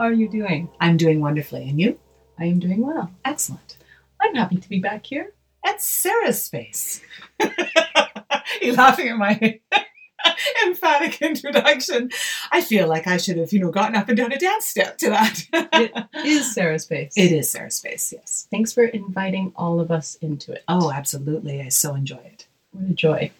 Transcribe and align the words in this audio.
Hello. 0.00 0.08
Hello. 0.08 0.16
How 0.16 0.16
are 0.16 0.18
you 0.18 0.28
doing? 0.30 0.70
I'm 0.80 0.96
doing 0.96 1.20
wonderfully. 1.20 1.68
And 1.68 1.78
you? 1.78 1.98
I 2.38 2.46
am 2.46 2.58
doing 2.58 2.80
well. 2.86 3.10
Excellent. 3.26 3.76
I'm 4.22 4.34
happy 4.34 4.56
to 4.56 4.68
be 4.68 4.80
back 4.80 5.04
here. 5.04 5.34
At 5.62 5.82
Sarah's 5.82 6.42
space. 6.42 7.02
You're 8.62 8.76
laughing 8.76 9.08
at 9.08 9.18
my 9.18 9.60
emphatic 10.66 11.20
introduction. 11.20 12.08
I 12.50 12.62
feel 12.62 12.88
like 12.88 13.06
I 13.06 13.18
should 13.18 13.36
have, 13.36 13.52
you 13.52 13.60
know, 13.60 13.70
gotten 13.70 13.94
up 13.94 14.08
and 14.08 14.16
done 14.16 14.32
a 14.32 14.38
dance 14.38 14.64
step 14.64 14.96
to 14.98 15.10
that. 15.10 15.44
It 15.52 15.92
is 16.24 16.54
Sarah's 16.54 16.84
space. 16.84 17.12
it 17.14 17.30
is 17.32 17.50
Sarah's 17.50 17.74
space, 17.74 18.10
yes. 18.10 18.48
Thanks 18.50 18.72
for 18.72 18.84
inviting 18.84 19.52
all 19.54 19.80
of 19.80 19.90
us 19.90 20.14
into 20.22 20.52
it. 20.52 20.64
Oh, 20.66 20.90
absolutely. 20.90 21.60
I 21.60 21.68
so 21.68 21.94
enjoy 21.94 22.22
it. 22.24 22.46
What 22.72 22.90
a 22.90 22.94
joy. 22.94 23.30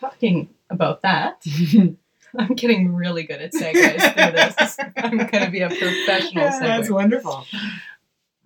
Talking 0.00 0.48
about 0.70 1.02
that, 1.02 1.44
I'm 2.38 2.54
getting 2.54 2.94
really 2.94 3.24
good 3.24 3.40
at 3.40 3.52
segues 3.52 4.00
through 4.00 4.32
this. 4.32 4.76
I'm 4.96 5.16
going 5.16 5.44
to 5.44 5.50
be 5.50 5.60
a 5.60 5.68
professional 5.68 6.44
Yeah, 6.44 6.58
that's 6.60 6.90
wonderful. 6.90 7.46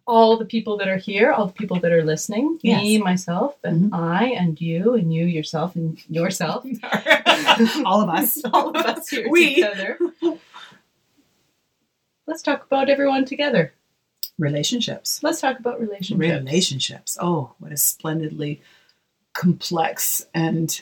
All 0.06 0.38
the 0.38 0.46
people 0.46 0.78
that 0.78 0.88
are 0.88 0.96
here, 0.96 1.32
all 1.32 1.46
the 1.46 1.52
people 1.52 1.78
that 1.80 1.92
are 1.92 2.02
listening, 2.02 2.58
me, 2.62 2.98
myself, 2.98 3.56
and 3.62 3.92
mm-hmm. 3.92 3.94
I, 3.94 4.24
and 4.28 4.58
you, 4.60 4.94
and 4.94 5.12
you 5.12 5.26
yourself, 5.26 5.76
and 5.76 6.02
yourself, 6.08 6.64
All 7.84 8.00
of 8.00 8.08
us. 8.08 8.42
all 8.52 8.70
of 8.70 8.76
us 8.76 9.08
here 9.08 9.28
We. 9.28 9.56
together. 9.56 9.98
Let's 12.26 12.42
talk 12.42 12.64
about 12.64 12.88
everyone 12.88 13.24
together. 13.24 13.72
Relationships. 14.38 15.20
Let's 15.22 15.40
talk 15.40 15.58
about 15.58 15.80
relationships. 15.80 16.20
Relationships. 16.20 17.18
Oh, 17.20 17.52
what 17.58 17.72
a 17.72 17.76
splendidly 17.76 18.62
complex 19.34 20.26
and 20.32 20.80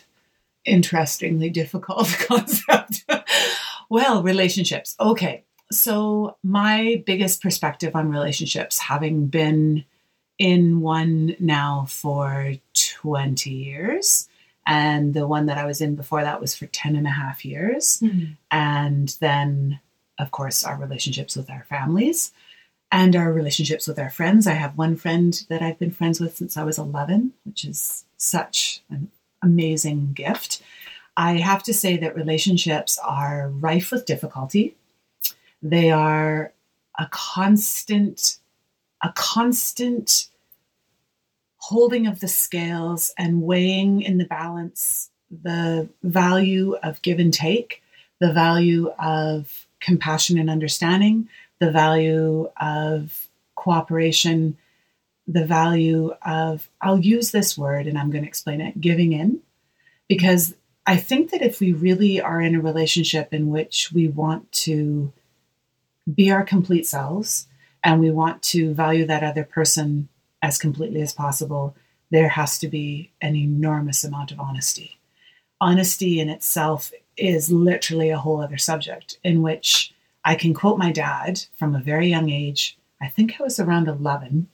interestingly 0.67 1.51
difficult 1.51 2.09
concept. 2.29 3.05
well, 3.89 4.23
relationships. 4.23 4.97
Okay. 5.01 5.45
So, 5.73 6.37
my 6.45 7.03
biggest 7.07 7.43
perspective 7.43 7.97
on 7.97 8.09
relationships, 8.11 8.79
having 8.79 9.27
been 9.27 9.85
in 10.39 10.81
one 10.81 11.35
now 11.41 11.87
for 11.89 12.53
20 12.75 13.51
years, 13.51 14.29
and 14.67 15.13
the 15.15 15.27
one 15.27 15.47
that 15.47 15.59
I 15.59 15.65
was 15.65 15.81
in 15.81 15.95
before 15.97 16.23
that 16.23 16.41
was 16.41 16.55
for 16.55 16.67
10 16.67 16.95
and 16.97 17.07
a 17.07 17.11
half 17.11 17.45
years 17.45 18.01
Mhm. 18.03 18.37
and 18.51 19.17
then 19.21 19.81
of 20.19 20.31
course 20.31 20.65
our 20.65 20.77
relationships 20.77 21.37
with 21.37 21.49
our 21.51 21.65
families 21.69 22.33
and 22.91 23.15
our 23.15 23.33
relationships 23.33 23.87
with 23.87 23.99
our 23.99 24.09
friends 24.11 24.47
i 24.47 24.55
have 24.55 24.77
one 24.79 24.97
friend 24.97 25.45
that 25.51 25.61
i've 25.63 25.79
been 25.79 25.91
friends 25.91 26.19
with 26.21 26.37
since 26.37 26.57
i 26.57 26.65
was 26.65 26.79
11 26.79 27.33
which 27.45 27.65
is 27.65 28.05
such 28.17 28.83
an 28.91 29.11
amazing 29.43 30.13
gift. 30.13 30.63
I 31.17 31.39
have 31.39 31.63
to 31.65 31.75
say 31.75 31.97
that 31.97 32.17
relationships 32.17 32.99
are 33.03 33.49
rife 33.49 33.91
with 33.91 34.07
difficulty. 34.07 34.77
They 35.63 35.91
are 35.91 36.53
a 36.99 37.09
constant 37.11 38.39
a 39.03 39.13
constant 39.15 40.29
holding 41.59 42.07
of 42.07 42.21
the 42.21 42.29
scales 42.29 43.13
and 43.19 43.43
weighing 43.43 44.01
in 44.01 44.19
the 44.19 44.25
balance 44.25 45.11
the 45.43 45.89
value 46.03 46.77
of 46.83 47.03
give 47.03 47.19
and 47.19 47.33
take 47.33 47.83
the 48.21 48.33
value 48.33 48.89
of 48.99 49.67
compassion 49.81 50.39
and 50.39 50.49
understanding, 50.49 51.29
the 51.59 51.71
value 51.71 52.49
of 52.61 53.29
cooperation, 53.55 54.57
the 55.27 55.45
value 55.45 56.13
of, 56.23 56.69
I'll 56.81 57.01
use 57.01 57.31
this 57.31 57.59
word 57.59 57.87
and 57.87 57.99
I'm 57.99 58.11
going 58.11 58.23
to 58.23 58.29
explain 58.29 58.61
it, 58.61 58.81
giving 58.81 59.13
in. 59.13 59.41
Because 60.09 60.55
I 60.87 60.97
think 60.97 61.31
that 61.31 61.43
if 61.43 61.59
we 61.61 61.73
really 61.73 62.21
are 62.21 62.41
in 62.41 62.55
a 62.55 62.61
relationship 62.61 63.35
in 63.35 63.51
which 63.51 63.91
we 63.93 64.07
want 64.07 64.51
to 64.53 65.13
be 66.13 66.31
our 66.31 66.45
complete 66.45 66.87
selves 66.87 67.49
and 67.83 68.01
we 68.01 68.11
want 68.11 68.43
to 68.43 68.73
value 68.73 69.05
that 69.07 69.25
other 69.25 69.43
person 69.43 70.09
as 70.43 70.59
completely 70.59 71.03
as 71.03 71.13
possible, 71.13 71.75
there 72.11 72.29
has 72.29 72.59
to 72.61 72.69
be 72.69 73.11
an 73.21 73.35
enormous 73.35 74.05
amount 74.05 74.31
of 74.31 74.39
honesty. 74.39 74.99
Honesty 75.61 76.21
in 76.21 76.29
itself 76.29 76.93
is 77.17 77.51
literally 77.51 78.11
a 78.11 78.19
whole 78.19 78.41
other 78.41 78.59
subject 78.59 79.19
in 79.25 79.43
which 79.43 79.93
I 80.25 80.35
can 80.35 80.55
quote 80.55 80.79
my 80.79 80.93
dad 80.93 81.43
from 81.57 81.75
a 81.75 81.81
very 81.81 82.09
young 82.09 82.31
age. 82.31 82.79
I 83.01 83.09
think 83.09 83.41
I 83.41 83.43
was 83.43 83.59
around 83.59 83.89
11. 83.89 84.49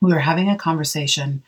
We 0.00 0.12
were 0.12 0.20
having 0.20 0.48
a 0.48 0.56
conversation, 0.56 1.42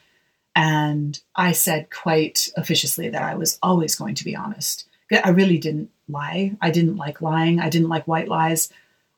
and 0.55 1.19
I 1.37 1.53
said 1.53 1.91
quite 1.91 2.49
officiously 2.57 3.09
that 3.11 3.23
I 3.23 3.35
was 3.35 3.59
always 3.63 3.95
going 3.95 4.15
to 4.17 4.25
be 4.25 4.37
honest. 4.37 4.87
I 5.13 5.31
really 5.31 5.59
didn't 5.59 5.91
lie. 6.09 6.57
I 6.61 6.71
didn't 6.71 6.97
like 6.97 7.21
lying. 7.21 7.61
I 7.61 7.69
didn't 7.69 7.89
like 7.89 8.07
white 8.07 8.29
lies. 8.29 8.71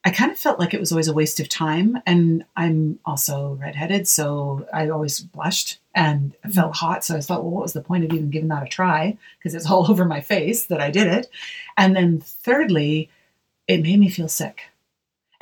I 0.04 0.10
kind 0.10 0.32
of 0.32 0.38
felt 0.38 0.58
like 0.58 0.74
it 0.74 0.80
was 0.80 0.90
always 0.90 1.08
a 1.08 1.12
waste 1.12 1.38
of 1.38 1.48
time. 1.48 2.00
And 2.06 2.44
I'm 2.56 2.98
also 3.04 3.56
redheaded, 3.60 4.08
so 4.08 4.66
I 4.72 4.88
always 4.88 5.20
blushed 5.20 5.78
and 5.94 6.32
mm-hmm. 6.32 6.50
felt 6.50 6.76
hot. 6.76 7.04
So 7.04 7.16
I 7.16 7.20
thought, 7.20 7.42
well, 7.42 7.52
what 7.52 7.62
was 7.62 7.72
the 7.72 7.82
point 7.82 8.04
of 8.04 8.12
even 8.12 8.30
giving 8.30 8.48
that 8.48 8.64
a 8.64 8.68
try? 8.68 9.16
Because 9.38 9.54
it's 9.54 9.70
all 9.70 9.86
over 9.90 10.04
my 10.04 10.20
face 10.20 10.66
that 10.66 10.80
I 10.80 10.90
did 10.90 11.06
it. 11.06 11.28
And 11.76 11.94
then 11.94 12.20
thirdly, 12.20 13.10
it 13.68 13.82
made 13.82 14.00
me 14.00 14.08
feel 14.08 14.28
sick. 14.28 14.62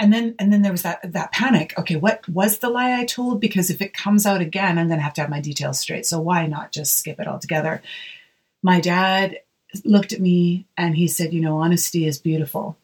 And 0.00 0.12
then 0.12 0.34
and 0.38 0.52
then 0.52 0.62
there 0.62 0.72
was 0.72 0.82
that 0.82 1.12
that 1.12 1.30
panic. 1.30 1.74
Okay, 1.78 1.96
what 1.96 2.28
was 2.28 2.58
the 2.58 2.70
lie 2.70 2.98
I 2.98 3.04
told? 3.04 3.40
Because 3.40 3.70
if 3.70 3.80
it 3.80 3.94
comes 3.94 4.26
out 4.26 4.40
again, 4.40 4.78
I'm 4.78 4.88
gonna 4.88 5.00
have 5.02 5.14
to 5.14 5.20
have 5.20 5.30
my 5.30 5.40
details 5.40 5.78
straight. 5.78 6.06
So 6.06 6.20
why 6.20 6.46
not 6.46 6.72
just 6.72 6.98
skip 6.98 7.20
it 7.20 7.28
altogether? 7.28 7.82
My 8.62 8.80
dad 8.80 9.38
looked 9.84 10.12
at 10.12 10.20
me 10.20 10.66
and 10.76 10.96
he 10.96 11.06
said, 11.06 11.32
you 11.32 11.40
know, 11.40 11.58
honesty 11.58 12.06
is 12.06 12.18
beautiful 12.18 12.76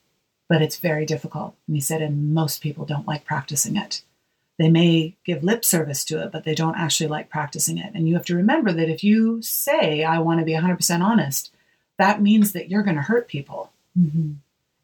but 0.48 0.62
it's 0.62 0.78
very 0.78 1.04
difficult. 1.06 1.54
And 1.66 1.76
he 1.76 1.80
said, 1.80 2.02
and 2.02 2.32
most 2.32 2.62
people 2.62 2.84
don't 2.84 3.06
like 3.06 3.24
practicing 3.24 3.76
it. 3.76 4.02
They 4.58 4.70
may 4.70 5.16
give 5.24 5.44
lip 5.44 5.64
service 5.64 6.04
to 6.06 6.22
it, 6.22 6.32
but 6.32 6.44
they 6.44 6.54
don't 6.54 6.78
actually 6.78 7.08
like 7.08 7.28
practicing 7.28 7.78
it. 7.78 7.92
And 7.94 8.08
you 8.08 8.14
have 8.14 8.24
to 8.26 8.36
remember 8.36 8.72
that 8.72 8.88
if 8.88 9.04
you 9.04 9.42
say, 9.42 10.02
I 10.02 10.18
want 10.20 10.40
to 10.40 10.46
be 10.46 10.52
100% 10.52 11.00
honest, 11.02 11.52
that 11.98 12.22
means 12.22 12.52
that 12.52 12.70
you're 12.70 12.82
going 12.82 12.96
to 12.96 13.02
hurt 13.02 13.28
people. 13.28 13.70
Mhm. 13.98 14.36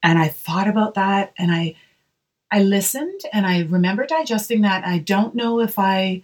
And 0.03 0.19
I 0.19 0.29
thought 0.29 0.69
about 0.69 0.95
that 0.95 1.33
and 1.39 1.53
I 1.53 1.77
I 2.53 2.63
listened 2.63 3.23
and 3.33 3.47
I 3.47 3.63
remember 3.63 4.05
digesting 4.05 4.61
that. 4.61 4.87
I 4.87 4.99
don't 4.99 5.35
know 5.35 5.61
if 5.61 5.79
I 5.79 6.23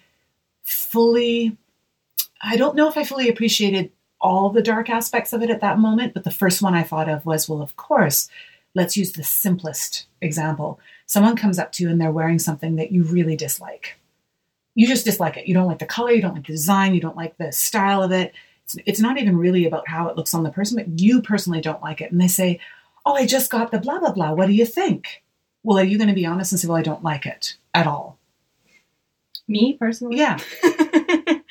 fully 0.63 1.57
I 2.43 2.57
don't 2.57 2.77
know 2.77 2.87
if 2.87 2.99
I 2.99 3.03
fully 3.03 3.31
appreciated 3.31 3.91
all 4.21 4.51
the 4.51 4.63
dark 4.63 4.91
aspects 4.91 5.33
of 5.33 5.43
it 5.43 5.51
at 5.51 5.63
that 5.63 5.79
moment, 5.79 6.13
but 6.13 6.25
the 6.25 6.31
first 6.31 6.61
one 6.61 6.75
I 6.75 6.83
thought 6.83 7.09
of 7.09 7.25
was, 7.25 7.49
well, 7.49 7.63
of 7.63 7.77
course, 7.77 8.29
let's 8.75 8.97
use 8.97 9.13
the 9.13 9.25
simplest 9.25 10.07
example. 10.21 10.79
Someone 11.07 11.35
comes 11.35 11.59
up 11.59 11.73
to 11.73 11.83
you 11.83 11.91
and 11.91 12.01
they're 12.01 12.13
wearing 12.13 12.39
something 12.39 12.77
that 12.77 12.93
you 12.93 13.05
really 13.05 13.35
dislike. 13.35 13.99
You 14.75 14.87
just 14.87 15.07
dislike 15.07 15.37
it. 15.39 15.47
You 15.49 15.55
don't 15.55 15.67
like 15.67 15.79
the 15.79 15.87
color, 15.87 16.13
you 16.13 16.21
don't 16.21 16.35
like 16.35 16.47
the 16.47 16.53
design, 16.53 16.95
you 16.95 17.01
don't 17.01 17.17
like 17.17 17.39
the 17.39 17.51
style 17.53 18.03
of 18.03 18.13
it. 18.13 18.35
It's, 18.65 18.77
it's 18.85 19.01
not 19.01 19.19
even 19.19 19.39
really 19.39 19.65
about 19.65 19.89
how 19.89 20.09
it 20.09 20.17
looks 20.17 20.35
on 20.35 20.43
the 20.43 20.51
person, 20.51 20.77
but 20.77 21.01
you 21.01 21.23
personally 21.23 21.63
don't 21.63 21.83
like 21.83 22.03
it. 22.03 22.13
And 22.13 22.21
they 22.21 22.29
say, 22.29 22.61
Oh, 23.07 23.15
I 23.15 23.25
just 23.25 23.51
got 23.51 23.71
the 23.71 23.79
blah, 23.79 23.99
blah, 23.99 24.13
blah. 24.13 24.33
What 24.33 24.47
do 24.47 24.53
you 24.53 24.67
think? 24.67 25.23
Well, 25.63 25.79
are 25.79 25.85
you 25.85 25.99
going 25.99 26.09
to 26.09 26.15
be 26.15 26.27
honest 26.27 26.53
and 26.53 26.61
say, 26.61 26.69
Well, 26.69 26.77
I 26.79 26.83
don't 26.83 27.03
like 27.05 27.27
it 27.27 27.57
at 27.75 27.87
all? 27.87 28.19
Me 29.47 29.75
personally, 29.79 30.19
Yeah. 30.19 30.39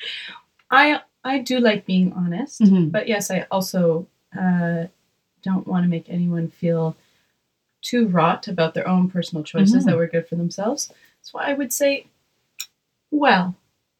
I 0.70 1.00
I 1.24 1.38
do 1.40 1.58
like 1.58 1.84
being 1.86 2.12
honest, 2.12 2.60
Mhm. 2.60 2.92
but 2.92 3.08
yes, 3.08 3.30
I 3.30 3.46
also 3.50 4.06
uh, 4.38 4.86
don't 5.42 5.66
want 5.66 5.84
to 5.84 5.88
make 5.88 6.08
anyone 6.08 6.48
feel 6.48 6.96
too 7.82 8.06
wrought 8.08 8.46
about 8.48 8.74
their 8.74 8.86
own 8.86 9.10
personal 9.10 9.42
choices 9.44 9.82
Mhm. 9.84 9.86
that 9.86 9.96
were 9.96 10.06
good 10.06 10.28
for 10.28 10.36
themselves. 10.36 10.88
That's 10.88 11.32
why 11.32 11.44
I 11.50 11.54
would 11.54 11.72
say, 11.72 12.06
well, 13.10 13.56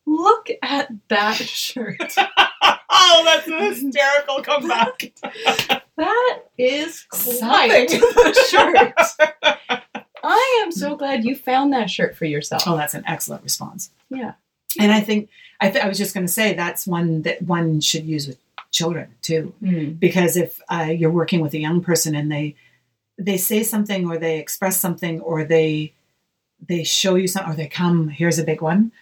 look 0.06 0.49
at 0.62 0.90
that 1.08 1.37
shirt. 1.37 1.96
oh, 2.19 3.22
that's 3.25 3.49
a 3.49 3.64
hysterical 3.84 4.43
comeback. 4.43 5.12
That 5.98 6.40
is 6.56 7.04
quite 7.10 7.90
a 7.92 8.34
shirt. 8.48 8.94
I 10.24 10.62
am 10.64 10.72
so 10.72 10.96
glad 10.96 11.24
you 11.24 11.34
found 11.36 11.72
that 11.72 11.90
shirt 11.90 12.16
for 12.16 12.24
yourself. 12.24 12.62
Oh, 12.66 12.76
that's 12.76 12.94
an 12.94 13.04
excellent 13.06 13.42
response. 13.42 13.90
Yeah. 14.10 14.32
And 14.78 14.92
I 14.92 15.00
think 15.00 15.28
I, 15.60 15.70
th- 15.70 15.84
I 15.84 15.88
was 15.88 15.98
just 15.98 16.14
going 16.14 16.26
to 16.26 16.32
say 16.32 16.54
that's 16.54 16.86
one 16.86 17.22
that 17.22 17.42
one 17.42 17.80
should 17.80 18.04
use 18.04 18.26
with 18.26 18.38
children 18.70 19.14
too, 19.22 19.52
Mm. 19.62 19.98
because 19.98 20.36
if 20.36 20.60
uh, 20.68 20.92
you're 20.96 21.10
working 21.10 21.40
with 21.40 21.54
a 21.54 21.58
young 21.58 21.80
person 21.80 22.14
and 22.14 22.30
they 22.30 22.54
they 23.18 23.36
say 23.38 23.62
something 23.62 24.08
or 24.08 24.18
they 24.18 24.38
express 24.38 24.78
something 24.78 25.20
or 25.22 25.42
they 25.44 25.92
they 26.68 26.84
show 26.84 27.14
you 27.16 27.26
something 27.26 27.52
or 27.52 27.56
they 27.56 27.66
come 27.66 28.08
here's 28.08 28.38
a 28.38 28.44
big 28.44 28.60
one 28.62 28.92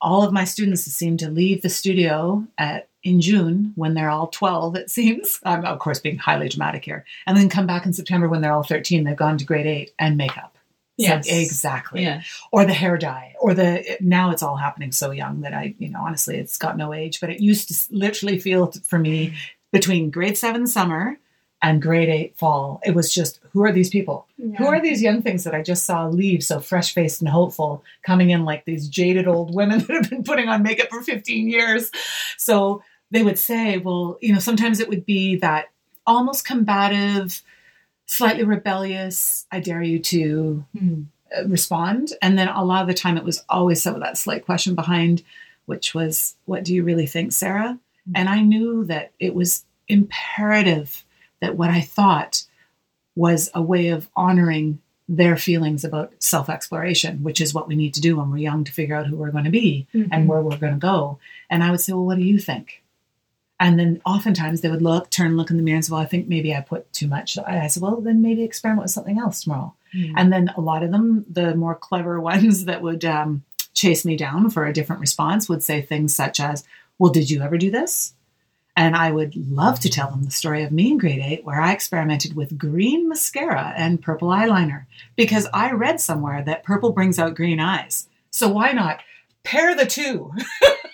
all 0.00 0.22
of 0.24 0.32
my 0.34 0.44
students 0.44 0.82
seem 0.84 1.16
to 1.16 1.30
leave 1.30 1.62
the 1.62 1.68
studio 1.70 2.44
at 2.58 2.88
in 3.04 3.20
june 3.20 3.72
when 3.76 3.94
they're 3.94 4.10
all 4.10 4.26
12 4.28 4.76
it 4.76 4.90
seems 4.90 5.38
i'm 5.44 5.64
of 5.64 5.78
course 5.78 6.00
being 6.00 6.16
highly 6.18 6.48
dramatic 6.48 6.84
here 6.84 7.04
and 7.26 7.36
then 7.36 7.48
come 7.48 7.66
back 7.66 7.86
in 7.86 7.92
september 7.92 8.28
when 8.28 8.40
they're 8.40 8.52
all 8.52 8.62
13 8.64 9.04
they've 9.04 9.16
gone 9.16 9.38
to 9.38 9.44
grade 9.44 9.66
8 9.66 9.92
and 9.98 10.16
makeup 10.16 10.50
Yes. 10.96 11.26
exactly 11.28 12.02
Yeah. 12.04 12.22
or 12.52 12.64
the 12.64 12.72
hair 12.72 12.96
dye 12.96 13.34
or 13.40 13.52
the 13.52 13.96
now 14.00 14.30
it's 14.30 14.44
all 14.44 14.56
happening 14.56 14.92
so 14.92 15.10
young 15.10 15.40
that 15.42 15.52
i 15.52 15.74
you 15.78 15.88
know 15.88 16.00
honestly 16.00 16.36
it's 16.38 16.56
got 16.56 16.76
no 16.76 16.92
age 16.92 17.20
but 17.20 17.30
it 17.30 17.40
used 17.40 17.68
to 17.68 17.94
literally 17.96 18.38
feel 18.38 18.70
for 18.86 18.98
me 18.98 19.34
between 19.72 20.10
grade 20.10 20.38
7 20.38 20.66
summer 20.68 21.18
and 21.62 21.80
grade 21.80 22.10
eight 22.10 22.36
fall. 22.36 22.78
It 22.84 22.94
was 22.94 23.14
just, 23.14 23.40
who 23.52 23.64
are 23.64 23.72
these 23.72 23.88
people? 23.88 24.26
Yeah. 24.36 24.58
Who 24.58 24.66
are 24.66 24.82
these 24.82 25.00
young 25.00 25.22
things 25.22 25.44
that 25.44 25.54
I 25.54 25.62
just 25.62 25.86
saw 25.86 26.06
leave 26.08 26.44
so 26.44 26.60
fresh 26.60 26.92
faced 26.92 27.22
and 27.22 27.28
hopeful, 27.30 27.82
coming 28.04 28.28
in 28.28 28.44
like 28.44 28.66
these 28.66 28.86
jaded 28.86 29.26
old 29.26 29.54
women 29.54 29.78
that 29.86 29.88
have 29.90 30.10
been 30.10 30.24
putting 30.24 30.46
on 30.50 30.62
makeup 30.62 30.88
for 30.90 31.00
15 31.00 31.48
years? 31.48 31.90
So 32.36 32.82
they 33.14 33.22
would 33.22 33.38
say, 33.38 33.78
well, 33.78 34.18
you 34.20 34.32
know, 34.32 34.40
sometimes 34.40 34.80
it 34.80 34.88
would 34.88 35.06
be 35.06 35.36
that 35.36 35.70
almost 36.06 36.44
combative, 36.44 37.42
slightly 38.06 38.44
rebellious, 38.44 39.46
I 39.50 39.60
dare 39.60 39.82
you 39.82 39.98
to 40.00 40.64
uh, 41.34 41.46
respond. 41.48 42.12
And 42.20 42.36
then 42.38 42.48
a 42.48 42.64
lot 42.64 42.82
of 42.82 42.88
the 42.88 42.94
time 42.94 43.16
it 43.16 43.24
was 43.24 43.42
always 43.48 43.80
some 43.82 43.94
of 43.94 44.00
that 44.02 44.18
slight 44.18 44.44
question 44.44 44.74
behind, 44.74 45.22
which 45.66 45.94
was, 45.94 46.36
What 46.44 46.64
do 46.64 46.74
you 46.74 46.82
really 46.82 47.06
think, 47.06 47.32
Sarah? 47.32 47.78
And 48.14 48.28
I 48.28 48.42
knew 48.42 48.84
that 48.84 49.12
it 49.18 49.34
was 49.34 49.64
imperative 49.88 51.04
that 51.40 51.56
what 51.56 51.70
I 51.70 51.80
thought 51.80 52.44
was 53.16 53.50
a 53.54 53.62
way 53.62 53.88
of 53.88 54.08
honoring 54.16 54.80
their 55.08 55.36
feelings 55.36 55.84
about 55.84 56.12
self 56.18 56.48
exploration, 56.50 57.22
which 57.22 57.40
is 57.40 57.54
what 57.54 57.68
we 57.68 57.76
need 57.76 57.94
to 57.94 58.00
do 58.00 58.16
when 58.16 58.30
we're 58.30 58.38
young 58.38 58.64
to 58.64 58.72
figure 58.72 58.96
out 58.96 59.06
who 59.06 59.16
we're 59.16 59.30
going 59.30 59.44
to 59.44 59.50
be 59.50 59.86
Mhm. 59.94 60.08
and 60.12 60.28
where 60.28 60.40
we're 60.42 60.56
going 60.58 60.72
to 60.74 60.78
go. 60.78 61.18
And 61.50 61.62
I 61.62 61.70
would 61.70 61.80
say, 61.80 61.92
Well, 61.92 62.04
what 62.06 62.16
do 62.18 62.24
you 62.24 62.38
think? 62.38 62.82
And 63.60 63.78
then 63.78 64.00
oftentimes 64.04 64.60
they 64.60 64.68
would 64.68 64.82
look, 64.82 65.10
turn, 65.10 65.36
look 65.36 65.50
in 65.50 65.56
the 65.56 65.62
mirror 65.62 65.76
and 65.76 65.84
say, 65.84 65.92
Well, 65.92 66.00
I 66.00 66.06
think 66.06 66.28
maybe 66.28 66.54
I 66.54 66.60
put 66.60 66.92
too 66.92 67.06
much. 67.06 67.38
I 67.38 67.66
said, 67.68 67.82
Well, 67.82 68.00
then 68.00 68.22
maybe 68.22 68.42
experiment 68.42 68.82
with 68.82 68.90
something 68.90 69.18
else 69.18 69.42
tomorrow. 69.42 69.74
Hmm. 69.92 70.12
And 70.16 70.32
then 70.32 70.50
a 70.56 70.60
lot 70.60 70.82
of 70.82 70.90
them, 70.90 71.24
the 71.30 71.54
more 71.54 71.74
clever 71.74 72.20
ones 72.20 72.64
that 72.64 72.82
would 72.82 73.04
um, 73.04 73.44
chase 73.72 74.04
me 74.04 74.16
down 74.16 74.50
for 74.50 74.66
a 74.66 74.72
different 74.72 75.00
response, 75.00 75.48
would 75.48 75.62
say 75.62 75.80
things 75.80 76.14
such 76.14 76.40
as, 76.40 76.64
Well, 76.98 77.12
did 77.12 77.30
you 77.30 77.42
ever 77.42 77.58
do 77.58 77.70
this? 77.70 78.14
And 78.76 78.96
I 78.96 79.12
would 79.12 79.36
love 79.36 79.78
to 79.80 79.88
tell 79.88 80.10
them 80.10 80.24
the 80.24 80.32
story 80.32 80.64
of 80.64 80.72
me 80.72 80.90
in 80.90 80.98
grade 80.98 81.22
eight, 81.22 81.44
where 81.44 81.60
I 81.60 81.72
experimented 81.72 82.34
with 82.34 82.58
green 82.58 83.08
mascara 83.08 83.72
and 83.76 84.02
purple 84.02 84.28
eyeliner 84.28 84.86
because 85.14 85.46
I 85.54 85.70
read 85.70 86.00
somewhere 86.00 86.42
that 86.42 86.64
purple 86.64 86.90
brings 86.90 87.20
out 87.20 87.36
green 87.36 87.60
eyes. 87.60 88.08
So 88.30 88.48
why 88.48 88.72
not 88.72 89.00
pair 89.44 89.76
the 89.76 89.86
two? 89.86 90.32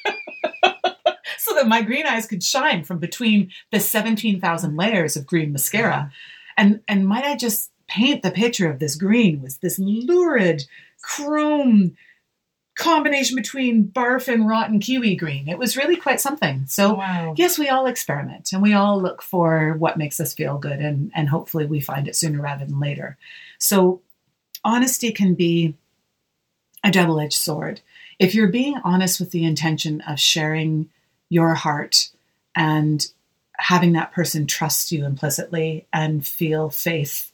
so 1.51 1.57
that 1.57 1.69
my 1.69 1.83
green 1.83 2.07
eyes 2.07 2.27
could 2.27 2.45
shine 2.45 2.85
from 2.85 2.99
between 2.99 3.51
the 3.73 3.81
17,000 3.81 4.77
layers 4.77 5.17
of 5.17 5.27
green 5.27 5.53
mascara. 5.53 6.13
And, 6.57 6.81
and 6.87 7.09
might 7.09 7.25
I 7.25 7.37
just 7.37 7.73
paint 7.89 8.23
the 8.23 8.31
picture 8.31 8.71
of 8.71 8.79
this 8.79 8.95
green 8.95 9.43
was 9.43 9.57
this 9.59 9.77
lurid 9.79 10.65
chrome 11.03 11.97
combination 12.77 13.35
between 13.35 13.89
barf 13.89 14.33
and 14.33 14.47
rotten 14.47 14.79
kiwi 14.79 15.17
green. 15.17 15.49
It 15.49 15.59
was 15.59 15.77
really 15.77 15.97
quite 15.97 16.21
something. 16.21 16.67
So 16.69 16.95
wow. 16.95 17.35
yes, 17.37 17.59
we 17.59 17.69
all 17.69 17.87
experiment 17.87 18.53
and 18.53 18.63
we 18.63 18.75
all 18.75 19.03
look 19.03 19.21
for 19.21 19.75
what 19.79 19.99
makes 19.99 20.21
us 20.21 20.33
feel 20.33 20.57
good 20.57 20.79
and, 20.79 21.11
and 21.17 21.29
hopefully 21.29 21.67
we 21.67 21.81
find 21.81 22.07
it 22.07 22.15
sooner 22.15 22.41
rather 22.41 22.65
than 22.65 22.79
later. 22.79 23.19
So 23.59 24.03
honesty 24.63 25.11
can 25.11 25.35
be 25.35 25.75
a 26.85 26.93
double-edged 26.93 27.35
sword. 27.35 27.81
If 28.21 28.37
you're 28.37 28.49
being 28.49 28.77
honest 28.85 29.19
with 29.19 29.33
the 29.33 29.45
intention 29.45 30.01
of 30.03 30.21
sharing 30.21 30.91
your 31.31 31.55
heart 31.55 32.11
and 32.55 33.11
having 33.57 33.93
that 33.93 34.13
person 34.13 34.47
trust 34.47 34.93
you 34.93 35.07
implicitly 35.07 35.87
and 35.93 36.27
feel 36.27 36.69
faith 36.69 37.33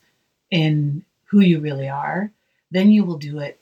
in 0.50 1.04
who 1.26 1.40
you 1.40 1.58
really 1.58 1.88
are, 1.88 2.30
then 2.70 2.90
you 2.90 3.04
will 3.04 3.18
do 3.18 3.40
it 3.40 3.58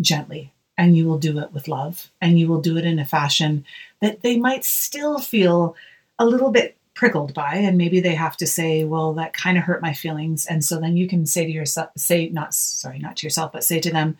gently 0.00 0.52
and 0.78 0.96
you 0.96 1.06
will 1.06 1.18
do 1.18 1.38
it 1.38 1.52
with 1.52 1.68
love 1.68 2.10
and 2.20 2.38
you 2.38 2.48
will 2.48 2.60
do 2.60 2.76
it 2.76 2.84
in 2.84 2.98
a 2.98 3.04
fashion 3.04 3.64
that 4.00 4.22
they 4.22 4.38
might 4.38 4.64
still 4.64 5.18
feel 5.18 5.74
a 6.18 6.26
little 6.26 6.50
bit 6.50 6.76
prickled 6.94 7.34
by 7.34 7.56
and 7.56 7.76
maybe 7.76 8.00
they 8.00 8.14
have 8.14 8.36
to 8.38 8.46
say 8.46 8.82
well 8.84 9.12
that 9.12 9.34
kind 9.34 9.58
of 9.58 9.64
hurt 9.64 9.82
my 9.82 9.92
feelings. 9.92 10.46
And 10.46 10.64
so 10.64 10.80
then 10.80 10.96
you 10.96 11.06
can 11.06 11.26
say 11.26 11.44
to 11.44 11.52
yourself 11.52 11.90
say 11.96 12.28
not 12.28 12.54
sorry 12.54 12.98
not 12.98 13.16
to 13.18 13.26
yourself 13.26 13.52
but 13.52 13.64
say 13.64 13.80
to 13.80 13.90
them 13.90 14.16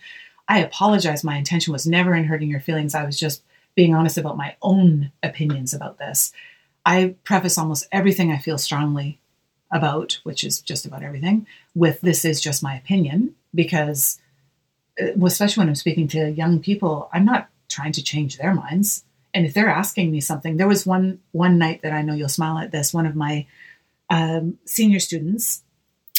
i 0.49 0.59
apologize. 0.59 1.25
My 1.25 1.37
intention 1.37 1.73
was 1.73 1.87
never 1.87 2.15
in 2.15 2.25
hurting 2.25 2.51
your 2.51 2.61
feelings. 2.61 2.95
I 2.95 3.05
was 3.05 3.19
just 3.19 3.43
being 3.77 3.95
honest 3.95 4.19
about 4.19 4.37
my 4.37 4.57
own 4.63 5.13
opinions 5.23 5.73
about 5.73 5.99
this 5.99 6.33
i 6.85 7.15
preface 7.23 7.57
almost 7.57 7.87
everything 7.93 8.33
i 8.33 8.39
feel 8.39 8.59
strongly 8.59 9.21
about 9.71 10.19
which 10.25 10.43
is 10.43 10.61
just 10.61 10.85
about 10.85 11.03
everything 11.03 11.47
with 11.75 12.01
this 12.01 12.25
is 12.25 12.41
just 12.41 12.63
my 12.63 12.75
opinion 12.77 13.35
because 13.55 14.19
uh, 15.01 15.07
especially 15.25 15.63
when 15.63 15.69
I'm 15.69 15.75
speaking 15.75 16.09
to 16.09 16.31
young 16.31 16.61
people, 16.61 17.09
I'm 17.13 17.25
not 17.25 17.49
trying 17.69 17.93
to 17.93 18.03
change 18.03 18.39
their 18.39 18.55
minds. 18.55 19.05
And 19.35 19.45
if 19.45 19.55
they're 19.55 19.69
asking 19.69 20.11
me 20.11 20.21
something, 20.21 20.57
there 20.57 20.69
was 20.69 20.87
one 20.87 21.21
one 21.33 21.59
night 21.59 21.83
that 21.83 21.93
I 21.93 22.03
know 22.03 22.15
you'll 22.15 22.29
smile 22.29 22.59
at 22.59 22.71
this. 22.71 22.95
One 22.95 23.07
of 23.07 23.15
my 23.15 23.47
um, 24.09 24.59
senior 24.65 24.99
students 24.99 25.63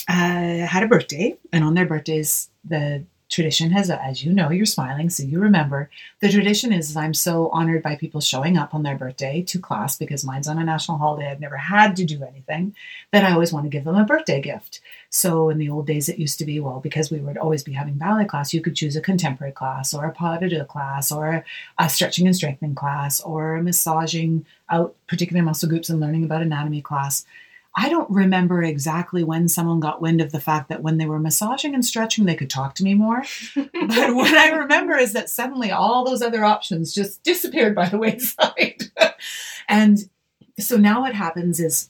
uh, 0.08 0.14
had 0.14 0.84
a 0.84 0.88
birthday, 0.88 1.38
and 1.52 1.64
on 1.64 1.74
their 1.74 1.86
birthdays, 1.86 2.50
the 2.64 3.04
tradition 3.30 3.72
has, 3.72 3.90
as 3.90 4.24
you 4.24 4.32
know, 4.32 4.50
you're 4.50 4.66
smiling, 4.66 5.10
so 5.10 5.24
you 5.24 5.40
remember. 5.40 5.90
The 6.22 6.32
tradition 6.32 6.72
is 6.72 6.96
I'm 6.96 7.14
so 7.14 7.50
honored 7.50 7.84
by 7.84 7.96
people 7.96 8.22
showing 8.22 8.58
up 8.58 8.74
on 8.74 8.84
their 8.84 8.98
birthday 8.98 9.42
to 9.44 9.60
class 9.60 9.98
because 9.98 10.24
mine's 10.24 10.48
on 10.48 10.58
a 10.58 10.64
national 10.64 10.98
holiday. 10.98 11.30
I've 11.30 11.40
never 11.40 11.58
had 11.58 11.96
to 11.98 12.06
do 12.06 12.24
anything 12.24 12.76
that 13.12 13.24
I 13.24 13.34
always 13.34 13.52
want 13.52 13.66
to 13.66 13.70
give 13.70 13.84
them 13.84 13.96
a 13.96 14.06
birthday 14.06 14.42
gift. 14.42 14.82
So 15.10 15.50
in 15.50 15.58
the 15.58 15.70
old 15.70 15.88
days, 15.88 16.10
it 16.10 16.20
used 16.20 16.40
to 16.40 16.46
be 16.46 16.60
well 16.60 16.80
because 16.80 17.12
we 17.12 17.20
would 17.20 17.38
always 17.38 17.64
be 17.64 17.74
having 17.74 17.96
ballet 17.96 18.26
class. 18.26 18.54
You 18.54 18.62
could 18.62 18.76
choose 18.76 18.96
a 18.96 19.02
contemporary 19.02 19.54
class 19.54 19.94
or 19.94 20.06
a 20.06 20.12
pas 20.12 20.40
de 20.40 20.50
deux 20.50 20.66
class 20.66 21.12
or 21.12 21.44
a 21.78 21.90
stretching 21.90 22.28
and 22.28 22.36
strengthening 22.36 22.76
class 22.76 23.20
or 23.22 23.56
a 23.56 23.64
massaging 23.64 24.46
out 24.70 24.96
particular 25.08 25.42
muscle 25.44 25.70
groups 25.70 25.90
and 25.90 26.00
learning 26.00 26.24
about 26.24 26.42
anatomy 26.42 26.82
class. 26.82 27.26
I 27.80 27.90
don't 27.90 28.10
remember 28.10 28.64
exactly 28.64 29.24
when 29.24 29.48
someone 29.48 29.80
got 29.80 30.02
wind 30.02 30.20
of 30.20 30.32
the 30.32 30.40
fact 30.40 30.68
that 30.70 30.82
when 30.82 30.98
they 30.98 31.06
were 31.06 31.20
massaging 31.20 31.76
and 31.76 31.86
stretching, 31.86 32.26
they 32.26 32.36
could 32.36 32.50
talk 32.50 32.74
to 32.76 32.84
me 32.84 32.96
more. 32.96 33.24
but 33.56 34.16
what 34.16 34.34
I 34.34 34.50
remember 34.50 34.98
is 34.98 35.14
that 35.14 35.30
suddenly 35.30 35.70
all 35.70 36.04
those 36.04 36.24
other 36.24 36.44
options 36.44 36.92
just 36.92 37.22
disappeared 37.22 37.76
by 37.76 37.88
the 37.88 38.00
wayside. 38.00 38.86
and 39.70 40.10
so 40.60 40.76
now 40.76 41.02
what 41.02 41.14
happens 41.14 41.60
is 41.60 41.90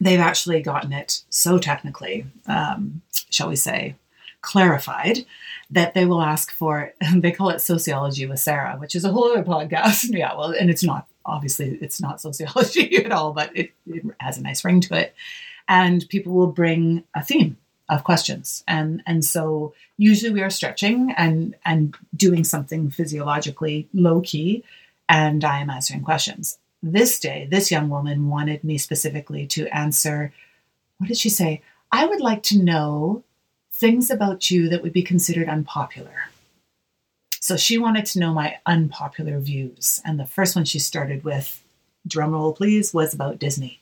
they've 0.00 0.18
actually 0.18 0.62
gotten 0.62 0.94
it 0.94 1.22
so 1.28 1.58
technically, 1.58 2.24
um, 2.46 3.02
shall 3.28 3.50
we 3.50 3.56
say, 3.56 3.96
clarified 4.40 5.26
that 5.70 5.92
they 5.92 6.06
will 6.06 6.22
ask 6.22 6.52
for, 6.52 6.94
they 7.14 7.32
call 7.32 7.50
it 7.50 7.60
sociology 7.60 8.24
with 8.24 8.40
Sarah, 8.40 8.76
which 8.78 8.94
is 8.94 9.04
a 9.04 9.12
whole 9.12 9.30
other 9.30 9.44
podcast. 9.44 10.04
yeah, 10.10 10.34
well, 10.34 10.54
and 10.58 10.70
it's 10.70 10.82
not, 10.82 11.06
obviously, 11.24 11.78
it's 11.80 12.00
not 12.00 12.20
sociology 12.20 12.96
at 13.04 13.12
all, 13.12 13.32
but 13.32 13.56
it, 13.56 13.72
it 13.86 14.04
has 14.18 14.38
a 14.38 14.42
nice 14.42 14.64
ring 14.64 14.80
to 14.82 14.94
it. 14.94 15.14
And 15.68 16.08
people 16.08 16.32
will 16.32 16.48
bring 16.48 17.04
a 17.14 17.22
theme 17.22 17.56
of 17.88 18.04
questions. 18.04 18.64
And, 18.66 19.02
and 19.06 19.24
so 19.24 19.74
usually 19.96 20.32
we 20.32 20.42
are 20.42 20.50
stretching 20.50 21.12
and, 21.16 21.54
and 21.64 21.94
doing 22.16 22.44
something 22.44 22.90
physiologically 22.90 23.88
low 23.92 24.20
key, 24.20 24.64
and 25.08 25.44
I 25.44 25.60
am 25.60 25.70
answering 25.70 26.02
questions 26.02 26.58
this 26.82 27.20
day, 27.20 27.46
this 27.48 27.70
young 27.70 27.88
woman 27.88 28.28
wanted 28.28 28.64
me 28.64 28.76
specifically 28.76 29.46
to 29.48 29.68
answer 29.68 30.32
what 30.98 31.08
did 31.08 31.16
she 31.16 31.30
say? 31.30 31.62
I 31.90 32.06
would 32.06 32.20
like 32.20 32.42
to 32.44 32.62
know 32.62 33.24
things 33.72 34.10
about 34.10 34.50
you 34.50 34.68
that 34.68 34.82
would 34.82 34.92
be 34.92 35.02
considered 35.02 35.48
unpopular. 35.48 36.30
So 37.42 37.56
she 37.56 37.76
wanted 37.76 38.06
to 38.06 38.20
know 38.20 38.32
my 38.32 38.58
unpopular 38.66 39.40
views. 39.40 40.00
And 40.04 40.18
the 40.18 40.26
first 40.26 40.54
one 40.54 40.64
she 40.64 40.78
started 40.78 41.24
with, 41.24 41.64
drumroll 42.08 42.56
please, 42.56 42.94
was 42.94 43.12
about 43.12 43.40
Disney. 43.40 43.80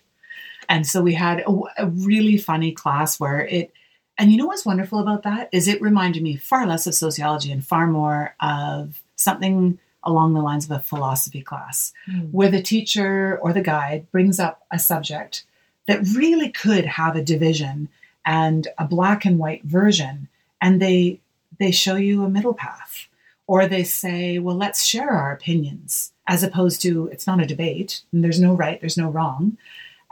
And 0.66 0.86
so 0.86 1.02
we 1.02 1.12
had 1.12 1.40
a, 1.46 1.52
a 1.76 1.86
really 1.88 2.38
funny 2.38 2.72
class 2.72 3.20
where 3.20 3.46
it, 3.46 3.70
and 4.16 4.30
you 4.30 4.38
know 4.38 4.46
what's 4.46 4.64
wonderful 4.64 4.98
about 4.98 5.24
that 5.24 5.50
is 5.52 5.68
it 5.68 5.82
reminded 5.82 6.22
me 6.22 6.36
far 6.36 6.66
less 6.66 6.86
of 6.86 6.94
sociology 6.94 7.52
and 7.52 7.62
far 7.66 7.86
more 7.86 8.34
of 8.40 9.02
something 9.16 9.78
along 10.04 10.32
the 10.32 10.40
lines 10.40 10.64
of 10.64 10.70
a 10.70 10.80
philosophy 10.80 11.42
class, 11.42 11.92
Mm. 12.08 12.30
where 12.32 12.50
the 12.50 12.62
teacher 12.62 13.38
or 13.42 13.52
the 13.52 13.60
guide 13.60 14.10
brings 14.10 14.40
up 14.40 14.62
a 14.70 14.78
subject 14.78 15.44
that 15.86 16.00
really 16.16 16.48
could 16.48 16.86
have 16.86 17.14
a 17.14 17.22
division 17.22 17.90
and 18.24 18.68
a 18.78 18.86
black 18.86 19.26
and 19.26 19.38
white 19.38 19.64
version, 19.64 20.28
and 20.62 20.80
they 20.80 21.20
they 21.58 21.70
show 21.70 21.96
you 21.96 22.24
a 22.24 22.30
middle 22.30 22.54
path, 22.54 23.08
or 23.50 23.66
they 23.66 23.82
say, 23.82 24.38
"Well, 24.38 24.54
let's 24.54 24.84
share 24.84 25.10
our 25.10 25.32
opinions," 25.32 26.12
as 26.28 26.44
opposed 26.44 26.80
to 26.82 27.08
it's 27.08 27.26
not 27.26 27.42
a 27.42 27.46
debate, 27.46 28.02
and 28.12 28.22
there's 28.22 28.40
no 28.40 28.54
right, 28.54 28.80
there's 28.80 28.96
no 28.96 29.10
wrong, 29.10 29.58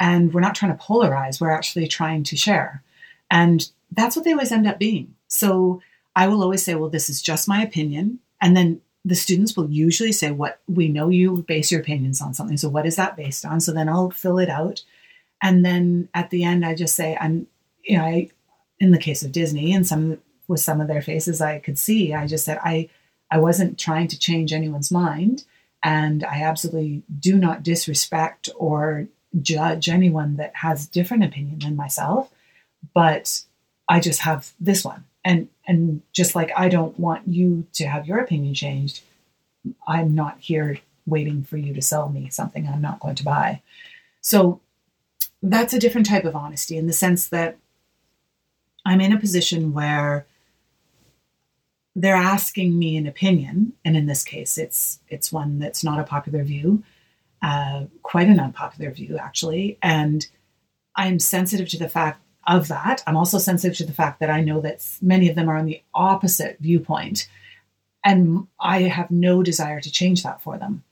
and 0.00 0.34
we're 0.34 0.40
not 0.40 0.56
trying 0.56 0.76
to 0.76 0.84
polarize. 0.84 1.40
We're 1.40 1.58
actually 1.58 1.86
trying 1.86 2.24
to 2.24 2.36
share, 2.36 2.82
and 3.30 3.70
that's 3.92 4.16
what 4.16 4.24
they 4.24 4.32
always 4.32 4.50
end 4.50 4.66
up 4.66 4.80
being. 4.80 5.14
So 5.28 5.80
I 6.16 6.26
will 6.26 6.42
always 6.42 6.64
say, 6.64 6.74
"Well, 6.74 6.90
this 6.90 7.08
is 7.08 7.22
just 7.22 7.46
my 7.46 7.62
opinion," 7.62 8.18
and 8.40 8.56
then 8.56 8.80
the 9.04 9.14
students 9.14 9.56
will 9.56 9.70
usually 9.70 10.10
say 10.10 10.32
what 10.32 10.60
we 10.66 10.88
know 10.88 11.08
you 11.08 11.44
base 11.46 11.70
your 11.70 11.80
opinions 11.80 12.20
on 12.20 12.34
something 12.34 12.56
so 12.56 12.68
what 12.68 12.86
is 12.86 12.96
that 12.96 13.16
based 13.16 13.44
on 13.44 13.60
so 13.60 13.72
then 13.72 13.88
i'll 13.88 14.10
fill 14.10 14.38
it 14.38 14.50
out 14.50 14.82
and 15.40 15.64
then 15.64 16.08
at 16.12 16.28
the 16.30 16.42
end 16.42 16.66
i 16.66 16.74
just 16.74 16.96
say 16.96 17.16
i'm 17.20 17.46
you 17.84 17.96
know 17.96 18.04
i 18.04 18.28
in 18.80 18.90
the 18.90 18.98
case 18.98 19.22
of 19.22 19.32
disney 19.32 19.72
and 19.72 19.86
some 19.86 20.18
with 20.48 20.60
some 20.60 20.80
of 20.80 20.88
their 20.88 21.00
faces 21.00 21.40
i 21.40 21.60
could 21.60 21.78
see 21.78 22.12
i 22.12 22.26
just 22.26 22.44
said 22.44 22.58
i 22.62 22.88
i 23.30 23.38
wasn't 23.38 23.78
trying 23.78 24.08
to 24.08 24.18
change 24.18 24.52
anyone's 24.52 24.90
mind 24.90 25.44
and 25.82 26.24
i 26.24 26.42
absolutely 26.42 27.02
do 27.20 27.36
not 27.36 27.62
disrespect 27.62 28.48
or 28.56 29.08
judge 29.40 29.88
anyone 29.88 30.36
that 30.36 30.54
has 30.56 30.86
different 30.86 31.24
opinion 31.24 31.58
than 31.60 31.76
myself, 31.76 32.30
but 32.94 33.42
I 33.88 34.00
just 34.00 34.20
have 34.20 34.52
this 34.60 34.84
one. 34.84 35.04
And 35.24 35.48
and 35.66 36.02
just 36.12 36.34
like 36.34 36.50
I 36.56 36.68
don't 36.68 36.98
want 36.98 37.28
you 37.28 37.66
to 37.74 37.86
have 37.86 38.06
your 38.06 38.18
opinion 38.18 38.54
changed, 38.54 39.02
I'm 39.86 40.14
not 40.14 40.38
here 40.40 40.78
waiting 41.06 41.42
for 41.42 41.56
you 41.56 41.74
to 41.74 41.82
sell 41.82 42.08
me 42.08 42.28
something 42.30 42.66
I'm 42.66 42.80
not 42.80 43.00
going 43.00 43.14
to 43.16 43.24
buy. 43.24 43.62
So 44.20 44.60
that's 45.42 45.72
a 45.72 45.78
different 45.78 46.06
type 46.06 46.24
of 46.24 46.36
honesty 46.36 46.76
in 46.76 46.86
the 46.86 46.92
sense 46.92 47.28
that 47.28 47.56
I'm 48.84 49.00
in 49.00 49.12
a 49.12 49.20
position 49.20 49.72
where 49.72 50.26
they're 52.00 52.14
asking 52.14 52.78
me 52.78 52.96
an 52.96 53.06
opinion, 53.06 53.72
and 53.84 53.96
in 53.96 54.06
this 54.06 54.24
case, 54.24 54.56
it's 54.58 55.00
it's 55.08 55.32
one 55.32 55.58
that's 55.58 55.82
not 55.82 55.98
a 55.98 56.04
popular 56.04 56.44
view, 56.44 56.82
uh, 57.42 57.84
quite 58.02 58.28
an 58.28 58.40
unpopular 58.40 58.90
view 58.90 59.18
actually, 59.18 59.78
and 59.82 60.26
I'm 60.94 61.18
sensitive 61.18 61.68
to 61.70 61.78
the 61.78 61.88
fact 61.88 62.22
of 62.46 62.68
that. 62.68 63.02
I'm 63.06 63.16
also 63.16 63.38
sensitive 63.38 63.76
to 63.78 63.86
the 63.86 63.92
fact 63.92 64.20
that 64.20 64.30
I 64.30 64.40
know 64.40 64.60
that 64.60 64.86
many 65.02 65.28
of 65.28 65.36
them 65.36 65.48
are 65.48 65.56
on 65.56 65.66
the 65.66 65.82
opposite 65.94 66.58
viewpoint, 66.60 67.28
and 68.04 68.46
I 68.60 68.82
have 68.82 69.10
no 69.10 69.42
desire 69.42 69.80
to 69.80 69.90
change 69.90 70.22
that 70.22 70.40
for 70.40 70.56
them. 70.56 70.84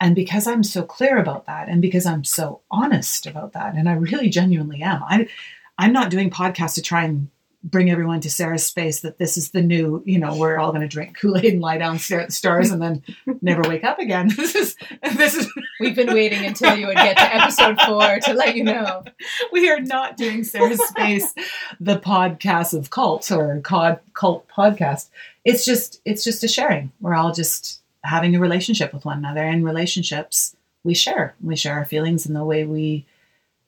And 0.00 0.14
because 0.14 0.46
I'm 0.46 0.62
so 0.62 0.82
clear 0.82 1.18
about 1.18 1.46
that, 1.46 1.68
and 1.68 1.80
because 1.82 2.06
I'm 2.06 2.24
so 2.24 2.60
honest 2.70 3.26
about 3.26 3.52
that, 3.52 3.74
and 3.74 3.88
I 3.88 3.94
really 3.94 4.28
genuinely 4.28 4.82
am, 4.82 5.02
I, 5.02 5.28
I'm 5.76 5.92
not 5.92 6.10
doing 6.10 6.30
podcasts 6.30 6.74
to 6.74 6.82
try 6.82 7.04
and 7.04 7.28
bring 7.64 7.90
everyone 7.90 8.20
to 8.20 8.30
Sarah's 8.30 8.64
space 8.64 9.00
that 9.00 9.18
this 9.18 9.36
is 9.36 9.50
the 9.50 9.60
new, 9.60 10.02
you 10.06 10.18
know, 10.18 10.36
we're 10.36 10.58
all 10.58 10.70
going 10.70 10.82
to 10.82 10.88
drink 10.88 11.18
Kool 11.18 11.36
Aid 11.36 11.54
and 11.54 11.60
lie 11.60 11.78
down, 11.78 11.98
stare 11.98 12.20
at 12.20 12.28
the 12.28 12.32
stars, 12.32 12.70
and 12.70 12.80
then 12.80 13.02
never 13.42 13.62
wake 13.62 13.84
up 13.84 13.98
again. 13.98 14.30
This 14.38 14.54
is 14.54 14.76
this 15.16 15.34
is. 15.34 15.52
We've 15.80 15.96
been 15.96 16.14
waiting 16.14 16.44
until 16.46 16.76
you 16.76 16.86
would 16.86 16.96
get 16.96 17.16
to 17.16 17.34
episode 17.34 17.78
four 17.80 18.18
to 18.20 18.32
let 18.32 18.56
you 18.56 18.64
know. 18.64 19.04
We 19.52 19.68
are 19.70 19.80
not 19.80 20.16
doing 20.16 20.44
Sarah's 20.44 20.82
space, 20.88 21.34
the 21.80 21.98
podcast 21.98 22.76
of 22.76 22.90
cult 22.90 23.30
or 23.30 23.60
cult 23.60 24.00
cult 24.14 24.48
podcast. 24.48 25.08
It's 25.44 25.64
just 25.64 26.00
it's 26.04 26.24
just 26.24 26.44
a 26.44 26.48
sharing. 26.48 26.92
We're 27.00 27.14
all 27.14 27.32
just 27.32 27.80
having 28.04 28.36
a 28.36 28.40
relationship 28.40 28.94
with 28.94 29.04
one 29.04 29.18
another. 29.18 29.44
In 29.44 29.64
relationships, 29.64 30.56
we 30.84 30.94
share. 30.94 31.34
We 31.42 31.56
share 31.56 31.74
our 31.74 31.84
feelings 31.84 32.26
and 32.26 32.36
the 32.36 32.44
way 32.44 32.64
we. 32.64 33.06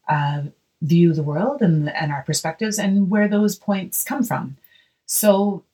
Uh, 0.08 0.44
view 0.82 1.12
the 1.12 1.22
world 1.22 1.60
and, 1.60 1.88
and 1.94 2.10
our 2.10 2.22
perspectives 2.22 2.78
and 2.78 3.10
where 3.10 3.28
those 3.28 3.56
points 3.56 4.02
come 4.02 4.22
from. 4.22 4.56
So 5.06 5.64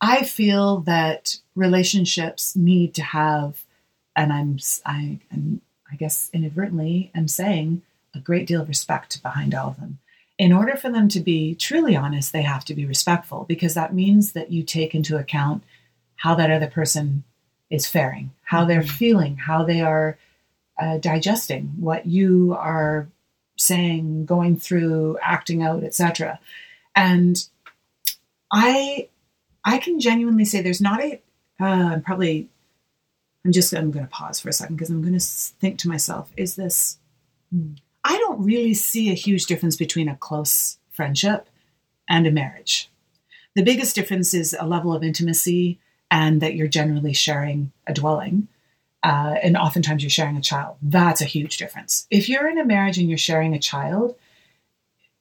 I 0.00 0.22
feel 0.22 0.80
that 0.80 1.36
relationships 1.54 2.54
need 2.54 2.94
to 2.94 3.02
have, 3.02 3.64
and 4.14 4.32
I'm, 4.32 4.58
I, 4.84 5.18
I'm, 5.32 5.60
I 5.90 5.96
guess 5.96 6.30
inadvertently, 6.32 7.10
am 7.14 7.28
saying 7.28 7.82
a 8.14 8.20
great 8.20 8.46
deal 8.46 8.60
of 8.60 8.68
respect 8.68 9.22
behind 9.22 9.54
all 9.54 9.70
of 9.70 9.80
them. 9.80 9.98
In 10.38 10.52
order 10.52 10.76
for 10.76 10.90
them 10.90 11.08
to 11.08 11.20
be 11.20 11.54
truly 11.54 11.96
honest, 11.96 12.32
they 12.32 12.42
have 12.42 12.64
to 12.66 12.74
be 12.74 12.84
respectful 12.84 13.44
because 13.48 13.74
that 13.74 13.94
means 13.94 14.32
that 14.32 14.52
you 14.52 14.62
take 14.62 14.94
into 14.94 15.16
account 15.16 15.64
how 16.16 16.34
that 16.34 16.50
other 16.50 16.66
person 16.66 17.24
is 17.70 17.86
faring, 17.86 18.32
how 18.42 18.64
they're 18.64 18.80
mm-hmm. 18.80 18.96
feeling, 18.96 19.36
how 19.36 19.64
they 19.64 19.80
are 19.80 20.18
uh, 20.78 20.98
digesting 20.98 21.72
what 21.78 22.06
you 22.06 22.54
are 22.58 23.08
saying, 23.56 24.26
going 24.26 24.56
through, 24.56 25.18
acting 25.22 25.62
out, 25.62 25.82
etc. 25.82 26.38
And 26.94 27.46
I 28.52 29.08
I 29.64 29.78
can 29.78 30.00
genuinely 30.00 30.44
say 30.44 30.62
there's 30.62 30.80
not 30.80 31.00
a 31.00 31.20
uh, 31.60 31.64
I'm 31.64 32.02
probably 32.02 32.48
I'm 33.44 33.52
just 33.52 33.72
I'm 33.72 33.90
going 33.90 34.04
to 34.04 34.10
pause 34.10 34.40
for 34.40 34.48
a 34.48 34.52
second 34.52 34.76
because 34.76 34.90
I'm 34.90 35.02
going 35.02 35.18
to 35.18 35.24
think 35.24 35.78
to 35.80 35.88
myself, 35.88 36.30
is 36.36 36.56
this 36.56 36.98
I 38.04 38.16
don't 38.18 38.44
really 38.44 38.74
see 38.74 39.10
a 39.10 39.14
huge 39.14 39.46
difference 39.46 39.76
between 39.76 40.08
a 40.08 40.16
close 40.16 40.78
friendship 40.90 41.48
and 42.08 42.26
a 42.26 42.30
marriage. 42.30 42.90
The 43.54 43.62
biggest 43.62 43.94
difference 43.94 44.34
is 44.34 44.56
a 44.58 44.66
level 44.66 44.92
of 44.94 45.02
intimacy 45.02 45.78
and 46.10 46.40
that 46.40 46.54
you're 46.54 46.68
generally 46.68 47.12
sharing 47.12 47.72
a 47.86 47.94
dwelling 47.94 48.48
uh, 49.06 49.36
and 49.40 49.56
oftentimes 49.56 50.02
you're 50.02 50.10
sharing 50.10 50.36
a 50.36 50.42
child. 50.42 50.76
That's 50.82 51.20
a 51.20 51.26
huge 51.26 51.58
difference. 51.58 52.08
If 52.10 52.28
you're 52.28 52.48
in 52.48 52.58
a 52.58 52.64
marriage 52.64 52.98
and 52.98 53.08
you're 53.08 53.16
sharing 53.16 53.54
a 53.54 53.58
child, 53.60 54.16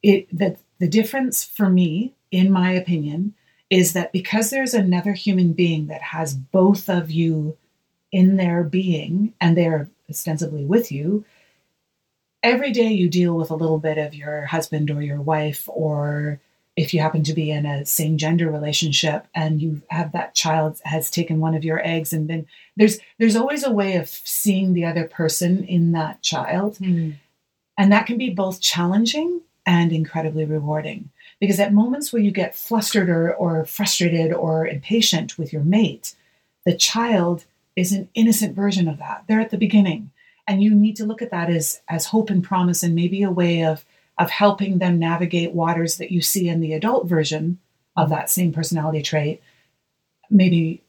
it 0.01 0.27
the 0.35 0.57
the 0.79 0.87
difference 0.87 1.43
for 1.43 1.69
me, 1.69 2.15
in 2.31 2.51
my 2.51 2.71
opinion, 2.71 3.35
is 3.69 3.93
that 3.93 4.11
because 4.11 4.49
there's 4.49 4.73
another 4.73 5.13
human 5.13 5.53
being 5.53 5.85
that 5.87 6.01
has 6.01 6.33
both 6.33 6.89
of 6.89 7.11
you 7.11 7.57
in 8.11 8.37
their 8.37 8.63
being 8.63 9.35
and 9.39 9.55
they're 9.55 9.87
ostensibly 10.09 10.65
with 10.65 10.91
you, 10.91 11.23
every 12.41 12.71
day 12.71 12.91
you 12.91 13.07
deal 13.07 13.35
with 13.35 13.51
a 13.51 13.55
little 13.55 13.79
bit 13.79 13.99
of 13.99 14.15
your 14.15 14.47
husband 14.47 14.89
or 14.89 15.03
your 15.03 15.21
wife 15.21 15.69
or 15.71 16.41
if 16.75 16.93
you 16.93 16.99
happen 16.99 17.23
to 17.23 17.33
be 17.33 17.51
in 17.51 17.65
a 17.65 17.85
same 17.85 18.17
gender 18.17 18.49
relationship 18.51 19.27
and 19.33 19.61
you 19.61 19.81
have 19.89 20.11
that 20.11 20.35
child 20.35 20.79
has 20.83 21.09
taken 21.09 21.39
one 21.39 21.55
of 21.55 21.63
your 21.63 21.85
eggs 21.85 22.11
and 22.11 22.27
been 22.27 22.45
there's 22.75 22.99
there's 23.17 23.35
always 23.35 23.63
a 23.63 23.71
way 23.71 23.95
of 23.95 24.09
seeing 24.09 24.73
the 24.73 24.85
other 24.85 25.05
person 25.05 25.63
in 25.63 25.91
that 25.93 26.21
child 26.21 26.77
mm. 26.79 27.15
and 27.77 27.91
that 27.91 28.05
can 28.05 28.17
be 28.17 28.29
both 28.29 28.61
challenging 28.61 29.41
and 29.65 29.91
incredibly 29.91 30.45
rewarding 30.45 31.09
because 31.39 31.59
at 31.59 31.73
moments 31.73 32.11
where 32.11 32.21
you 32.21 32.31
get 32.31 32.55
flustered 32.55 33.09
or, 33.09 33.33
or 33.35 33.65
frustrated 33.65 34.33
or 34.33 34.67
impatient 34.67 35.37
with 35.37 35.53
your 35.53 35.63
mate 35.63 36.15
the 36.65 36.75
child 36.75 37.45
is 37.75 37.91
an 37.91 38.09
innocent 38.13 38.55
version 38.55 38.87
of 38.87 38.97
that 38.97 39.23
they're 39.27 39.39
at 39.39 39.51
the 39.51 39.57
beginning 39.57 40.11
and 40.47 40.61
you 40.61 40.75
need 40.75 40.95
to 40.95 41.05
look 41.05 41.21
at 41.21 41.31
that 41.31 41.49
as 41.49 41.81
as 41.87 42.07
hope 42.07 42.29
and 42.29 42.43
promise 42.43 42.83
and 42.83 42.93
maybe 42.93 43.23
a 43.23 43.31
way 43.31 43.63
of 43.63 43.85
of 44.17 44.29
helping 44.29 44.77
them 44.77 44.99
navigate 44.99 45.53
waters 45.53 45.97
that 45.97 46.11
you 46.11 46.21
see 46.21 46.47
in 46.47 46.61
the 46.61 46.73
adult 46.73 47.07
version 47.07 47.59
of 47.97 48.09
that 48.09 48.29
same 48.29 48.53
personality 48.53 49.01
trait, 49.01 49.41
maybe 50.29 50.83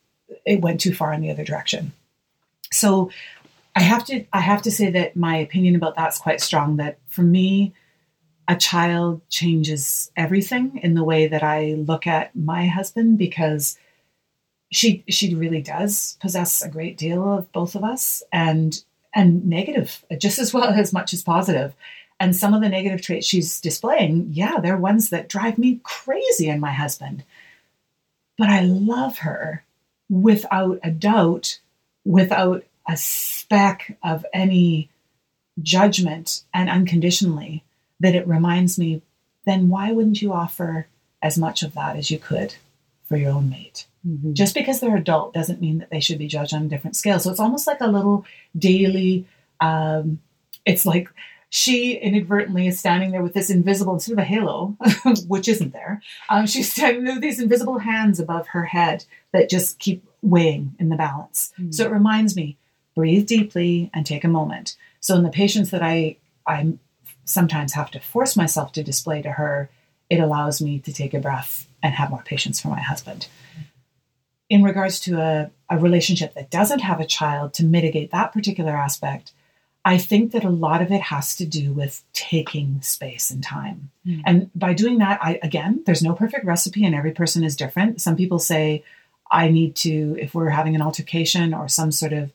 it 0.45 0.61
went 0.61 0.81
too 0.81 0.95
far 0.95 1.13
in 1.13 1.21
the 1.21 1.31
other 1.31 1.45
direction. 1.45 1.93
So 2.73 3.11
I 3.75 3.81
have 3.81 4.05
to 4.07 4.25
I 4.33 4.41
have 4.41 4.63
to 4.63 4.71
say 4.71 4.91
that 4.91 5.17
my 5.17 5.37
opinion 5.37 5.77
about 5.77 5.97
that's 5.97 6.19
quite 6.19 6.41
strong 6.41 6.77
that 6.77 6.99
for 7.09 7.23
me 7.23 7.75
a 8.49 8.57
child 8.57 9.21
changes 9.29 10.11
everything 10.17 10.79
in 10.83 10.95
the 10.95 11.05
way 11.05 11.27
that 11.27 11.43
I 11.43 11.75
look 11.75 12.07
at 12.07 12.35
my 12.35 12.67
husband 12.67 13.19
because 13.19 13.77
she 14.73 15.05
she 15.09 15.35
really 15.35 15.63
does 15.63 16.17
possess 16.21 16.63
a 16.63 16.69
great 16.69 16.97
deal 16.97 17.39
of 17.39 17.53
both 17.53 17.75
of 17.75 17.85
us 17.85 18.23
and 18.33 18.83
and 19.15 19.47
negative 19.47 20.05
just 20.19 20.39
as 20.39 20.55
well 20.55 20.65
as 20.75 20.93
much 20.93 21.13
as 21.13 21.23
positive 21.23 21.75
and 22.19 22.35
some 22.35 22.55
of 22.55 22.63
the 22.63 22.69
negative 22.69 23.03
traits 23.03 23.27
she's 23.27 23.61
displaying, 23.61 24.29
yeah, 24.31 24.59
they're 24.61 24.77
ones 24.77 25.11
that 25.11 25.29
drive 25.29 25.59
me 25.59 25.81
crazy 25.83 26.49
in 26.49 26.61
my 26.61 26.73
husband. 26.73 27.25
But 28.39 28.49
I 28.49 28.61
love 28.61 29.19
her 29.19 29.65
without 30.09 30.79
a 30.83 30.91
doubt, 30.91 31.59
without 32.05 32.65
a 32.89 32.97
speck 32.97 33.99
of 34.03 34.25
any 34.33 34.89
judgment 35.63 36.45
and 36.55 36.71
unconditionally, 36.71 37.65
that 38.01 38.15
it 38.15 38.29
reminds 38.29 38.79
me 38.79 39.03
then 39.47 39.69
why 39.69 39.93
wouldn't 39.93 40.21
you 40.21 40.33
offer 40.33 40.87
as 41.23 41.39
much 41.39 41.63
of 41.63 41.75
that 41.75 41.97
as 41.97 42.11
you 42.11 42.19
could 42.19 42.55
for 43.09 43.17
your 43.17 43.33
own 43.33 43.49
mate? 43.49 43.87
Mm-hmm. 44.07 44.35
Just 44.35 44.55
because 44.55 44.81
they're 44.81 44.97
adult 44.97 45.33
doesn't 45.33 45.61
mean 45.61 45.79
that 45.79 45.91
they 45.91 46.01
should 46.01 46.19
be 46.19 46.29
judged 46.29 46.55
on 46.55 46.65
a 46.65 46.69
different 46.69 46.97
scale. 46.97 47.19
So 47.19 47.31
it's 47.31 47.41
almost 47.41 47.67
like 47.67 47.81
a 47.81 47.87
little 47.87 48.25
daily, 48.57 49.27
um, 49.61 50.21
it's 50.65 50.85
like 50.85 51.09
she 51.49 51.95
inadvertently 51.95 52.67
is 52.67 52.79
standing 52.79 53.13
there 53.13 53.23
with 53.23 53.35
this 53.35 53.51
invisible, 53.51 53.95
instead 53.95 54.13
of 54.13 54.19
a 54.19 54.25
halo, 54.25 54.77
which 55.29 55.49
isn't 55.49 55.73
there, 55.73 56.03
um, 56.29 56.47
she's 56.47 56.71
standing 56.73 57.05
there 57.05 57.15
with 57.15 57.23
these 57.23 57.41
invisible 57.41 57.79
hands 57.79 58.19
above 58.19 58.49
her 58.49 58.65
head 58.65 59.05
that 59.33 59.49
just 59.49 59.79
keep 59.79 60.05
weighing 60.23 60.75
in 60.79 60.89
the 60.89 60.97
balance. 60.97 61.53
Mm. 61.59 61.73
So 61.73 61.85
it 61.85 61.93
reminds 61.93 62.37
me, 62.37 62.57
breathe 62.95 63.27
deeply 63.27 63.91
and 63.95 64.05
take 64.05 64.25
a 64.25 64.29
moment. 64.29 64.77
So 65.01 65.15
in 65.15 65.23
the 65.23 65.31
patience 65.31 65.71
that 65.71 65.83
I 65.83 66.17
I 66.47 66.75
sometimes 67.25 67.75
have 67.75 67.91
to 67.91 68.01
force 68.01 68.37
myself 68.37 68.73
to 68.73 68.83
display 68.83 69.21
to 69.23 69.33
her, 69.33 69.69
it 70.09 70.21
allows 70.21 70.63
me 70.63 70.79
to 70.81 70.93
take 70.93 71.13
a 71.13 71.21
breath 71.21 71.69
and 71.83 71.95
have 71.95 72.11
more 72.11 72.23
patience 72.23 72.61
for 72.61 72.69
my 72.69 72.81
husband. 72.81 73.29
In 74.49 74.63
regards 74.63 75.01
to 75.01 75.21
a, 75.21 75.51
a 75.69 75.79
relationship 75.79 76.35
that 76.35 76.51
doesn't 76.51 76.81
have 76.81 77.01
a 77.01 77.07
child, 77.07 77.53
to 77.55 77.65
mitigate 77.65 78.13
that 78.13 78.33
particular 78.33 78.73
aspect, 78.73 79.33
I 79.87 79.99
think 79.99 80.33
that 80.33 80.43
a 80.43 80.51
lot 80.51 80.83
of 80.83 80.91
it 80.91 81.01
has 81.01 81.37
to 81.37 81.47
do 81.47 81.73
with 81.73 82.03
taking 82.13 82.83
space 82.83 83.31
and 83.31 83.41
time. 83.41 83.93
Mm. 84.05 84.23
And 84.27 84.51
by 84.53 84.75
doing 84.75 84.99
that, 84.99 85.21
I 85.23 85.39
again, 85.45 85.85
there's 85.87 86.03
no 86.03 86.13
perfect 86.13 86.45
recipe 86.45 86.85
and 86.85 86.93
every 86.93 87.13
person 87.13 87.45
is 87.45 87.55
different. 87.55 88.01
Some 88.01 88.17
people 88.17 88.41
say 88.41 88.83
I 89.31 89.49
need 89.49 89.77
to 89.77 90.17
if 90.19 90.35
we're 90.35 90.51
having 90.51 90.75
an 90.75 90.83
altercation 90.83 91.55
or 91.55 91.69
some 91.69 91.93
sort 91.93 92.13
of 92.13 92.33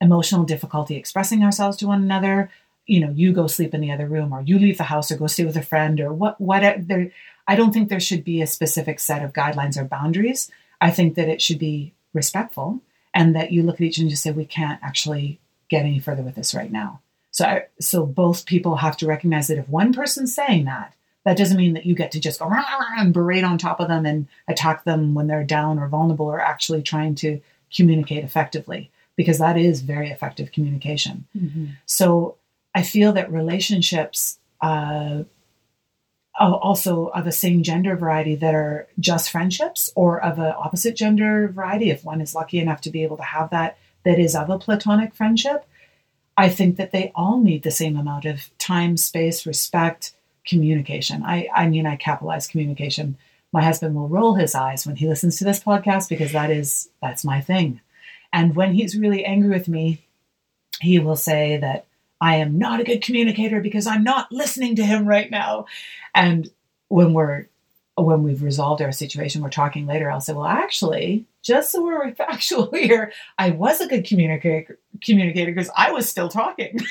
emotional 0.00 0.44
difficulty 0.44 0.94
expressing 0.94 1.42
ourselves 1.42 1.76
to 1.78 1.88
one 1.88 2.00
another, 2.00 2.48
you 2.86 3.00
know, 3.00 3.10
you 3.10 3.32
go 3.32 3.48
sleep 3.48 3.74
in 3.74 3.80
the 3.80 3.90
other 3.90 4.06
room 4.06 4.32
or 4.32 4.42
you 4.42 4.56
leave 4.56 4.78
the 4.78 4.84
house 4.84 5.10
or 5.10 5.16
go 5.16 5.26
stay 5.26 5.44
with 5.44 5.56
a 5.56 5.62
friend 5.62 6.00
or 6.00 6.12
what 6.12 6.40
what 6.40 6.62
there 6.86 7.10
I 7.48 7.56
don't 7.56 7.72
think 7.72 7.88
there 7.88 7.98
should 7.98 8.22
be 8.22 8.40
a 8.40 8.46
specific 8.46 9.00
set 9.00 9.24
of 9.24 9.32
guidelines 9.32 9.76
or 9.76 9.82
boundaries. 9.82 10.48
I 10.80 10.92
think 10.92 11.16
that 11.16 11.28
it 11.28 11.42
should 11.42 11.58
be 11.58 11.92
respectful 12.12 12.82
and 13.12 13.34
that 13.34 13.50
you 13.50 13.64
look 13.64 13.80
at 13.80 13.80
each 13.80 13.98
and 13.98 14.08
just 14.08 14.22
say 14.22 14.30
we 14.30 14.44
can't 14.44 14.78
actually 14.80 15.40
get 15.74 15.86
any 15.86 16.00
further 16.00 16.24
with 16.24 16.36
this 16.36 16.54
right 16.54 16.72
now. 16.72 17.00
So, 17.30 17.44
I, 17.44 17.56
so 17.80 18.06
both 18.06 18.46
people 18.46 18.76
have 18.76 18.96
to 18.98 19.06
recognize 19.14 19.46
that 19.48 19.58
if 19.58 19.68
one 19.68 19.92
person's 19.92 20.34
saying 20.34 20.64
that, 20.66 20.94
that 21.24 21.38
doesn't 21.38 21.56
mean 21.62 21.74
that 21.74 21.86
you 21.86 21.94
get 21.94 22.12
to 22.12 22.20
just 22.20 22.38
go 22.40 22.46
rah, 22.46 22.78
rah, 22.80 23.00
and 23.00 23.14
berate 23.14 23.44
on 23.44 23.58
top 23.58 23.80
of 23.80 23.88
them 23.88 24.06
and 24.06 24.26
attack 24.46 24.84
them 24.84 25.14
when 25.14 25.26
they're 25.26 25.52
down 25.58 25.78
or 25.78 25.88
vulnerable 25.88 26.26
or 26.26 26.40
actually 26.40 26.82
trying 26.82 27.14
to 27.16 27.40
communicate 27.76 28.22
effectively, 28.24 28.82
because 29.16 29.38
that 29.38 29.56
is 29.56 29.80
very 29.94 30.10
effective 30.10 30.52
communication. 30.52 31.24
Mm-hmm. 31.34 31.66
So 31.86 32.36
I 32.74 32.82
feel 32.82 33.12
that 33.14 33.32
relationships, 33.32 34.38
uh, 34.60 35.24
also 36.38 37.06
of 37.18 37.26
a 37.26 37.32
same 37.32 37.62
gender 37.62 37.96
variety 37.96 38.34
that 38.36 38.54
are 38.54 38.86
just 38.98 39.30
friendships 39.30 39.90
or 39.94 40.20
of 40.20 40.38
an 40.38 40.54
opposite 40.64 40.96
gender 40.96 41.48
variety, 41.48 41.90
if 41.90 42.04
one 42.04 42.20
is 42.20 42.34
lucky 42.34 42.58
enough 42.58 42.80
to 42.82 42.90
be 42.90 43.04
able 43.04 43.16
to 43.16 43.22
have 43.36 43.50
that, 43.50 43.76
that 44.04 44.18
is 44.18 44.34
of 44.34 44.50
a 44.50 44.58
platonic 44.58 45.14
friendship, 45.14 45.66
I 46.36 46.48
think 46.48 46.76
that 46.76 46.92
they 46.92 47.12
all 47.14 47.40
need 47.40 47.62
the 47.62 47.70
same 47.70 47.96
amount 47.96 48.24
of 48.24 48.50
time, 48.58 48.96
space, 48.96 49.46
respect, 49.46 50.14
communication. 50.46 51.22
I, 51.22 51.48
I 51.54 51.68
mean, 51.68 51.86
I 51.86 51.96
capitalize 51.96 52.46
communication. 52.46 53.16
My 53.52 53.62
husband 53.62 53.94
will 53.94 54.08
roll 54.08 54.34
his 54.34 54.54
eyes 54.54 54.86
when 54.86 54.96
he 54.96 55.08
listens 55.08 55.38
to 55.38 55.44
this 55.44 55.62
podcast 55.62 56.08
because 56.08 56.32
that 56.32 56.50
is 56.50 56.88
that's 57.00 57.24
my 57.24 57.40
thing. 57.40 57.80
And 58.32 58.56
when 58.56 58.74
he's 58.74 58.96
really 58.96 59.24
angry 59.24 59.50
with 59.50 59.68
me, 59.68 60.04
he 60.80 60.98
will 60.98 61.16
say 61.16 61.56
that 61.58 61.86
I 62.20 62.36
am 62.36 62.58
not 62.58 62.80
a 62.80 62.84
good 62.84 63.02
communicator 63.02 63.60
because 63.60 63.86
I'm 63.86 64.02
not 64.02 64.32
listening 64.32 64.76
to 64.76 64.84
him 64.84 65.06
right 65.06 65.30
now. 65.30 65.66
And 66.14 66.50
when 66.88 67.12
we're 67.12 67.46
when 67.96 68.22
we've 68.22 68.42
resolved 68.42 68.82
our 68.82 68.90
situation, 68.92 69.42
we're 69.42 69.50
talking 69.50 69.86
later, 69.86 70.10
I'll 70.10 70.20
say, 70.20 70.32
well, 70.32 70.46
actually, 70.46 71.26
just 71.42 71.70
so 71.70 71.82
we're 71.84 72.12
factual 72.16 72.70
here, 72.72 73.12
I 73.38 73.50
was 73.50 73.80
a 73.80 73.86
good 73.86 74.04
communicator 74.06 74.78
communicator 75.02 75.52
because 75.52 75.70
I 75.76 75.92
was 75.92 76.08
still 76.08 76.28
talking. 76.28 76.78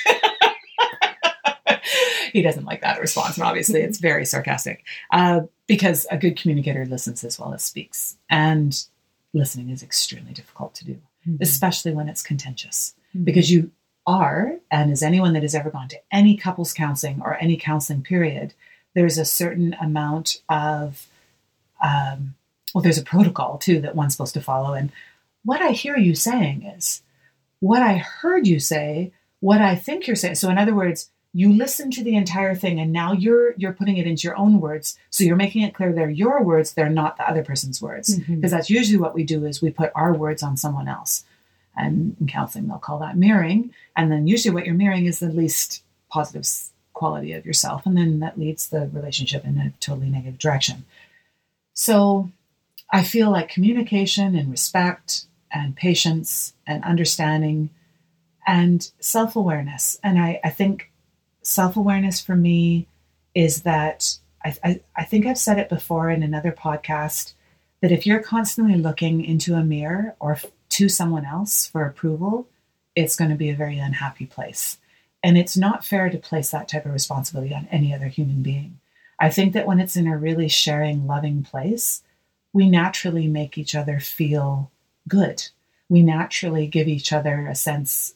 he 2.31 2.41
doesn't 2.41 2.65
like 2.65 2.81
that 2.81 2.99
response, 2.99 3.37
and 3.37 3.45
obviously 3.45 3.81
it's 3.81 3.97
very 4.11 4.25
sarcastic. 4.25 4.83
Uh, 5.11 5.41
because 5.67 6.05
a 6.11 6.17
good 6.17 6.37
communicator 6.37 6.85
listens 6.85 7.23
as 7.23 7.39
well 7.39 7.53
as 7.53 7.63
speaks, 7.63 8.17
and 8.29 8.85
listening 9.33 9.69
is 9.69 9.83
extremely 9.83 10.33
difficult 10.33 10.73
to 10.75 10.85
do, 10.85 10.97
Mm-hmm. 11.27 11.41
especially 11.41 11.93
when 11.93 12.09
it's 12.09 12.21
contentious. 12.21 12.95
Because 13.23 13.49
you 13.49 13.71
are, 14.05 14.57
and 14.69 14.91
as 14.91 15.01
anyone 15.01 15.31
that 15.33 15.43
has 15.43 15.55
ever 15.55 15.69
gone 15.69 15.87
to 15.87 15.97
any 16.11 16.35
couples 16.35 16.73
counseling 16.73 17.21
or 17.23 17.35
any 17.35 17.55
counseling 17.55 18.01
period, 18.01 18.53
there's 18.93 19.17
a 19.17 19.25
certain 19.25 19.75
amount 19.81 20.41
of, 20.49 21.07
um, 21.83 22.35
well, 22.73 22.81
there's 22.81 22.97
a 22.97 23.03
protocol 23.03 23.57
too 23.57 23.81
that 23.81 23.95
one's 23.95 24.13
supposed 24.13 24.33
to 24.35 24.41
follow. 24.41 24.73
And 24.73 24.91
what 25.43 25.61
I 25.61 25.71
hear 25.71 25.97
you 25.97 26.15
saying 26.15 26.63
is 26.63 27.01
what 27.59 27.81
I 27.81 27.97
heard 27.97 28.47
you 28.47 28.59
say, 28.59 29.11
what 29.39 29.61
I 29.61 29.75
think 29.75 30.07
you're 30.07 30.15
saying. 30.15 30.35
So, 30.35 30.49
in 30.49 30.57
other 30.57 30.75
words, 30.75 31.09
you 31.33 31.51
listen 31.51 31.89
to 31.91 32.03
the 32.03 32.15
entire 32.15 32.53
thing 32.53 32.79
and 32.79 32.93
now 32.93 33.11
you're 33.11 33.53
you're 33.57 33.73
putting 33.73 33.97
it 33.97 34.05
into 34.05 34.27
your 34.27 34.37
own 34.37 34.61
words 34.61 34.97
so 35.09 35.23
you're 35.23 35.35
making 35.35 35.63
it 35.63 35.73
clear 35.73 35.91
they're 35.91 36.09
your 36.09 36.43
words 36.43 36.73
they're 36.73 36.89
not 36.89 37.17
the 37.17 37.27
other 37.27 37.43
person's 37.43 37.81
words 37.81 38.19
because 38.19 38.51
that's 38.51 38.69
usually 38.69 38.99
what 38.99 39.15
we 39.15 39.23
do 39.23 39.45
is 39.45 39.61
we 39.61 39.71
put 39.71 39.91
our 39.95 40.13
words 40.13 40.43
on 40.43 40.55
someone 40.55 40.87
else 40.87 41.25
and 41.75 42.15
in 42.21 42.27
counseling 42.27 42.67
they'll 42.67 42.77
call 42.77 42.99
that 42.99 43.17
mirroring 43.17 43.73
and 43.95 44.11
then 44.11 44.27
usually 44.27 44.53
what 44.53 44.65
you're 44.65 44.75
mirroring 44.75 45.07
is 45.07 45.19
the 45.19 45.27
least 45.27 45.83
positive 46.09 46.45
quality 47.03 47.33
of 47.33 47.45
yourself 47.45 47.85
and 47.85 47.97
then 47.97 48.21
that 48.21 48.39
leads 48.39 48.69
the 48.69 48.89
relationship 48.93 49.43
in 49.43 49.57
a 49.57 49.73
totally 49.81 50.09
negative 50.09 50.39
direction. 50.39 50.85
So 51.73 52.31
i 52.93 53.03
feel 53.03 53.29
like 53.29 53.49
communication 53.49 54.37
and 54.37 54.49
respect 54.49 55.25
and 55.51 55.75
patience 55.75 56.53
and 56.65 56.81
understanding 56.85 57.69
and 58.47 58.89
self-awareness. 59.01 59.99
And 60.01 60.17
i, 60.17 60.39
I 60.45 60.49
think 60.49 60.91
self-awareness 61.41 62.21
for 62.21 62.37
me 62.37 62.87
is 63.35 63.63
that 63.63 64.17
I, 64.45 64.55
I, 64.63 64.81
I 64.95 65.03
think 65.03 65.25
i've 65.25 65.37
said 65.37 65.59
it 65.59 65.67
before 65.67 66.09
in 66.09 66.23
another 66.23 66.53
podcast 66.53 67.33
that 67.81 67.91
if 67.91 68.07
you're 68.07 68.31
constantly 68.35 68.77
looking 68.77 69.25
into 69.25 69.55
a 69.55 69.63
mirror 69.75 70.15
or 70.21 70.39
to 70.77 70.87
someone 70.87 71.25
else 71.25 71.67
for 71.67 71.85
approval 71.85 72.47
it's 72.95 73.17
going 73.17 73.31
to 73.31 73.43
be 73.43 73.49
a 73.49 73.61
very 73.63 73.77
unhappy 73.77 74.25
place 74.25 74.77
and 75.23 75.37
it's 75.37 75.57
not 75.57 75.85
fair 75.85 76.09
to 76.09 76.17
place 76.17 76.51
that 76.51 76.67
type 76.67 76.85
of 76.85 76.93
responsibility 76.93 77.53
on 77.53 77.67
any 77.71 77.93
other 77.93 78.07
human 78.07 78.41
being 78.41 78.79
i 79.19 79.29
think 79.29 79.53
that 79.53 79.67
when 79.67 79.79
it's 79.79 79.95
in 79.95 80.07
a 80.07 80.17
really 80.17 80.47
sharing 80.47 81.07
loving 81.07 81.43
place 81.43 82.03
we 82.53 82.69
naturally 82.69 83.27
make 83.27 83.57
each 83.57 83.75
other 83.75 83.99
feel 83.99 84.71
good 85.07 85.49
we 85.89 86.01
naturally 86.01 86.67
give 86.67 86.87
each 86.87 87.13
other 87.13 87.47
a 87.47 87.55
sense 87.55 88.15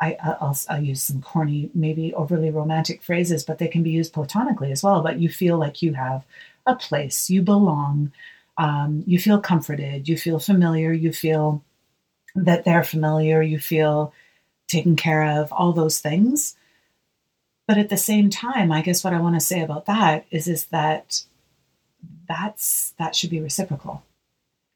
I, 0.00 0.16
I'll, 0.22 0.56
I'll 0.68 0.82
use 0.82 1.02
some 1.02 1.22
corny, 1.22 1.70
maybe 1.74 2.12
overly 2.14 2.50
romantic 2.50 3.02
phrases, 3.02 3.44
but 3.44 3.58
they 3.58 3.68
can 3.68 3.82
be 3.82 3.90
used 3.90 4.12
platonically 4.12 4.70
as 4.70 4.82
well. 4.82 5.02
But 5.02 5.18
you 5.18 5.28
feel 5.28 5.56
like 5.56 5.80
you 5.80 5.94
have 5.94 6.24
a 6.66 6.74
place, 6.74 7.30
you 7.30 7.42
belong, 7.42 8.12
um, 8.58 9.04
you 9.06 9.18
feel 9.18 9.40
comforted, 9.40 10.08
you 10.08 10.18
feel 10.18 10.38
familiar, 10.38 10.92
you 10.92 11.12
feel 11.12 11.62
that 12.34 12.64
they're 12.64 12.84
familiar, 12.84 13.40
you 13.40 13.58
feel 13.58 14.12
taken 14.68 14.96
care 14.96 15.24
of, 15.24 15.52
all 15.52 15.72
those 15.72 16.00
things. 16.00 16.56
But 17.66 17.78
at 17.78 17.88
the 17.88 17.96
same 17.96 18.30
time, 18.30 18.70
I 18.70 18.82
guess 18.82 19.02
what 19.02 19.14
I 19.14 19.20
want 19.20 19.34
to 19.34 19.40
say 19.40 19.60
about 19.60 19.86
that 19.86 20.26
is 20.30 20.48
is 20.48 20.66
that 20.66 21.22
that's 22.28 22.94
that 22.98 23.14
should 23.14 23.30
be 23.30 23.40
reciprocal 23.40 24.02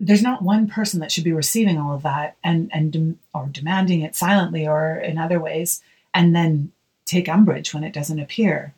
there's 0.01 0.23
not 0.23 0.43
one 0.43 0.67
person 0.67 1.01
that 1.01 1.13
should 1.13 1.25
be 1.25 1.33
receiving 1.33 1.79
all 1.79 1.95
of 1.95 2.03
that 2.03 2.37
and 2.43 2.71
and 2.73 3.19
or 3.35 3.47
demanding 3.53 4.01
it 4.01 4.17
silently 4.17 4.67
or 4.67 4.97
in 4.97 5.19
other 5.19 5.39
ways 5.39 5.83
and 6.15 6.35
then 6.35 6.73
take 7.05 7.29
umbrage 7.29 7.75
when 7.75 7.85
it 7.85 7.93
doesn't 7.93 8.19
appear 8.19 8.75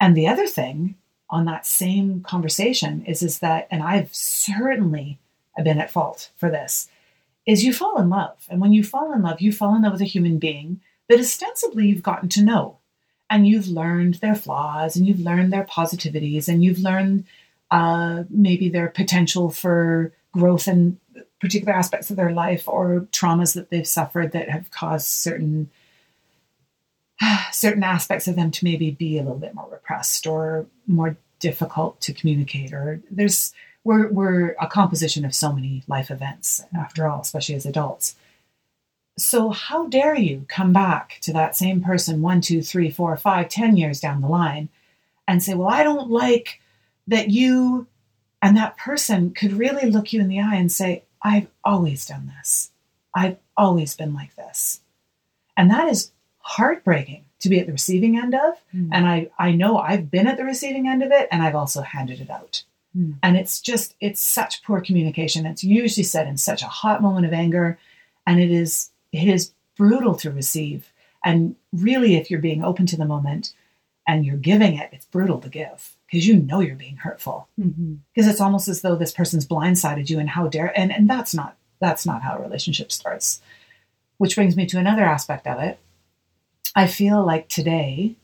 and 0.00 0.16
the 0.16 0.26
other 0.26 0.46
thing 0.46 0.96
on 1.30 1.44
that 1.44 1.64
same 1.64 2.20
conversation 2.22 3.04
is 3.06 3.22
is 3.22 3.38
that 3.38 3.68
and 3.70 3.82
i've 3.82 4.12
certainly 4.12 5.18
been 5.62 5.78
at 5.78 5.90
fault 5.90 6.30
for 6.36 6.50
this 6.50 6.88
is 7.46 7.64
you 7.64 7.72
fall 7.72 7.98
in 7.98 8.10
love. 8.10 8.36
And 8.50 8.60
when 8.60 8.72
you 8.72 8.82
fall 8.82 9.12
in 9.12 9.22
love 9.22 9.40
you 9.40 9.52
fall 9.52 9.74
in 9.74 9.82
love 9.82 9.92
with 9.92 10.02
a 10.02 10.06
human 10.06 10.38
being 10.38 10.80
that 11.08 11.20
ostensibly 11.20 11.86
you've 11.86 12.02
gotten 12.02 12.28
to 12.30 12.44
know. 12.44 12.78
And 13.28 13.46
you've 13.46 13.68
learned 13.68 14.14
their 14.14 14.34
flaws 14.34 14.96
and 14.96 15.06
you've 15.06 15.20
learned 15.20 15.52
their 15.52 15.64
positivities 15.64 16.48
and 16.48 16.62
you've 16.62 16.78
learned 16.78 17.24
uh, 17.70 18.24
maybe 18.30 18.68
their 18.68 18.88
potential 18.88 19.50
for 19.50 20.12
growth 20.32 20.68
in 20.68 21.00
particular 21.40 21.72
aspects 21.72 22.10
of 22.10 22.16
their 22.16 22.32
life 22.32 22.68
or 22.68 23.06
traumas 23.12 23.54
that 23.54 23.70
they've 23.70 23.86
suffered 23.86 24.32
that 24.32 24.48
have 24.48 24.70
caused 24.70 25.06
certain 25.06 25.70
certain 27.52 27.82
aspects 27.82 28.28
of 28.28 28.36
them 28.36 28.50
to 28.50 28.64
maybe 28.64 28.90
be 28.90 29.18
a 29.18 29.22
little 29.22 29.38
bit 29.38 29.54
more 29.54 29.68
repressed 29.70 30.26
or 30.26 30.66
more 30.86 31.16
difficult 31.38 32.00
to 32.00 32.12
communicate 32.12 32.72
or 32.72 33.00
there's 33.10 33.52
we're, 33.86 34.08
we're 34.08 34.56
a 34.60 34.66
composition 34.66 35.24
of 35.24 35.34
so 35.34 35.52
many 35.52 35.82
life 35.86 36.10
events 36.10 36.62
after 36.76 37.06
all 37.06 37.20
especially 37.20 37.54
as 37.54 37.66
adults 37.66 38.16
so 39.18 39.50
how 39.50 39.86
dare 39.86 40.14
you 40.14 40.44
come 40.48 40.72
back 40.72 41.18
to 41.22 41.32
that 41.32 41.56
same 41.56 41.80
person 41.80 42.20
one 42.20 42.40
two 42.40 42.62
three 42.62 42.90
four 42.90 43.16
five 43.16 43.48
ten 43.48 43.76
years 43.76 44.00
down 44.00 44.20
the 44.20 44.28
line 44.28 44.68
and 45.26 45.42
say 45.42 45.54
well 45.54 45.68
i 45.68 45.82
don't 45.82 46.10
like 46.10 46.60
that 47.06 47.30
you 47.30 47.86
and 48.42 48.56
that 48.56 48.76
person 48.76 49.32
could 49.32 49.52
really 49.52 49.90
look 49.90 50.12
you 50.12 50.20
in 50.20 50.28
the 50.28 50.40
eye 50.40 50.56
and 50.56 50.70
say, 50.70 51.04
I've 51.22 51.48
always 51.64 52.06
done 52.06 52.32
this. 52.38 52.70
I've 53.14 53.38
always 53.56 53.96
been 53.96 54.14
like 54.14 54.36
this. 54.36 54.80
And 55.56 55.70
that 55.70 55.88
is 55.88 56.12
heartbreaking 56.38 57.24
to 57.40 57.48
be 57.48 57.58
at 57.58 57.66
the 57.66 57.72
receiving 57.72 58.18
end 58.18 58.34
of. 58.34 58.54
Mm. 58.74 58.90
And 58.92 59.06
I, 59.06 59.30
I 59.38 59.52
know 59.52 59.78
I've 59.78 60.10
been 60.10 60.26
at 60.26 60.36
the 60.36 60.44
receiving 60.44 60.86
end 60.86 61.02
of 61.02 61.10
it 61.10 61.28
and 61.32 61.42
I've 61.42 61.54
also 61.54 61.82
handed 61.82 62.20
it 62.20 62.30
out. 62.30 62.62
Mm. 62.96 63.16
And 63.22 63.36
it's 63.36 63.60
just, 63.60 63.94
it's 64.00 64.20
such 64.20 64.62
poor 64.62 64.80
communication. 64.80 65.46
It's 65.46 65.64
usually 65.64 66.04
said 66.04 66.26
in 66.26 66.36
such 66.36 66.62
a 66.62 66.66
hot 66.66 67.02
moment 67.02 67.26
of 67.26 67.32
anger. 67.32 67.78
And 68.26 68.40
it 68.40 68.50
is, 68.50 68.90
it 69.12 69.28
is 69.28 69.52
brutal 69.76 70.14
to 70.16 70.30
receive. 70.30 70.92
And 71.24 71.56
really, 71.72 72.16
if 72.16 72.30
you're 72.30 72.40
being 72.40 72.64
open 72.64 72.86
to 72.86 72.96
the 72.96 73.04
moment 73.04 73.52
and 74.06 74.24
you're 74.24 74.36
giving 74.36 74.74
it, 74.74 74.90
it's 74.92 75.06
brutal 75.06 75.40
to 75.40 75.48
give 75.48 75.96
because 76.06 76.26
you 76.26 76.36
know 76.36 76.60
you're 76.60 76.76
being 76.76 76.96
hurtful 76.96 77.48
because 78.14 78.28
it's 78.28 78.40
almost 78.40 78.68
as 78.68 78.80
though 78.80 78.96
this 78.96 79.12
person's 79.12 79.46
blindsided 79.46 80.08
you 80.08 80.18
and 80.18 80.30
how 80.30 80.46
dare 80.46 80.72
and 80.78 80.92
and 80.92 81.08
that's 81.08 81.34
not 81.34 81.56
that's 81.80 82.06
not 82.06 82.22
how 82.22 82.36
a 82.36 82.40
relationship 82.40 82.90
starts 82.92 83.40
which 84.18 84.36
brings 84.36 84.56
me 84.56 84.66
to 84.66 84.78
another 84.78 85.02
aspect 85.02 85.46
of 85.46 85.60
it 85.60 85.78
i 86.74 86.86
feel 86.86 87.24
like 87.24 87.48
today 87.48 88.14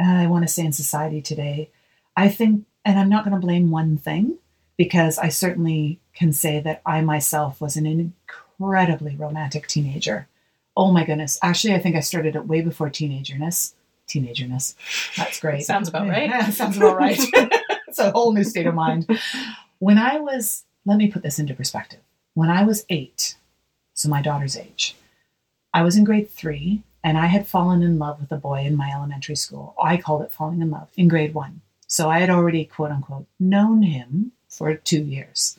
i 0.00 0.26
want 0.26 0.46
to 0.46 0.52
say 0.52 0.64
in 0.64 0.72
society 0.72 1.20
today 1.20 1.70
i 2.16 2.28
think 2.28 2.64
and 2.86 2.98
i'm 2.98 3.10
not 3.10 3.24
going 3.24 3.38
to 3.38 3.46
blame 3.46 3.70
one 3.70 3.98
thing 3.98 4.38
because 4.78 5.18
i 5.18 5.28
certainly 5.28 6.00
can 6.14 6.32
say 6.32 6.60
that 6.60 6.80
i 6.86 7.02
myself 7.02 7.60
was 7.60 7.76
an 7.76 7.84
incredibly 7.86 9.14
romantic 9.16 9.66
teenager 9.66 10.26
oh 10.76 10.90
my 10.90 11.04
goodness 11.04 11.38
actually 11.42 11.74
i 11.74 11.78
think 11.78 11.94
i 11.94 12.00
started 12.00 12.34
it 12.34 12.46
way 12.46 12.62
before 12.62 12.88
teenagerness 12.88 13.74
teenagerness 14.06 14.74
that's 15.16 15.40
great 15.40 15.64
Sounds 15.64 15.88
about 15.88 16.08
right. 16.08 16.30
Yeah, 16.30 16.50
sounds 16.50 16.76
about 16.76 16.96
right. 16.96 17.18
it's 17.96 17.98
a 17.98 18.10
whole 18.10 18.32
new 18.32 18.44
state 18.44 18.66
of 18.66 18.74
mind. 18.74 19.06
When 19.78 19.98
I 19.98 20.18
was, 20.18 20.64
let 20.84 20.98
me 20.98 21.10
put 21.10 21.22
this 21.22 21.38
into 21.38 21.54
perspective. 21.54 22.00
When 22.34 22.50
I 22.50 22.62
was 22.62 22.84
eight, 22.90 23.36
so 23.94 24.08
my 24.08 24.20
daughter's 24.20 24.56
age, 24.56 24.96
I 25.72 25.82
was 25.82 25.96
in 25.96 26.04
grade 26.04 26.30
three, 26.30 26.82
and 27.02 27.16
I 27.16 27.26
had 27.26 27.46
fallen 27.46 27.82
in 27.82 27.98
love 27.98 28.20
with 28.20 28.32
a 28.32 28.36
boy 28.36 28.60
in 28.60 28.76
my 28.76 28.90
elementary 28.90 29.36
school. 29.36 29.74
I 29.82 29.96
called 29.96 30.22
it 30.22 30.32
falling 30.32 30.60
in 30.60 30.70
love 30.70 30.88
in 30.96 31.08
grade 31.08 31.34
one. 31.34 31.62
So 31.86 32.10
I 32.10 32.18
had 32.18 32.30
already, 32.30 32.64
quote 32.64 32.90
unquote, 32.90 33.26
known 33.38 33.82
him 33.82 34.32
for 34.48 34.74
two 34.74 35.02
years. 35.02 35.58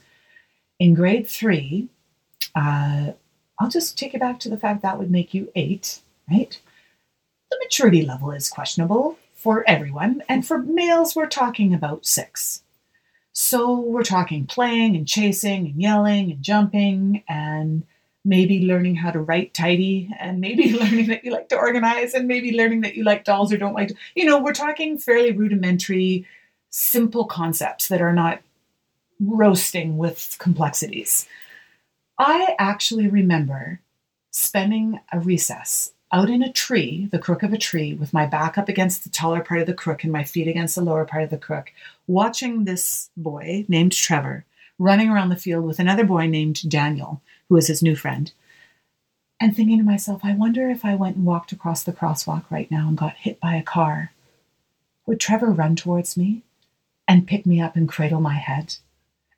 In 0.79 0.93
grade 0.93 1.27
three, 1.27 1.87
uh, 2.55 3.13
I'll 3.59 3.69
just 3.69 3.97
take 3.97 4.13
it 4.13 4.19
back 4.19 4.39
to 4.41 4.49
the 4.49 4.57
fact 4.57 4.81
that 4.81 4.99
would 4.99 5.11
make 5.11 5.33
you 5.33 5.51
eight, 5.55 6.01
right? 6.29 6.59
The 7.49 7.59
maturity 7.63 8.03
level 8.05 8.31
is 8.31 8.49
questionable 8.49 9.17
for 9.33 9.63
everyone, 9.67 10.23
and 10.27 10.45
for 10.45 10.57
males, 10.57 11.15
we're 11.15 11.27
talking 11.27 11.73
about 11.73 12.05
six. 12.05 12.63
So 13.31 13.79
we're 13.79 14.03
talking 14.03 14.47
playing 14.47 14.95
and 14.95 15.07
chasing 15.07 15.67
and 15.67 15.81
yelling 15.81 16.31
and 16.31 16.41
jumping 16.41 17.23
and 17.29 17.83
maybe 18.27 18.65
learning 18.65 18.95
how 18.95 19.09
to 19.09 19.19
write 19.19 19.53
tidy 19.53 20.09
and 20.19 20.41
maybe 20.41 20.73
learning 20.79 21.07
that 21.07 21.23
you 21.23 21.31
like 21.31 21.49
to 21.49 21.57
organize 21.57 22.13
and 22.13 22.27
maybe 22.27 22.55
learning 22.55 22.81
that 22.81 22.95
you 22.95 23.03
like 23.03 23.23
dolls 23.23 23.53
or 23.53 23.57
don't 23.57 23.73
like, 23.73 23.91
you 24.15 24.25
know, 24.25 24.39
we're 24.39 24.53
talking 24.53 24.97
fairly 24.97 25.31
rudimentary, 25.31 26.25
simple 26.69 27.25
concepts 27.25 27.87
that 27.87 28.01
are 28.01 28.13
not 28.13 28.41
roasting 29.19 29.97
with 29.97 30.35
complexities. 30.39 31.27
I 32.19 32.55
actually 32.59 33.07
remember 33.07 33.79
spending 34.31 34.99
a 35.11 35.19
recess 35.19 35.93
out 36.11 36.29
in 36.29 36.43
a 36.43 36.51
tree, 36.51 37.07
the 37.11 37.19
crook 37.19 37.43
of 37.43 37.53
a 37.53 37.57
tree, 37.57 37.93
with 37.93 38.13
my 38.13 38.25
back 38.25 38.57
up 38.57 38.69
against 38.69 39.03
the 39.03 39.09
taller 39.09 39.41
part 39.41 39.61
of 39.61 39.67
the 39.67 39.73
crook 39.73 40.03
and 40.03 40.11
my 40.11 40.23
feet 40.23 40.47
against 40.47 40.75
the 40.75 40.81
lower 40.81 41.05
part 41.05 41.23
of 41.23 41.29
the 41.29 41.37
crook, 41.37 41.71
watching 42.07 42.63
this 42.63 43.09
boy 43.17 43.65
named 43.67 43.93
Trevor 43.93 44.45
running 44.79 45.09
around 45.09 45.29
the 45.29 45.35
field 45.35 45.65
with 45.65 45.79
another 45.79 46.03
boy 46.03 46.27
named 46.27 46.69
Daniel, 46.69 47.21
who 47.49 47.55
was 47.55 47.67
his 47.67 47.83
new 47.83 47.95
friend, 47.95 48.31
and 49.39 49.55
thinking 49.55 49.77
to 49.77 49.83
myself, 49.83 50.21
I 50.23 50.33
wonder 50.33 50.69
if 50.69 50.83
I 50.83 50.95
went 50.95 51.17
and 51.17 51.25
walked 51.25 51.51
across 51.51 51.83
the 51.83 51.93
crosswalk 51.93 52.45
right 52.49 52.69
now 52.71 52.87
and 52.87 52.97
got 52.97 53.15
hit 53.17 53.39
by 53.39 53.55
a 53.55 53.63
car. 53.63 54.11
Would 55.05 55.19
Trevor 55.19 55.51
run 55.51 55.75
towards 55.75 56.17
me 56.17 56.43
and 57.07 57.27
pick 57.27 57.45
me 57.45 57.61
up 57.61 57.75
and 57.75 57.87
cradle 57.87 58.19
my 58.19 58.33
head? 58.33 58.75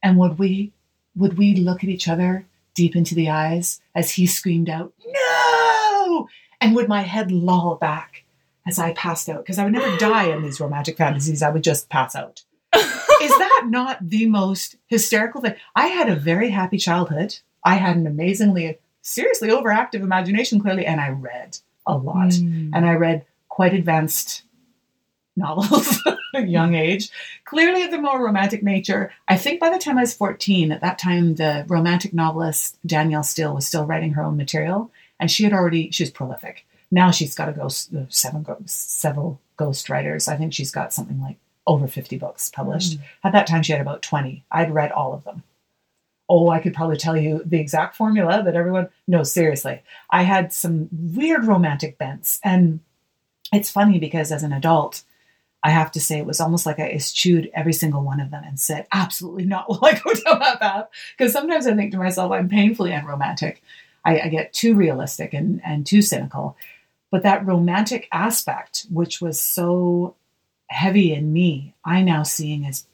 And 0.01 0.17
would 0.17 0.39
we 0.39 0.71
would 1.15 1.37
we 1.37 1.53
look 1.55 1.83
at 1.83 1.89
each 1.89 2.07
other 2.07 2.45
deep 2.73 2.95
into 2.95 3.13
the 3.13 3.29
eyes 3.29 3.81
as 3.93 4.11
he 4.11 4.25
screamed 4.25 4.69
out, 4.69 4.93
No! 5.05 6.29
And 6.61 6.75
would 6.75 6.87
my 6.87 7.01
head 7.01 7.31
loll 7.31 7.75
back 7.75 8.23
as 8.65 8.79
I 8.79 8.93
passed 8.93 9.27
out? 9.27 9.43
Because 9.43 9.59
I 9.59 9.65
would 9.65 9.73
never 9.73 9.97
die 9.97 10.29
in 10.29 10.43
these 10.43 10.59
romantic 10.59 10.97
fantasies, 10.97 11.41
I 11.41 11.49
would 11.49 11.63
just 11.63 11.89
pass 11.89 12.15
out. 12.15 12.43
Is 12.75 13.37
that 13.37 13.65
not 13.67 13.97
the 14.01 14.27
most 14.27 14.77
hysterical 14.87 15.41
thing? 15.41 15.55
I 15.75 15.87
had 15.87 16.09
a 16.09 16.15
very 16.15 16.51
happy 16.51 16.77
childhood. 16.77 17.39
I 17.63 17.75
had 17.75 17.97
an 17.97 18.07
amazingly, 18.07 18.79
seriously 19.01 19.49
overactive 19.49 20.01
imagination, 20.01 20.59
clearly, 20.59 20.85
and 20.85 21.01
I 21.01 21.09
read 21.09 21.57
a 21.85 21.95
lot. 21.95 22.29
Mm. 22.29 22.71
And 22.73 22.85
I 22.85 22.93
read 22.93 23.25
quite 23.47 23.73
advanced 23.73 24.43
novels 25.35 25.99
at 26.07 26.43
a 26.43 26.45
young 26.45 26.75
age, 26.75 27.09
clearly 27.45 27.83
of 27.83 27.91
the 27.91 27.97
more 27.97 28.23
romantic 28.23 28.61
nature. 28.61 29.11
I 29.27 29.37
think 29.37 29.59
by 29.59 29.69
the 29.69 29.79
time 29.79 29.97
I 29.97 30.01
was 30.01 30.13
14, 30.13 30.71
at 30.71 30.81
that 30.81 30.99
time, 30.99 31.35
the 31.35 31.65
romantic 31.67 32.13
novelist 32.13 32.77
Danielle 32.85 33.23
Steel 33.23 33.55
was 33.55 33.65
still 33.65 33.85
writing 33.85 34.13
her 34.13 34.23
own 34.23 34.37
material, 34.37 34.91
and 35.19 35.31
she 35.31 35.43
had 35.43 35.53
already, 35.53 35.89
she 35.91 36.03
was 36.03 36.11
prolific. 36.11 36.65
Now 36.91 37.11
she's 37.11 37.35
got 37.35 37.49
a 37.49 37.53
ghost, 37.53 37.93
uh, 37.93 38.03
seven, 38.09 38.45
several 38.67 39.39
ghost 39.57 39.89
writers. 39.89 40.27
I 40.27 40.35
think 40.37 40.53
she's 40.53 40.71
got 40.71 40.93
something 40.93 41.21
like 41.21 41.37
over 41.67 41.87
50 41.87 42.17
books 42.17 42.49
published. 42.49 42.97
At 43.23 43.31
that 43.33 43.45
time, 43.45 43.61
she 43.61 43.73
had 43.73 43.81
about 43.81 44.01
20. 44.01 44.43
I'd 44.51 44.73
read 44.73 44.91
all 44.91 45.13
of 45.13 45.23
them. 45.23 45.43
Oh, 46.29 46.49
I 46.49 46.59
could 46.59 46.75
probably 46.75 46.97
tell 46.97 47.17
you 47.17 47.41
the 47.43 47.59
exact 47.59 47.95
formula 47.95 48.43
that 48.43 48.55
everyone. 48.55 48.89
No, 49.07 49.23
seriously. 49.23 49.81
I 50.11 50.21
had 50.21 50.53
some 50.53 50.87
weird 50.91 51.45
romantic 51.45 51.97
bents. 51.97 52.39
And 52.43 52.81
it's 53.51 53.71
funny 53.71 53.97
because 53.97 54.31
as 54.31 54.43
an 54.43 54.53
adult, 54.53 55.01
I 55.63 55.71
have 55.71 55.91
to 55.93 55.99
say 55.99 56.19
it 56.19 56.27
was 56.27 56.39
almost 56.39 56.65
like 56.65 56.79
I 56.79 56.89
eschewed 56.91 57.49
every 57.53 57.73
single 57.73 58.03
one 58.03 58.19
of 58.19 58.31
them 58.31 58.43
and 58.45 58.59
said, 58.59 58.87
absolutely 58.91 59.45
not 59.45 59.67
will 59.69 59.83
I 59.83 59.93
go 59.93 60.13
down 60.13 60.39
that 60.39 60.59
path. 60.59 60.87
Because 61.17 61.33
sometimes 61.33 61.67
I 61.67 61.75
think 61.75 61.91
to 61.91 61.97
myself, 61.97 62.31
I'm 62.31 62.47
painfully 62.47 62.91
unromantic. 62.91 63.63
I, 64.05 64.21
I 64.21 64.27
get 64.29 64.53
too 64.53 64.75
realistic 64.75 65.33
and, 65.33 65.61
and 65.65 65.85
too 65.85 66.01
cynical. 66.01 66.55
But 67.11 67.23
that 67.23 67.45
romantic 67.45 68.07
aspect, 68.11 68.85
which 68.91 69.19
was 69.19 69.39
so 69.39 70.15
heavy 70.67 71.11
in 71.11 71.33
me, 71.33 71.73
I 71.83 72.03
now 72.03 72.23
seeing 72.23 72.65
as 72.65 72.85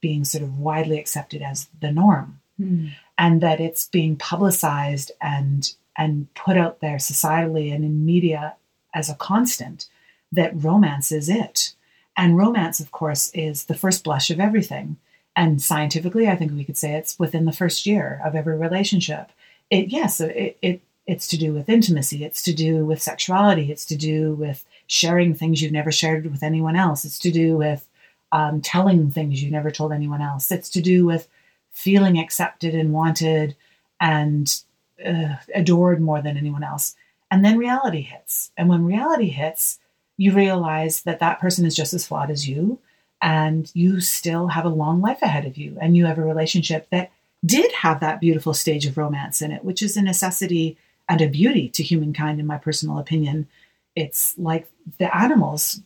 being 0.00 0.24
sort 0.24 0.42
of 0.42 0.58
widely 0.58 0.98
accepted 0.98 1.40
as 1.40 1.68
the 1.80 1.92
norm 1.92 2.39
Mm. 2.60 2.92
and 3.18 3.40
that 3.40 3.60
it's 3.60 3.86
being 3.86 4.16
publicized 4.16 5.12
and 5.20 5.72
and 5.96 6.32
put 6.34 6.56
out 6.56 6.80
there 6.80 6.96
societally 6.96 7.74
and 7.74 7.84
in 7.84 8.04
media 8.04 8.54
as 8.94 9.08
a 9.08 9.14
constant 9.14 9.86
that 10.32 10.52
romance 10.54 11.10
is 11.12 11.28
it. 11.28 11.74
And 12.16 12.36
romance 12.36 12.80
of 12.80 12.92
course 12.92 13.30
is 13.32 13.64
the 13.64 13.74
first 13.74 14.04
blush 14.04 14.30
of 14.30 14.40
everything. 14.40 14.96
And 15.34 15.62
scientifically 15.62 16.28
i 16.28 16.36
think 16.36 16.52
we 16.52 16.64
could 16.64 16.78
say 16.78 16.94
it's 16.94 17.18
within 17.18 17.44
the 17.46 17.52
first 17.52 17.86
year 17.86 18.20
of 18.24 18.34
every 18.34 18.56
relationship. 18.56 19.30
It 19.70 19.88
yes 19.88 20.20
it, 20.20 20.58
it 20.60 20.82
it's 21.06 21.26
to 21.28 21.38
do 21.38 21.52
with 21.52 21.68
intimacy. 21.68 22.24
It's 22.24 22.42
to 22.44 22.52
do 22.52 22.84
with 22.84 23.02
sexuality. 23.02 23.72
It's 23.72 23.86
to 23.86 23.96
do 23.96 24.34
with 24.34 24.64
sharing 24.86 25.34
things 25.34 25.60
you've 25.60 25.72
never 25.72 25.90
shared 25.90 26.30
with 26.30 26.42
anyone 26.42 26.76
else. 26.76 27.04
It's 27.04 27.18
to 27.20 27.30
do 27.30 27.56
with 27.56 27.86
um, 28.32 28.60
telling 28.60 29.10
things 29.10 29.42
you 29.42 29.50
never 29.50 29.70
told 29.70 29.92
anyone 29.92 30.22
else. 30.22 30.50
It's 30.52 30.70
to 30.70 30.80
do 30.80 31.04
with 31.04 31.26
feeling 31.72 32.18
accepted 32.18 32.74
and 32.74 32.92
wanted 32.92 33.56
and 34.00 34.62
uh, 35.04 35.36
adored 35.54 36.00
more 36.00 36.20
than 36.20 36.36
anyone 36.36 36.62
else. 36.62 36.94
And 37.30 37.44
then 37.44 37.58
reality 37.58 38.02
hits. 38.02 38.50
And 38.56 38.68
when 38.68 38.84
reality 38.84 39.28
hits, 39.28 39.78
you 40.16 40.32
realize 40.32 41.02
that 41.02 41.20
that 41.20 41.40
person 41.40 41.64
is 41.64 41.76
just 41.76 41.94
as 41.94 42.06
flawed 42.06 42.30
as 42.30 42.48
you, 42.48 42.78
and 43.22 43.70
you 43.74 44.00
still 44.00 44.48
have 44.48 44.64
a 44.64 44.70
long 44.70 45.00
life 45.00 45.22
ahead 45.22 45.46
of 45.46 45.56
you. 45.56 45.76
And 45.80 45.96
you 45.96 46.06
have 46.06 46.18
a 46.18 46.22
relationship 46.22 46.88
that 46.90 47.10
did 47.44 47.72
have 47.72 48.00
that 48.00 48.20
beautiful 48.20 48.52
stage 48.52 48.84
of 48.86 48.98
romance 48.98 49.40
in 49.40 49.50
it, 49.50 49.64
which 49.64 49.82
is 49.82 49.96
a 49.96 50.02
necessity 50.02 50.76
and 51.08 51.20
a 51.20 51.28
beauty 51.28 51.68
to 51.70 51.82
humankind, 51.82 52.38
in 52.38 52.46
my 52.46 52.58
personal 52.58 52.98
opinion. 52.98 53.48
It's 53.96 54.36
like 54.38 54.68
the 54.98 55.14
animals 55.16 55.80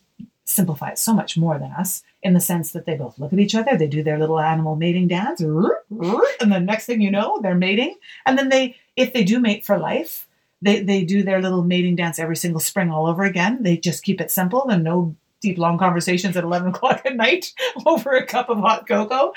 simplify 0.44 0.90
it 0.90 0.98
so 0.98 1.14
much 1.14 1.36
more 1.36 1.58
than 1.58 1.72
us 1.72 2.02
in 2.22 2.34
the 2.34 2.40
sense 2.40 2.72
that 2.72 2.84
they 2.86 2.96
both 2.96 3.18
look 3.18 3.32
at 3.32 3.38
each 3.38 3.54
other, 3.54 3.76
they 3.76 3.86
do 3.86 4.02
their 4.02 4.18
little 4.18 4.40
animal 4.40 4.76
mating 4.76 5.08
dance, 5.08 5.40
and 5.40 6.52
the 6.52 6.60
next 6.60 6.86
thing 6.86 7.00
you 7.00 7.10
know, 7.10 7.38
they're 7.42 7.54
mating. 7.54 7.96
And 8.26 8.38
then 8.38 8.48
they, 8.48 8.76
if 8.96 9.12
they 9.12 9.24
do 9.24 9.40
mate 9.40 9.64
for 9.64 9.78
life, 9.78 10.28
they, 10.62 10.82
they 10.82 11.04
do 11.04 11.22
their 11.22 11.42
little 11.42 11.62
mating 11.62 11.96
dance 11.96 12.18
every 12.18 12.36
single 12.36 12.60
spring 12.60 12.90
all 12.90 13.06
over 13.06 13.24
again. 13.24 13.62
They 13.62 13.76
just 13.76 14.02
keep 14.02 14.20
it 14.20 14.30
simple 14.30 14.68
and 14.68 14.82
no 14.82 15.14
deep, 15.40 15.58
long 15.58 15.78
conversations 15.78 16.36
at 16.36 16.44
11 16.44 16.68
o'clock 16.74 17.02
at 17.04 17.16
night 17.16 17.52
over 17.86 18.12
a 18.12 18.26
cup 18.26 18.48
of 18.48 18.58
hot 18.58 18.86
cocoa. 18.86 19.32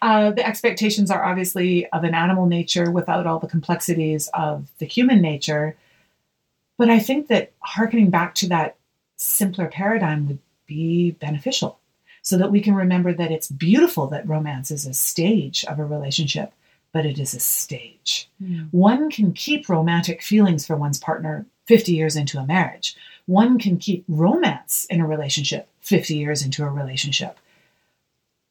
Uh, 0.00 0.32
the 0.32 0.44
expectations 0.44 1.10
are 1.10 1.24
obviously 1.24 1.86
of 1.90 2.02
an 2.02 2.14
animal 2.14 2.46
nature 2.46 2.90
without 2.90 3.26
all 3.26 3.38
the 3.38 3.46
complexities 3.46 4.28
of 4.34 4.68
the 4.78 4.86
human 4.86 5.20
nature. 5.20 5.76
But 6.76 6.90
I 6.90 6.98
think 6.98 7.28
that 7.28 7.52
harkening 7.60 8.10
back 8.10 8.34
to 8.36 8.48
that 8.48 8.76
simpler 9.22 9.68
paradigm 9.68 10.26
would 10.26 10.38
be 10.66 11.12
beneficial 11.12 11.78
so 12.22 12.36
that 12.38 12.50
we 12.50 12.60
can 12.60 12.74
remember 12.74 13.12
that 13.12 13.30
it's 13.30 13.48
beautiful 13.48 14.06
that 14.08 14.28
romance 14.28 14.70
is 14.70 14.86
a 14.86 14.94
stage 14.94 15.64
of 15.64 15.78
a 15.78 15.84
relationship, 15.84 16.52
but 16.92 17.06
it 17.06 17.18
is 17.18 17.34
a 17.34 17.40
stage. 17.40 18.28
Mm. 18.42 18.68
One 18.70 19.10
can 19.10 19.32
keep 19.32 19.68
romantic 19.68 20.22
feelings 20.22 20.66
for 20.66 20.76
one's 20.76 20.98
partner 20.98 21.46
50 21.66 21.92
years 21.92 22.16
into 22.16 22.38
a 22.38 22.46
marriage. 22.46 22.96
One 23.26 23.58
can 23.58 23.78
keep 23.78 24.04
romance 24.08 24.86
in 24.90 25.00
a 25.00 25.06
relationship 25.06 25.68
50 25.80 26.16
years 26.16 26.44
into 26.44 26.64
a 26.64 26.70
relationship. 26.70 27.38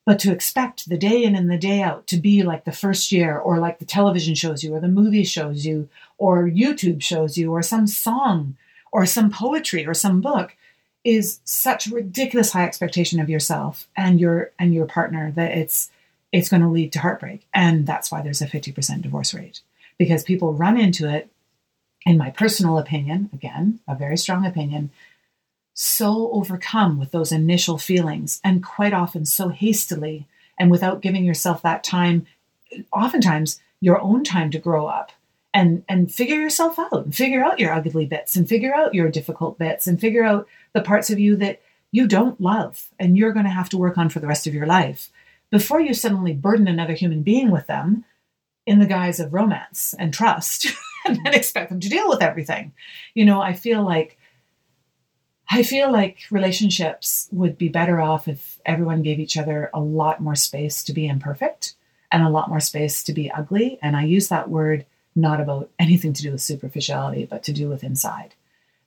But 0.05 0.19
to 0.19 0.31
expect 0.31 0.89
the 0.89 0.97
day 0.97 1.23
in 1.23 1.35
and 1.35 1.49
the 1.49 1.57
day 1.57 1.81
out 1.81 2.07
to 2.07 2.17
be 2.17 2.43
like 2.43 2.65
the 2.65 2.71
first 2.71 3.11
year, 3.11 3.37
or 3.37 3.59
like 3.59 3.79
the 3.79 3.85
television 3.85 4.35
shows 4.35 4.63
you, 4.63 4.73
or 4.73 4.79
the 4.79 4.87
movie 4.87 5.23
shows 5.23 5.65
you, 5.65 5.89
or 6.17 6.47
YouTube 6.47 7.01
shows 7.01 7.37
you, 7.37 7.51
or 7.51 7.61
some 7.61 7.87
song, 7.87 8.57
or 8.91 9.05
some 9.05 9.29
poetry, 9.29 9.85
or 9.85 9.93
some 9.93 10.19
book, 10.19 10.55
is 11.03 11.39
such 11.43 11.87
a 11.87 11.95
ridiculous 11.95 12.51
high 12.51 12.65
expectation 12.65 13.19
of 13.19 13.29
yourself 13.29 13.87
and 13.95 14.19
your 14.19 14.51
and 14.59 14.73
your 14.73 14.85
partner 14.85 15.31
that 15.31 15.51
it's 15.51 15.89
it's 16.31 16.49
going 16.49 16.61
to 16.61 16.69
lead 16.69 16.93
to 16.93 16.99
heartbreak. 16.99 17.45
And 17.53 17.85
that's 17.85 18.09
why 18.09 18.21
there's 18.21 18.41
a 18.41 18.47
50% 18.47 19.01
divorce 19.01 19.33
rate. 19.33 19.59
Because 19.97 20.23
people 20.23 20.53
run 20.53 20.79
into 20.79 21.09
it 21.13 21.29
in 22.05 22.17
my 22.17 22.29
personal 22.29 22.77
opinion 22.77 23.29
again 23.33 23.79
a 23.87 23.95
very 23.95 24.17
strong 24.17 24.45
opinion 24.45 24.89
so 25.73 26.29
overcome 26.31 26.99
with 26.99 27.11
those 27.11 27.31
initial 27.31 27.77
feelings 27.77 28.41
and 28.43 28.63
quite 28.63 28.93
often 28.93 29.25
so 29.25 29.49
hastily 29.49 30.27
and 30.59 30.69
without 30.69 31.01
giving 31.01 31.23
yourself 31.23 31.61
that 31.61 31.83
time 31.83 32.25
oftentimes 32.91 33.59
your 33.79 33.99
own 34.01 34.23
time 34.23 34.51
to 34.51 34.59
grow 34.59 34.87
up 34.87 35.11
and 35.53 35.83
and 35.89 36.13
figure 36.13 36.37
yourself 36.37 36.79
out 36.79 37.05
and 37.05 37.15
figure 37.15 37.43
out 37.43 37.59
your 37.59 37.73
ugly 37.73 38.05
bits 38.05 38.35
and 38.35 38.47
figure 38.47 38.73
out 38.73 38.93
your 38.93 39.09
difficult 39.09 39.57
bits 39.57 39.87
and 39.87 39.99
figure 39.99 40.23
out 40.23 40.47
the 40.73 40.81
parts 40.81 41.09
of 41.09 41.19
you 41.19 41.35
that 41.35 41.61
you 41.91 42.07
don't 42.07 42.39
love 42.39 42.89
and 42.99 43.17
you're 43.17 43.33
going 43.33 43.45
to 43.45 43.51
have 43.51 43.69
to 43.69 43.77
work 43.77 43.97
on 43.97 44.09
for 44.09 44.19
the 44.19 44.27
rest 44.27 44.47
of 44.47 44.53
your 44.53 44.65
life 44.65 45.09
before 45.49 45.81
you 45.81 45.93
suddenly 45.93 46.33
burden 46.33 46.67
another 46.67 46.93
human 46.93 47.21
being 47.21 47.51
with 47.51 47.67
them 47.67 48.05
in 48.65 48.79
the 48.79 48.85
guise 48.85 49.19
of 49.19 49.33
romance 49.33 49.93
and 49.99 50.13
trust 50.13 50.67
and 51.05 51.19
then 51.23 51.33
expect 51.33 51.69
them 51.69 51.79
to 51.79 51.89
deal 51.89 52.07
with 52.07 52.21
everything. 52.21 52.71
You 53.13 53.25
know, 53.25 53.41
I 53.41 53.53
feel 53.53 53.83
like 53.83 54.17
I 55.53 55.63
feel 55.63 55.91
like 55.91 56.19
relationships 56.31 57.27
would 57.33 57.57
be 57.57 57.67
better 57.67 57.99
off 57.99 58.29
if 58.29 58.61
everyone 58.65 59.01
gave 59.01 59.19
each 59.19 59.35
other 59.35 59.69
a 59.73 59.81
lot 59.81 60.21
more 60.21 60.35
space 60.35 60.81
to 60.85 60.93
be 60.93 61.07
imperfect 61.07 61.75
and 62.09 62.23
a 62.23 62.29
lot 62.29 62.47
more 62.47 62.61
space 62.61 63.03
to 63.03 63.13
be 63.13 63.29
ugly. 63.29 63.77
And 63.81 63.97
I 63.97 64.05
use 64.05 64.29
that 64.29 64.49
word 64.49 64.85
not 65.15 65.41
about 65.41 65.69
anything 65.79 66.13
to 66.13 66.21
do 66.21 66.31
with 66.31 66.41
superficiality, 66.41 67.25
but 67.25 67.43
to 67.43 67.53
do 67.53 67.69
with 67.69 67.83
inside. 67.83 68.35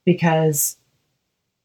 Because 0.05 0.77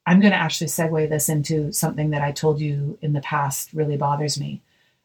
I'm 0.05 0.19
going 0.19 0.31
to 0.31 0.37
actually 0.37 0.67
segue 0.67 1.09
this 1.09 1.29
into 1.29 1.71
something 1.71 2.11
that 2.11 2.21
I 2.21 2.31
told 2.31 2.59
you 2.59 2.97
in 3.01 3.13
the 3.13 3.21
past 3.21 3.73
really 3.73 3.97
bothers 3.97 4.39
me. 4.39 4.61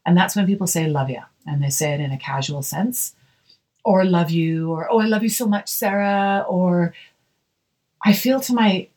And 0.06 0.16
that's 0.16 0.36
when 0.36 0.46
people 0.46 0.66
say 0.66 0.86
love 0.86 1.10
you 1.10 1.22
and 1.46 1.62
they 1.62 1.70
say 1.70 1.92
it 1.92 2.00
in 2.00 2.10
a 2.10 2.18
casual 2.18 2.62
sense 2.62 3.14
or 3.84 4.04
love 4.04 4.30
you 4.30 4.70
or 4.70 4.90
oh 4.90 5.00
I 5.00 5.06
love 5.06 5.22
you 5.22 5.28
so 5.28 5.46
much 5.46 5.68
Sarah 5.68 6.44
or 6.48 6.94
I 8.04 8.12
feel 8.12 8.40
to 8.40 8.54
my 8.54 8.88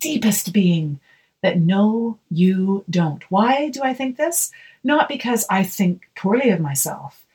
deepest 0.00 0.52
being 0.52 1.00
that 1.42 1.58
no, 1.58 2.18
you 2.30 2.84
don't. 2.88 3.22
Why 3.30 3.68
do 3.68 3.82
I 3.82 3.94
think 3.94 4.16
this? 4.16 4.50
Not 4.82 5.08
because 5.08 5.46
I 5.50 5.64
think 5.64 6.08
poorly 6.16 6.50
of 6.50 6.60
myself. 6.60 7.25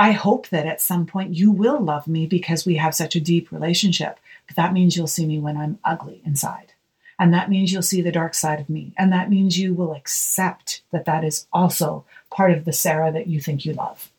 I 0.00 0.12
hope 0.12 0.48
that 0.48 0.64
at 0.64 0.80
some 0.80 1.04
point 1.04 1.34
you 1.34 1.50
will 1.50 1.78
love 1.78 2.08
me 2.08 2.26
because 2.26 2.64
we 2.64 2.76
have 2.76 2.94
such 2.94 3.14
a 3.14 3.20
deep 3.20 3.52
relationship. 3.52 4.18
But 4.46 4.56
that 4.56 4.72
means 4.72 4.96
you'll 4.96 5.06
see 5.06 5.26
me 5.26 5.38
when 5.38 5.58
I'm 5.58 5.78
ugly 5.84 6.22
inside. 6.24 6.72
And 7.18 7.34
that 7.34 7.50
means 7.50 7.70
you'll 7.70 7.82
see 7.82 8.00
the 8.00 8.10
dark 8.10 8.32
side 8.32 8.60
of 8.60 8.70
me. 8.70 8.94
And 8.96 9.12
that 9.12 9.28
means 9.28 9.58
you 9.58 9.74
will 9.74 9.92
accept 9.92 10.80
that 10.90 11.04
that 11.04 11.22
is 11.22 11.46
also 11.52 12.06
part 12.30 12.52
of 12.52 12.64
the 12.64 12.72
Sarah 12.72 13.12
that 13.12 13.26
you 13.26 13.40
think 13.40 13.66
you 13.66 13.74
love. 13.74 14.10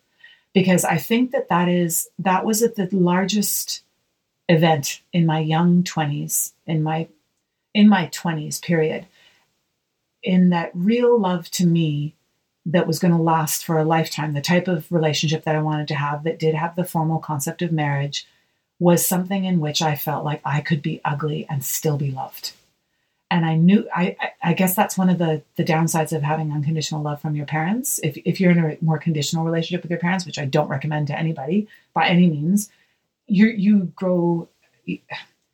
Because 0.54 0.84
I 0.84 0.98
think 0.98 1.32
that 1.32 1.48
that 1.48 1.68
is, 1.68 2.08
that 2.20 2.44
was 2.44 2.62
at 2.62 2.76
the 2.76 2.88
largest 2.92 3.82
event 4.48 5.00
in 5.12 5.26
my 5.26 5.40
young 5.40 5.82
20s, 5.82 6.52
in 6.64 6.84
my 6.84 7.08
in 7.74 7.88
my 7.88 8.06
20s 8.08 8.62
period 8.62 9.06
in 10.22 10.50
that 10.50 10.70
real 10.74 11.18
love 11.18 11.50
to 11.50 11.66
me 11.66 12.14
that 12.64 12.86
was 12.86 12.98
going 12.98 13.12
to 13.12 13.20
last 13.20 13.64
for 13.64 13.78
a 13.78 13.84
lifetime 13.84 14.34
the 14.34 14.40
type 14.40 14.68
of 14.68 14.90
relationship 14.90 15.44
that 15.44 15.56
i 15.56 15.62
wanted 15.62 15.88
to 15.88 15.94
have 15.94 16.24
that 16.24 16.38
did 16.38 16.54
have 16.54 16.76
the 16.76 16.84
formal 16.84 17.18
concept 17.18 17.62
of 17.62 17.72
marriage 17.72 18.26
was 18.78 19.06
something 19.06 19.44
in 19.44 19.60
which 19.60 19.82
i 19.82 19.94
felt 19.94 20.24
like 20.24 20.40
i 20.44 20.60
could 20.60 20.82
be 20.82 21.00
ugly 21.04 21.46
and 21.50 21.64
still 21.64 21.96
be 21.96 22.10
loved 22.10 22.52
and 23.30 23.44
i 23.44 23.54
knew 23.54 23.88
i 23.94 24.16
i 24.42 24.52
guess 24.52 24.74
that's 24.74 24.98
one 24.98 25.08
of 25.08 25.18
the 25.18 25.42
the 25.56 25.64
downsides 25.64 26.12
of 26.12 26.22
having 26.22 26.52
unconditional 26.52 27.02
love 27.02 27.20
from 27.20 27.34
your 27.34 27.46
parents 27.46 27.98
if, 28.02 28.16
if 28.24 28.40
you're 28.40 28.52
in 28.52 28.64
a 28.64 28.76
more 28.80 28.98
conditional 28.98 29.44
relationship 29.44 29.82
with 29.82 29.90
your 29.90 30.00
parents 30.00 30.24
which 30.24 30.38
i 30.38 30.44
don't 30.44 30.68
recommend 30.68 31.06
to 31.06 31.18
anybody 31.18 31.66
by 31.94 32.06
any 32.06 32.28
means 32.28 32.70
you 33.26 33.46
you 33.46 33.92
grow 33.96 34.48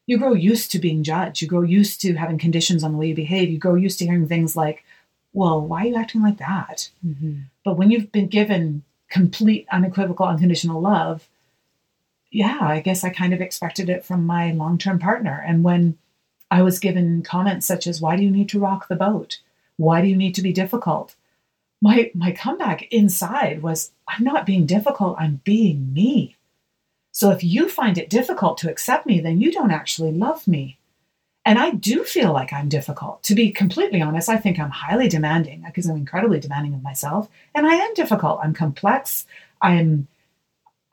you 0.09 0.17
grow 0.17 0.33
used 0.33 0.73
to 0.73 0.79
being 0.79 1.05
judged. 1.05 1.43
You 1.43 1.49
grow 1.49 1.61
used 1.61 2.01
to 2.01 2.15
having 2.15 2.39
conditions 2.39 2.83
on 2.83 2.93
the 2.93 2.99
way 2.99 3.09
you 3.09 3.15
behave. 3.15 3.51
You 3.51 3.59
grow 3.59 3.75
used 3.75 3.99
to 3.99 4.07
hearing 4.07 4.27
things 4.27 4.57
like, 4.57 4.83
well, 5.33 5.61
why 5.61 5.85
are 5.85 5.87
you 5.87 5.97
acting 5.97 6.23
like 6.23 6.39
that? 6.39 6.91
Mm-hmm. 7.07 7.41
But 7.65 7.77
when 7.77 7.91
you've 7.91 8.11
been 8.13 8.29
given 8.29 8.83
complete, 9.11 9.67
unequivocal, 9.71 10.27
unconditional 10.27 10.81
love, 10.81 11.29
yeah, 12.31 12.59
I 12.61 12.81
guess 12.81 13.05
I 13.05 13.11
kind 13.11 13.33
of 13.33 13.41
expected 13.41 13.89
it 13.89 14.05
from 14.05 14.27
my 14.27 14.53
long 14.53 14.79
term 14.79 14.99
partner. 14.99 15.43
And 15.47 15.65
when 15.65 15.97
I 16.51 16.63
was 16.63 16.79
given 16.79 17.23
comments 17.23 17.67
such 17.67 17.87
as, 17.87 18.01
why 18.01 18.17
do 18.17 18.23
you 18.23 18.31
need 18.31 18.49
to 18.51 18.61
rock 18.61 18.89
the 18.89 18.97
boat? 18.97 19.41
Why 19.77 20.01
do 20.01 20.09
you 20.09 20.17
need 20.17 20.35
to 20.35 20.43
be 20.43 20.53
difficult? 20.53 21.15
My, 21.81 22.11
my 22.15 22.33
comeback 22.33 22.91
inside 22.91 23.63
was, 23.63 23.93
I'm 24.09 24.25
not 24.25 24.47
being 24.47 24.67
difficult, 24.67 25.17
I'm 25.19 25.41
being 25.45 25.93
me. 25.93 26.37
So 27.13 27.31
if 27.31 27.45
you 27.45 27.69
find 27.69 27.97
it 27.99 28.11
difficult 28.11 28.59
to 28.59 28.71
accept 28.71 29.07
me, 29.07 29.21
then 29.21 29.41
you 29.41 29.53
don't 29.53 29.71
actually 29.71 30.13
love 30.13 30.49
me. 30.49 30.78
And 31.49 31.59
I 31.59 31.71
do 31.71 32.05
feel 32.05 32.35
like 32.35 32.53
I'm 32.53 32.69
difficult. 32.69 33.23
To 33.23 33.35
be 33.35 33.51
completely 33.51 34.03
honest, 34.03 34.29
I 34.29 34.37
think 34.37 34.59
I'm 34.59 34.69
highly 34.69 35.09
demanding 35.09 35.63
because 35.65 35.87
I'm 35.87 35.97
incredibly 35.97 36.41
demanding 36.41 36.75
of 36.75 36.83
myself. 36.83 37.27
And 37.55 37.67
I 37.67 37.73
am 37.73 37.95
difficult. 37.95 38.41
I'm 38.43 38.53
complex. 38.53 39.25
I'm, 39.63 40.09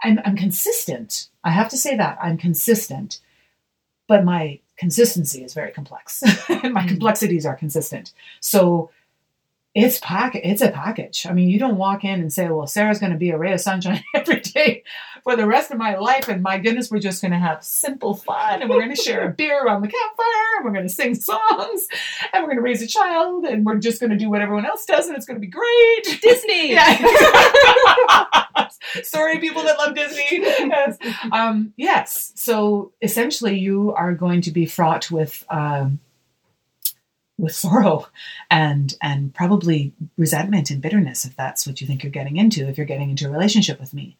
I'm, 0.02 0.22
I'm 0.24 0.38
consistent. 0.38 1.28
I 1.44 1.50
have 1.50 1.68
to 1.72 1.78
say 1.78 1.98
that 1.98 2.18
I'm 2.22 2.38
consistent. 2.38 3.20
But 4.08 4.24
my 4.24 4.62
consistency 4.78 5.44
is 5.44 5.54
very 5.54 5.74
complex. 5.74 6.24
and 6.50 6.74
my 6.74 6.84
mm. 6.84 6.88
complexities 6.88 7.46
are 7.46 7.56
consistent. 7.56 8.14
So 8.40 8.92
it's 9.74 10.00
pack 10.02 10.36
it's 10.36 10.62
a 10.62 10.72
package. 10.72 11.26
I 11.26 11.34
mean, 11.34 11.50
you 11.50 11.60
don't 11.60 11.76
walk 11.76 12.06
in 12.06 12.22
and 12.22 12.32
say, 12.32 12.48
"Well, 12.48 12.66
Sarah's 12.66 13.00
going 13.00 13.12
to 13.12 13.18
be 13.18 13.32
a 13.32 13.38
ray 13.38 13.52
of 13.52 13.60
sunshine 13.60 14.06
every 14.16 14.40
day 14.40 14.84
for 15.26 15.36
the 15.36 15.46
rest 15.46 15.72
of 15.72 15.78
my 15.78 15.98
life," 15.98 16.30
and 16.30 16.42
my 16.42 16.58
goodness, 16.58 16.90
we're 16.90 17.00
just 17.00 17.22
going 17.22 17.32
to 17.34 17.38
have 17.38 17.62
simple 17.62 18.14
fun, 18.14 18.62
and 18.62 18.70
we're 18.70 18.80
going 18.80 18.96
to 18.96 19.02
share 19.02 19.28
a 19.28 19.30
beer 19.34 19.62
around 19.66 19.82
the 19.82 19.90
campfire, 19.90 20.56
and 20.56 20.66
we're 20.66 20.72
going 20.72 20.88
to 20.88 20.94
sing 20.94 21.16
songs, 21.16 21.88
and 22.32 22.42
we're 22.42 22.48
going 22.48 22.56
to 22.56 22.62
raise 22.62 22.82
a 22.82 22.88
child, 22.88 23.44
and 23.44 23.66
we're 23.66 23.76
just 23.76 24.00
going 24.00 24.12
to 24.12 24.18
do 24.18 24.30
what 24.30 24.42
everyone 24.42 24.66
else 24.66 24.86
does, 24.86 25.08
and 25.08 25.18
it's 25.18 25.26
going 25.26 25.36
to 25.36 25.46
be 25.46 25.52
great. 25.52 26.22
Disney. 26.22 26.76
Yeah. 26.76 26.98
Sorry, 29.04 29.40
people 29.40 29.64
that 29.64 29.78
love 29.78 29.96
Disney. 29.96 30.26
Yes. 30.32 30.98
Um, 31.32 31.74
yes. 31.76 32.32
So 32.36 32.94
essentially, 33.02 33.58
you 33.60 33.94
are 33.94 34.14
going 34.14 34.42
to 34.42 34.52
be 34.52 34.66
fraught 34.66 35.12
with. 35.12 35.44
Um, 35.50 36.00
with 37.38 37.54
sorrow 37.54 38.08
and 38.50 38.96
and 39.02 39.34
probably 39.34 39.94
resentment 40.18 40.72
and 40.72 40.82
bitterness 40.82 41.26
if 41.26 41.36
that's 41.36 41.68
what 41.68 41.82
you 41.82 41.88
think 41.88 42.02
you're 42.02 42.10
getting 42.10 42.38
into 42.38 42.66
if 42.70 42.78
you're 42.78 42.86
getting 42.86 43.10
into 43.10 43.28
a 43.28 43.30
relationship 43.30 43.78
with 43.78 43.94
me 43.94 44.16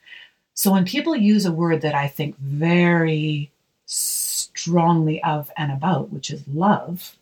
so 0.56 0.72
when 0.72 0.86
people 0.86 1.16
use 1.16 1.46
a 1.46 1.52
word 1.52 1.82
that 1.82 1.94
i 1.96 2.08
think 2.08 2.38
very 2.40 3.52
strongly 3.86 5.22
of 5.24 5.52
and 5.58 5.72
about 5.72 6.12
which 6.12 6.32
is 6.32 6.44
love 6.48 7.16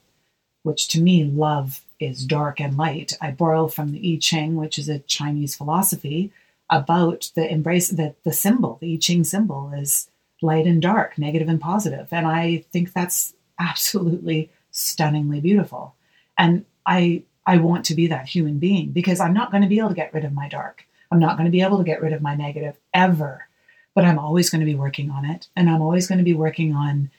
which 0.63 0.87
to 0.87 1.01
me 1.01 1.23
love 1.25 1.81
is 1.99 2.25
dark 2.25 2.61
and 2.61 2.77
light 2.77 3.13
i 3.21 3.29
borrow 3.29 3.67
from 3.67 3.91
the 3.91 4.13
i 4.13 4.17
ching 4.17 4.55
which 4.55 4.79
is 4.79 4.87
a 4.87 4.99
chinese 4.99 5.55
philosophy 5.55 6.31
about 6.69 7.29
the 7.35 7.51
embrace 7.51 7.89
that 7.89 8.15
the 8.23 8.33
symbol 8.33 8.77
the 8.79 8.93
i 8.93 8.97
ching 8.97 9.23
symbol 9.23 9.71
is 9.73 10.09
light 10.41 10.65
and 10.65 10.81
dark 10.81 11.17
negative 11.17 11.49
and 11.49 11.59
positive. 11.59 12.07
and 12.11 12.25
i 12.25 12.63
think 12.71 12.93
that's 12.93 13.33
absolutely 13.59 14.49
stunningly 14.71 15.39
beautiful. 15.39 15.95
And 16.37 16.65
I 16.85 17.23
I 17.45 17.57
want 17.57 17.85
to 17.85 17.95
be 17.95 18.07
that 18.07 18.27
human 18.27 18.59
being 18.59 18.91
because 18.91 19.19
I'm 19.19 19.33
not 19.33 19.51
going 19.51 19.63
to 19.63 19.69
be 19.69 19.79
able 19.79 19.89
to 19.89 19.95
get 19.95 20.13
rid 20.13 20.25
of 20.25 20.33
my 20.33 20.47
dark. 20.47 20.85
I'm 21.13 21.19
not 21.19 21.37
going 21.37 21.45
to 21.45 21.51
be 21.51 21.61
able 21.61 21.77
to 21.77 21.83
get 21.83 22.01
rid 22.01 22.11
of 22.11 22.23
my 22.23 22.33
negative 22.33 22.75
ever. 22.91 23.47
But 23.93 24.05
I'm 24.05 24.17
always 24.17 24.49
going 24.49 24.61
to 24.61 24.65
be 24.65 24.73
working 24.73 25.11
on 25.11 25.25
it. 25.25 25.47
And 25.55 25.69
I'm 25.69 25.81
always 25.83 26.07
going 26.07 26.17
to 26.17 26.23
be 26.23 26.33
working 26.33 26.73
on, 26.73 27.11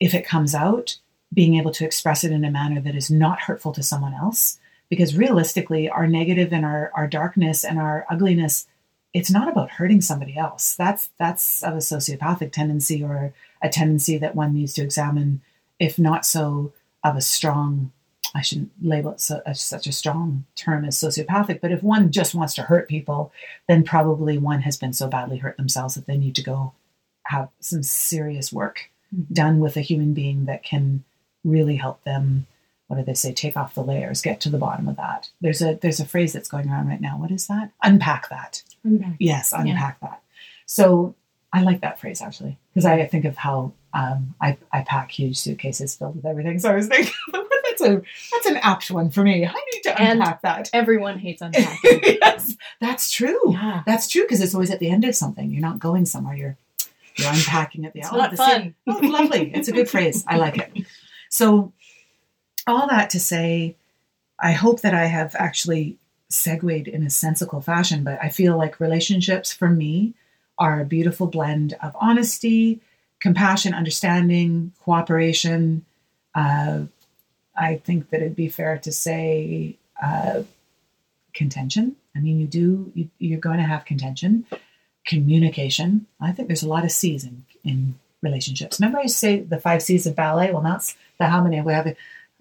if 0.00 0.14
it 0.14 0.26
comes 0.26 0.54
out, 0.54 0.96
being 1.32 1.56
able 1.56 1.72
to 1.72 1.84
express 1.84 2.24
it 2.24 2.32
in 2.32 2.44
a 2.46 2.50
manner 2.50 2.80
that 2.80 2.94
is 2.94 3.10
not 3.10 3.40
hurtful 3.40 3.72
to 3.72 3.82
someone 3.82 4.14
else. 4.14 4.58
Because 4.88 5.16
realistically, 5.16 5.90
our 5.90 6.06
negative 6.06 6.52
and 6.54 6.64
our, 6.64 6.90
our 6.94 7.06
darkness 7.06 7.62
and 7.62 7.78
our 7.78 8.06
ugliness, 8.08 8.66
it's 9.12 9.30
not 9.30 9.48
about 9.48 9.72
hurting 9.72 10.00
somebody 10.00 10.38
else. 10.38 10.74
That's 10.74 11.10
that's 11.18 11.62
of 11.62 11.74
a 11.74 11.78
sociopathic 11.78 12.52
tendency 12.52 13.02
or 13.02 13.34
a 13.60 13.68
tendency 13.68 14.16
that 14.18 14.34
one 14.34 14.54
needs 14.54 14.72
to 14.74 14.82
examine 14.82 15.42
if 15.78 15.98
not 15.98 16.24
so 16.24 16.72
of 17.02 17.16
a 17.16 17.20
strong 17.20 17.92
I 18.34 18.42
shouldn't 18.42 18.72
label 18.82 19.12
it 19.12 19.20
so, 19.20 19.40
as 19.46 19.60
such 19.60 19.86
a 19.86 19.92
strong 19.92 20.44
term 20.56 20.84
as 20.84 20.96
sociopathic, 20.96 21.60
but 21.60 21.70
if 21.70 21.82
one 21.82 22.10
just 22.10 22.34
wants 22.34 22.54
to 22.54 22.62
hurt 22.62 22.88
people, 22.88 23.32
then 23.68 23.84
probably 23.84 24.38
one 24.38 24.62
has 24.62 24.76
been 24.76 24.92
so 24.92 25.06
badly 25.06 25.38
hurt 25.38 25.56
themselves 25.56 25.94
that 25.94 26.06
they 26.06 26.16
need 26.16 26.34
to 26.36 26.42
go 26.42 26.72
have 27.26 27.48
some 27.60 27.82
serious 27.82 28.52
work 28.52 28.90
mm-hmm. 29.14 29.32
done 29.32 29.60
with 29.60 29.76
a 29.76 29.82
human 29.82 30.14
being 30.14 30.46
that 30.46 30.62
can 30.62 31.04
really 31.44 31.76
help 31.76 32.02
them. 32.04 32.46
What 32.88 32.98
do 32.98 33.04
they 33.04 33.14
say? 33.14 33.32
Take 33.32 33.56
off 33.56 33.74
the 33.74 33.82
layers, 33.82 34.20
get 34.20 34.40
to 34.42 34.50
the 34.50 34.58
bottom 34.58 34.88
of 34.88 34.96
that. 34.96 35.30
There's 35.40 35.62
a 35.62 35.78
there's 35.80 36.00
a 36.00 36.04
phrase 36.04 36.32
that's 36.32 36.48
going 36.48 36.68
around 36.68 36.88
right 36.88 37.00
now. 37.00 37.18
What 37.18 37.30
is 37.30 37.46
that? 37.46 37.70
Unpack 37.82 38.28
that. 38.28 38.62
Unpack. 38.82 39.16
Yes, 39.18 39.52
unpack 39.52 39.98
yeah. 40.02 40.08
that. 40.08 40.22
So 40.66 41.14
I 41.52 41.62
like 41.62 41.80
that 41.80 42.00
phrase 42.00 42.20
actually 42.20 42.58
because 42.72 42.84
I 42.84 43.06
think 43.06 43.24
of 43.24 43.36
how 43.36 43.72
um, 43.94 44.34
I, 44.40 44.58
I 44.72 44.82
pack 44.82 45.12
huge 45.12 45.38
suitcases 45.38 45.94
filled 45.94 46.16
with 46.16 46.26
everything. 46.26 46.58
So 46.58 46.70
I 46.70 46.74
was 46.74 46.88
thinking, 46.88 47.14
a 47.84 48.02
that's 48.32 48.46
an 48.46 48.56
apt 48.58 48.90
one 48.90 49.10
for 49.10 49.22
me. 49.22 49.46
I 49.46 49.52
need 49.52 49.82
to 49.82 49.90
unpack 49.90 50.00
and 50.00 50.20
that. 50.42 50.70
Everyone 50.72 51.18
hates 51.18 51.42
unpacking. 51.42 52.00
yes, 52.02 52.56
that's 52.80 53.10
true. 53.10 53.52
Yeah. 53.52 53.82
That's 53.86 54.08
true 54.08 54.22
because 54.22 54.40
it's 54.40 54.54
always 54.54 54.70
at 54.70 54.80
the 54.80 54.90
end 54.90 55.04
of 55.04 55.14
something. 55.14 55.50
You're 55.50 55.60
not 55.62 55.78
going 55.78 56.06
somewhere. 56.06 56.34
You're 56.34 56.56
you're 57.16 57.30
unpacking 57.30 57.84
at 57.84 57.92
the 57.92 58.00
end. 58.00 58.08
It's 58.08 58.16
not 58.16 58.30
the 58.32 58.36
fun. 58.36 58.74
Oh, 58.88 58.98
lovely. 59.02 59.52
It's 59.54 59.68
a 59.68 59.72
good 59.72 59.88
phrase. 59.88 60.24
I 60.26 60.36
like 60.36 60.58
it. 60.58 60.86
So 61.28 61.72
all 62.66 62.88
that 62.88 63.10
to 63.10 63.20
say, 63.20 63.76
I 64.40 64.52
hope 64.52 64.80
that 64.80 64.94
I 64.94 65.06
have 65.06 65.34
actually 65.38 65.98
segued 66.28 66.88
in 66.88 67.04
a 67.04 67.10
sensical 67.10 67.60
fashion, 67.60 68.02
but 68.02 68.18
I 68.20 68.28
feel 68.30 68.56
like 68.56 68.80
relationships 68.80 69.52
for 69.52 69.68
me 69.68 70.14
are 70.58 70.80
a 70.80 70.84
beautiful 70.84 71.26
blend 71.26 71.74
of 71.82 71.94
honesty, 72.00 72.80
compassion, 73.20 73.74
understanding, 73.74 74.72
cooperation. 74.84 75.84
Uh, 76.34 76.84
I 77.56 77.76
think 77.76 78.10
that 78.10 78.20
it'd 78.20 78.36
be 78.36 78.48
fair 78.48 78.78
to 78.78 78.92
say 78.92 79.76
uh, 80.02 80.42
contention. 81.32 81.96
I 82.16 82.20
mean, 82.20 82.40
you 82.40 82.46
do, 82.46 82.92
you, 82.94 83.10
you're 83.18 83.40
going 83.40 83.58
to 83.58 83.64
have 83.64 83.84
contention. 83.84 84.46
Communication. 85.06 86.06
I 86.20 86.32
think 86.32 86.48
there's 86.48 86.62
a 86.62 86.68
lot 86.68 86.84
of 86.84 86.90
C's 86.90 87.24
in, 87.24 87.44
in 87.62 87.98
relationships. 88.22 88.80
Remember, 88.80 88.98
I 88.98 89.06
say 89.06 89.40
the 89.40 89.60
five 89.60 89.82
C's 89.82 90.06
of 90.06 90.16
ballet? 90.16 90.52
Well, 90.52 90.62
that's 90.62 90.96
the 91.18 91.26
how 91.26 91.42
many 91.42 91.60
we 91.60 91.72
have. 91.72 91.86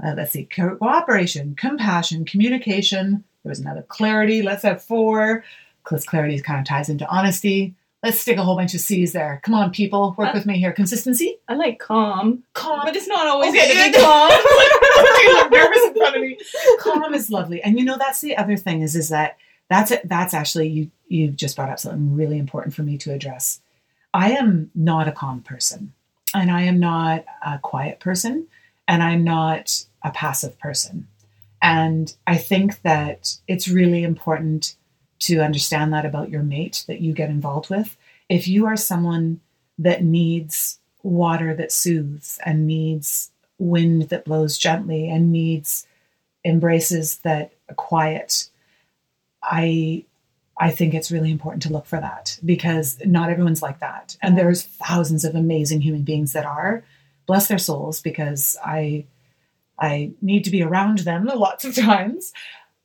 Uh, 0.03 0.13
let's 0.15 0.31
see 0.31 0.45
co- 0.45 0.77
cooperation, 0.77 1.55
compassion, 1.55 2.25
communication. 2.25 3.23
There 3.43 3.49
was 3.49 3.59
another 3.59 3.83
clarity. 3.83 4.41
Let's 4.41 4.63
have 4.63 4.83
four. 4.83 5.43
Because 5.83 6.05
clarity 6.05 6.39
kind 6.39 6.61
of 6.61 6.65
ties 6.65 6.87
into 6.87 7.05
honesty. 7.09 7.75
Let's 8.03 8.19
stick 8.19 8.37
a 8.37 8.43
whole 8.43 8.57
bunch 8.57 8.73
of 8.73 8.81
C's 8.81 9.13
there. 9.13 9.39
Come 9.43 9.53
on, 9.55 9.71
people, 9.71 10.13
work 10.17 10.29
Uh, 10.29 10.31
with 10.33 10.45
me 10.45 10.59
here. 10.59 10.73
Consistency, 10.73 11.37
I 11.47 11.53
like 11.55 11.79
calm, 11.79 12.43
calm. 12.53 12.81
but 12.83 12.95
it's 12.97 13.07
not 13.07 13.27
always 13.27 13.49
Okay, 13.55 13.73
good 13.73 13.85
to 13.85 13.97
be 13.97 14.03
calm. 14.03 14.29
look 15.27 15.51
nervous 15.51 15.83
in 15.85 15.95
front 15.95 16.15
of 16.17 16.21
me. 16.21 16.37
Calm 16.79 17.13
is 17.13 17.29
lovely, 17.31 17.61
and 17.63 17.79
you 17.79 17.85
know 17.85 17.97
that's 17.97 18.19
the 18.21 18.35
other 18.37 18.57
thing 18.57 18.81
is 18.81 18.95
is 18.95 19.09
that 19.09 19.37
that's 19.69 19.89
it. 19.91 20.01
That's 20.07 20.33
actually 20.33 20.67
you. 20.67 20.91
You 21.07 21.29
just 21.29 21.55
brought 21.55 21.69
up 21.69 21.79
something 21.79 22.15
really 22.15 22.37
important 22.39 22.73
for 22.75 22.83
me 22.83 22.97
to 22.99 23.13
address. 23.13 23.61
I 24.13 24.31
am 24.33 24.69
not 24.75 25.07
a 25.07 25.11
calm 25.11 25.41
person, 25.41 25.93
and 26.33 26.51
I 26.51 26.63
am 26.63 26.79
not 26.79 27.23
a 27.45 27.57
quiet 27.59 27.99
person, 28.01 28.47
and 28.87 29.01
I'm 29.01 29.23
not 29.23 29.85
a 30.03 30.11
passive 30.11 30.59
person. 30.59 31.07
And 31.61 32.13
I 32.27 32.35
think 32.37 32.81
that 32.81 33.37
it's 33.47 33.69
really 33.69 34.03
important 34.03 34.75
to 35.23 35.39
understand 35.39 35.93
that 35.93 36.05
about 36.05 36.29
your 36.29 36.43
mate 36.43 36.83
that 36.87 37.01
you 37.01 37.13
get 37.13 37.29
involved 37.29 37.69
with. 37.69 37.97
If 38.29 38.47
you 38.47 38.65
are 38.65 38.75
someone 38.75 39.39
that 39.77 40.03
needs 40.03 40.79
water 41.01 41.53
that 41.55 41.71
soothes 41.71 42.39
and 42.45 42.67
needs 42.67 43.31
wind 43.57 44.09
that 44.09 44.25
blows 44.25 44.57
gently 44.57 45.09
and 45.09 45.31
needs 45.31 45.87
embraces 46.43 47.19
that 47.19 47.53
quiet, 47.75 48.49
I 49.41 50.05
I 50.57 50.71
think 50.71 50.93
it's 50.93 51.11
really 51.11 51.31
important 51.31 51.63
to 51.63 51.73
look 51.73 51.85
for 51.85 51.99
that 51.99 52.37
because 52.45 52.99
not 53.05 53.29
everyone's 53.29 53.61
like 53.61 53.79
that. 53.79 54.17
And 54.21 54.37
there's 54.37 54.63
thousands 54.63 55.25
of 55.25 55.35
amazing 55.35 55.81
human 55.81 56.03
beings 56.03 56.33
that 56.33 56.45
are. 56.45 56.83
Bless 57.25 57.47
their 57.47 57.57
souls 57.57 58.01
because 58.01 58.57
I 58.63 59.05
I 59.79 60.11
need 60.21 60.43
to 60.43 60.51
be 60.51 60.61
around 60.61 60.99
them 60.99 61.25
lots 61.35 61.65
of 61.65 61.75
times, 61.75 62.33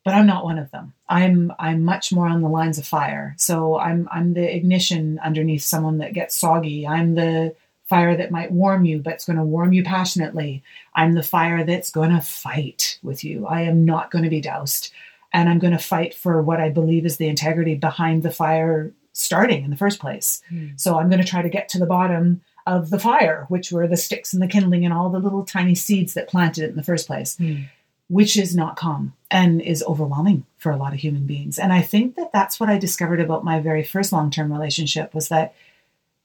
but 0.09 0.14
I'm 0.14 0.27
not 0.27 0.44
one 0.44 0.59
of 0.59 0.71
them. 0.71 0.94
I'm 1.07 1.53
I'm 1.59 1.85
much 1.85 2.14
more 2.14 2.27
on 2.27 2.40
the 2.40 2.49
lines 2.49 2.79
of 2.79 2.87
fire. 2.87 3.35
So 3.37 3.79
I'm 3.79 4.09
I'm 4.11 4.33
the 4.33 4.57
ignition 4.57 5.21
underneath 5.23 5.62
someone 5.62 5.99
that 5.99 6.14
gets 6.14 6.35
soggy. 6.35 6.87
I'm 6.87 7.14
the 7.14 7.55
fire 7.85 8.16
that 8.16 8.31
might 8.31 8.51
warm 8.51 8.87
you, 8.87 9.01
but 9.01 9.12
it's 9.12 9.27
going 9.27 9.37
to 9.37 9.42
warm 9.42 9.75
you 9.75 9.85
passionately. 9.85 10.62
I'm 10.94 11.12
the 11.12 11.23
fire 11.23 11.62
that's 11.62 11.90
going 11.90 12.09
to 12.09 12.23
fight 12.23 12.99
with 13.03 13.23
you. 13.23 13.47
I 13.47 13.62
am 13.62 13.85
not 13.85 14.11
going 14.11 14.25
to 14.25 14.31
be 14.31 14.40
doused. 14.40 14.92
And 15.35 15.47
I'm 15.47 15.59
going 15.59 15.75
to 15.75 15.79
fight 15.79 16.14
for 16.14 16.40
what 16.40 16.59
I 16.59 16.71
believe 16.71 17.05
is 17.05 17.18
the 17.18 17.29
integrity 17.29 17.75
behind 17.75 18.23
the 18.23 18.31
fire 18.31 18.94
starting 19.12 19.62
in 19.62 19.68
the 19.68 19.77
first 19.77 20.01
place. 20.01 20.40
Mm. 20.51 20.81
So 20.81 20.99
I'm 20.99 21.11
going 21.11 21.21
to 21.21 21.29
try 21.29 21.42
to 21.42 21.51
get 21.51 21.68
to 21.71 21.79
the 21.79 21.85
bottom 21.85 22.40
of 22.66 22.88
the 22.88 22.99
fire, 22.99 23.44
which 23.49 23.73
were 23.73 23.87
the 23.87 23.97
sticks 23.97 24.33
and 24.33 24.42
the 24.42 24.47
kindling 24.47 24.87
and 24.87 24.94
all 24.94 25.11
the 25.11 25.18
little 25.18 25.44
tiny 25.44 25.75
seeds 25.75 26.14
that 26.14 26.29
planted 26.29 26.64
it 26.64 26.71
in 26.71 26.77
the 26.77 26.83
first 26.83 27.07
place, 27.07 27.37
Mm. 27.37 27.68
Which 28.09 28.37
is 28.37 28.57
not 28.57 28.77
calm 28.77 29.14
and 29.31 29.61
is 29.61 29.85
overwhelming 29.87 30.44
for 30.57 30.73
a 30.73 30.77
lot 30.77 30.94
of 30.94 31.01
human 31.01 31.27
beings. 31.27 31.59
And 31.59 31.73
I 31.73 31.83
think 31.83 32.16
that 32.16 32.33
that's 32.33 32.59
what 32.59 32.71
I 32.71 32.79
discovered 32.79 33.21
about 33.21 33.44
my 33.44 33.61
very 33.61 33.85
first 33.85 34.12
long 34.12 34.31
term 34.31 34.53
relationship 34.53 35.14
was 35.14 35.29
that 35.29 35.55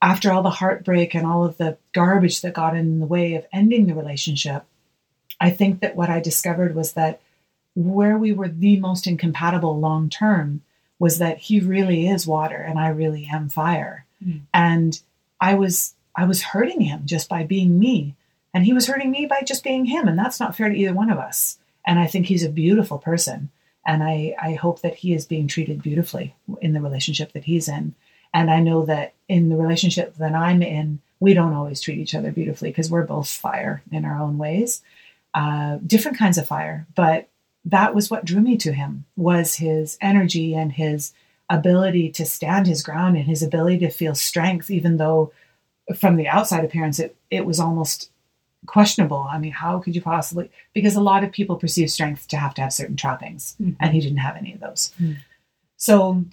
after 0.01 0.31
all 0.31 0.43
the 0.43 0.49
heartbreak 0.49 1.13
and 1.13 1.25
all 1.25 1.45
of 1.45 1.57
the 1.57 1.77
garbage 1.93 2.41
that 2.41 2.53
got 2.53 2.75
in 2.75 2.99
the 2.99 3.05
way 3.05 3.35
of 3.35 3.45
ending 3.53 3.85
the 3.87 3.95
relationship, 3.95 4.65
I 5.39 5.49
think 5.49 5.81
that 5.81 5.95
what 5.95 6.09
I 6.09 6.19
discovered 6.19 6.75
was 6.75 6.93
that 6.93 7.21
where 7.75 8.17
we 8.17 8.31
were 8.31 8.49
the 8.49 8.79
most 8.79 9.07
incompatible 9.07 9.79
long 9.79 10.09
term 10.09 10.61
was 10.99 11.17
that 11.17 11.37
he 11.37 11.59
really 11.59 12.07
is 12.07 12.27
water 12.27 12.57
and 12.57 12.79
I 12.79 12.89
really 12.89 13.27
am 13.31 13.49
fire. 13.49 14.05
Mm. 14.23 14.41
And 14.53 15.01
I 15.41 15.55
was 15.55 15.95
I 16.15 16.25
was 16.25 16.41
hurting 16.41 16.81
him 16.81 17.01
just 17.05 17.27
by 17.27 17.43
being 17.43 17.79
me. 17.79 18.15
And 18.53 18.63
he 18.63 18.73
was 18.73 18.87
hurting 18.87 19.09
me 19.09 19.25
by 19.25 19.41
just 19.41 19.63
being 19.63 19.85
him. 19.85 20.07
And 20.07 20.17
that's 20.17 20.39
not 20.39 20.55
fair 20.55 20.69
to 20.69 20.75
either 20.75 20.93
one 20.93 21.09
of 21.09 21.17
us. 21.17 21.57
And 21.85 21.99
I 21.99 22.07
think 22.07 22.25
he's 22.25 22.43
a 22.43 22.49
beautiful 22.49 22.97
person. 22.97 23.49
And 23.85 24.03
I, 24.03 24.35
I 24.41 24.53
hope 24.53 24.81
that 24.81 24.95
he 24.95 25.13
is 25.13 25.25
being 25.25 25.47
treated 25.47 25.81
beautifully 25.81 26.35
in 26.61 26.73
the 26.73 26.81
relationship 26.81 27.33
that 27.33 27.43
he's 27.43 27.67
in. 27.67 27.95
And 28.33 28.49
I 28.49 28.59
know 28.61 28.85
that 28.85 29.13
in 29.27 29.49
the 29.49 29.57
relationship 29.57 30.15
that 30.15 30.33
I'm 30.33 30.61
in, 30.61 30.99
we 31.19 31.33
don't 31.33 31.53
always 31.53 31.81
treat 31.81 31.99
each 31.99 32.15
other 32.15 32.31
beautifully 32.31 32.69
because 32.69 32.89
we're 32.89 33.03
both 33.03 33.29
fire 33.29 33.83
in 33.91 34.05
our 34.05 34.19
own 34.19 34.37
ways, 34.37 34.81
uh, 35.33 35.77
different 35.85 36.17
kinds 36.17 36.37
of 36.37 36.47
fire. 36.47 36.87
But 36.95 37.29
that 37.65 37.95
was 37.95 38.09
what 38.09 38.25
drew 38.25 38.41
me 38.41 38.57
to 38.57 38.73
him 38.73 39.05
was 39.15 39.55
his 39.55 39.97
energy 40.01 40.53
and 40.53 40.71
his 40.71 41.13
ability 41.49 42.09
to 42.11 42.25
stand 42.25 42.67
his 42.67 42.83
ground 42.83 43.15
and 43.15 43.25
his 43.25 43.43
ability 43.43 43.79
to 43.79 43.89
feel 43.89 44.15
strength, 44.15 44.69
even 44.69 44.97
though 44.97 45.31
from 45.95 46.15
the 46.15 46.27
outside 46.27 46.63
appearance 46.63 46.99
it, 46.99 47.15
it 47.29 47.45
was 47.45 47.59
almost 47.59 48.09
questionable. 48.65 49.27
I 49.29 49.37
mean, 49.39 49.51
how 49.51 49.79
could 49.79 49.95
you 49.95 50.01
possibly? 50.01 50.49
Because 50.73 50.95
a 50.95 51.01
lot 51.01 51.23
of 51.23 51.31
people 51.31 51.55
perceive 51.55 51.89
strength 51.91 52.27
to 52.29 52.37
have 52.37 52.53
to 52.55 52.61
have 52.61 52.73
certain 52.73 52.95
trappings, 52.95 53.55
Mhm. 53.61 53.75
and 53.79 53.93
he 53.93 53.99
didn't 53.99 54.17
have 54.17 54.35
any 54.37 54.53
of 54.53 54.59
those. 54.59 54.93
Mm. 55.01 55.17
So 55.77 56.25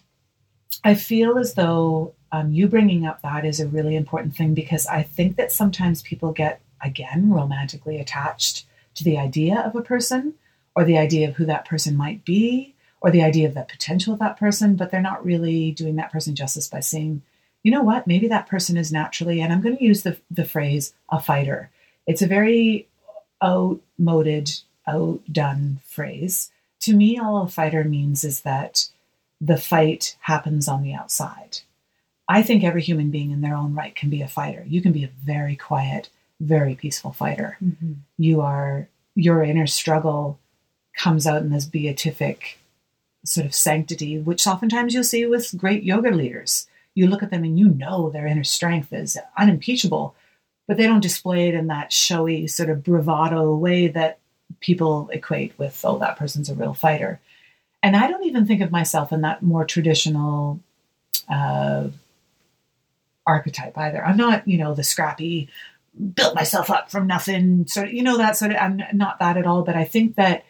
I 0.84 0.94
feel 0.94 1.38
as 1.38 1.54
though 1.54 2.14
um, 2.32 2.52
you 2.52 2.68
bringing 2.68 3.04
up 3.06 3.20
that 3.22 3.44
is 3.44 3.58
a 3.58 3.66
really 3.66 3.96
important 3.96 4.36
thing 4.36 4.54
because 4.54 4.86
I 4.86 5.02
think 5.02 5.34
that 5.36 5.50
sometimes 5.50 6.00
people 6.00 6.30
get, 6.30 6.60
again, 6.80 7.28
romantically 7.30 7.98
attached 7.98 8.66
to 8.94 9.02
the 9.02 9.18
idea 9.18 9.58
of 9.58 9.74
a 9.74 9.82
person 9.82 10.34
or 10.76 10.84
the 10.84 10.96
idea 10.96 11.28
of 11.28 11.34
who 11.34 11.44
that 11.46 11.64
person 11.64 11.96
might 11.96 12.24
be 12.24 12.76
or 13.00 13.10
the 13.10 13.22
idea 13.24 13.48
of 13.48 13.54
the 13.54 13.62
potential 13.68 14.12
of 14.12 14.20
that 14.20 14.36
person, 14.38 14.76
but 14.76 14.92
they're 14.92 15.00
not 15.00 15.24
really 15.24 15.72
doing 15.72 15.96
that 15.96 16.12
person 16.12 16.36
justice 16.36 16.68
by 16.68 16.78
saying, 16.78 17.22
you 17.64 17.72
know 17.72 17.82
what, 17.82 18.06
maybe 18.06 18.28
that 18.28 18.46
person 18.46 18.76
is 18.76 18.92
naturally, 18.92 19.40
and 19.40 19.52
I'm 19.52 19.60
going 19.60 19.76
to 19.76 19.84
use 19.84 20.02
the, 20.04 20.16
the 20.30 20.44
phrase 20.44 20.94
a 21.10 21.20
fighter. 21.20 21.70
It's 22.10 22.22
a 22.22 22.26
very 22.26 22.88
outmoded, 23.40 24.50
outdone 24.84 25.78
phrase. 25.84 26.50
To 26.80 26.96
me, 26.96 27.18
all 27.18 27.42
a 27.42 27.48
fighter 27.48 27.84
means 27.84 28.24
is 28.24 28.40
that 28.40 28.88
the 29.40 29.56
fight 29.56 30.16
happens 30.22 30.66
on 30.66 30.82
the 30.82 30.92
outside. 30.92 31.58
I 32.28 32.42
think 32.42 32.64
every 32.64 32.82
human 32.82 33.12
being 33.12 33.30
in 33.30 33.42
their 33.42 33.54
own 33.54 33.74
right 33.74 33.94
can 33.94 34.10
be 34.10 34.22
a 34.22 34.26
fighter. 34.26 34.64
You 34.66 34.82
can 34.82 34.90
be 34.90 35.04
a 35.04 35.12
very 35.24 35.54
quiet, 35.54 36.08
very 36.40 36.74
peaceful 36.74 37.12
fighter. 37.12 37.56
Mhm. 37.62 37.98
You 38.18 38.40
are 38.40 38.88
your 39.14 39.44
inner 39.44 39.68
struggle 39.68 40.40
comes 40.96 41.28
out 41.28 41.42
in 41.42 41.50
this 41.50 41.64
beatific 41.64 42.58
sort 43.24 43.46
of 43.46 43.54
sanctity, 43.54 44.18
which 44.18 44.48
oftentimes 44.48 44.94
you'll 44.94 45.04
see 45.04 45.24
with 45.26 45.56
great 45.56 45.84
yoga 45.84 46.10
leaders. 46.10 46.66
You 46.92 47.06
look 47.06 47.22
at 47.22 47.30
them 47.30 47.44
and 47.44 47.56
you 47.56 47.68
know 47.68 48.10
their 48.10 48.26
inner 48.26 48.42
strength 48.42 48.92
is 48.92 49.16
unimpeachable, 49.38 50.16
but 50.70 50.76
they 50.76 50.87
don't 50.87 51.00
display 51.00 51.48
it 51.48 51.54
in 51.56 51.66
that 51.66 51.92
showy 51.92 52.46
sort 52.46 52.70
of 52.70 52.85
bravado 52.85 53.56
way 53.56 53.88
that 53.88 54.20
people 54.61 55.11
equate 55.12 55.52
with, 55.59 55.80
oh, 55.85 55.98
that 55.98 56.16
person's 56.16 56.48
a 56.48 56.54
real 56.54 56.74
fighter. 56.74 57.18
And 57.83 57.96
I 57.96 58.06
don't 58.06 58.24
even 58.24 58.46
think 58.46 58.62
of 58.62 58.70
myself 58.70 59.11
in 59.11 59.22
that 59.22 59.42
more 59.42 59.64
traditional 59.64 60.61
uh, 61.28 61.88
archetype 63.26 63.76
either. 63.76 64.06
I'm 64.06 64.16
not, 64.16 64.46
you 64.46 64.59
know, 64.59 64.72
the 64.72 64.85
scrappy, 64.85 65.48
built 66.14 66.37
myself 66.37 66.70
up 66.70 66.88
from 66.88 67.09
nothing, 67.09 67.66
sort 67.66 67.88
of, 67.88 67.92
you 67.92 68.04
know, 68.04 68.18
that 68.18 68.37
sort 68.37 68.52
of, 68.52 68.59
I'm 68.59 68.80
not 68.92 69.18
that 69.18 69.37
at 69.37 69.48
all. 69.48 69.64
But 69.64 69.74
I 69.74 69.83
think 69.83 70.14
that 70.14 70.44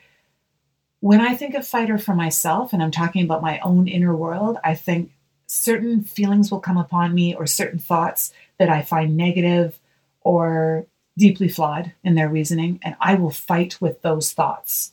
when 1.00 1.22
I 1.22 1.34
think 1.34 1.54
of 1.54 1.66
fighter 1.66 1.96
for 1.96 2.14
myself 2.14 2.74
and 2.74 2.82
I'm 2.82 2.90
talking 2.90 3.24
about 3.24 3.40
my 3.40 3.58
own 3.60 3.88
inner 3.88 4.14
world, 4.14 4.58
I 4.62 4.74
think 4.74 5.12
certain 5.46 6.02
feelings 6.04 6.50
will 6.50 6.60
come 6.60 6.76
upon 6.76 7.14
me 7.14 7.34
or 7.34 7.46
certain 7.46 7.78
thoughts 7.78 8.34
that 8.58 8.68
I 8.68 8.82
find 8.82 9.16
negative 9.16 9.79
or 10.22 10.86
deeply 11.18 11.48
flawed 11.48 11.92
in 12.04 12.14
their 12.14 12.28
reasoning, 12.28 12.78
and 12.82 12.96
I 13.00 13.14
will 13.14 13.30
fight 13.30 13.80
with 13.80 14.02
those 14.02 14.32
thoughts 14.32 14.92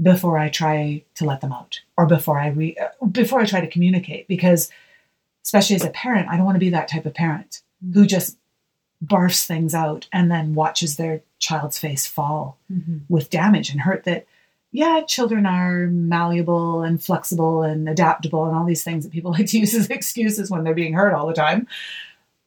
before 0.00 0.38
I 0.38 0.48
try 0.48 1.04
to 1.16 1.24
let 1.24 1.40
them 1.42 1.52
out 1.52 1.80
or 1.96 2.06
before 2.06 2.38
I 2.38 2.48
re- 2.48 2.76
before 3.10 3.40
I 3.40 3.46
try 3.46 3.60
to 3.60 3.70
communicate 3.70 4.26
because 4.28 4.70
especially 5.44 5.76
as 5.76 5.84
a 5.84 5.90
parent, 5.90 6.28
I 6.28 6.36
don't 6.36 6.46
want 6.46 6.56
to 6.56 6.60
be 6.60 6.70
that 6.70 6.88
type 6.88 7.04
of 7.06 7.14
parent 7.14 7.62
who 7.92 8.06
just 8.06 8.38
barfs 9.04 9.44
things 9.44 9.74
out 9.74 10.06
and 10.12 10.30
then 10.30 10.54
watches 10.54 10.96
their 10.96 11.20
child's 11.40 11.78
face 11.78 12.06
fall 12.06 12.56
Mhm. 12.72 13.00
with 13.08 13.28
damage 13.30 13.70
and 13.70 13.80
hurt 13.80 14.04
that 14.04 14.26
yeah 14.70 15.00
children 15.06 15.44
are 15.44 15.88
malleable 15.88 16.82
and 16.82 17.02
flexible 17.02 17.62
and 17.62 17.88
adaptable 17.88 18.46
and 18.46 18.56
all 18.56 18.64
these 18.64 18.84
things 18.84 19.02
that 19.04 19.12
people 19.12 19.32
like 19.36 19.46
to 19.46 19.58
use 19.58 19.74
as 19.74 19.90
excuses 19.90 20.50
when 20.50 20.62
they're 20.62 20.72
being 20.72 20.94
hurt 20.94 21.12
all 21.14 21.26
the 21.26 21.34
time 21.34 21.66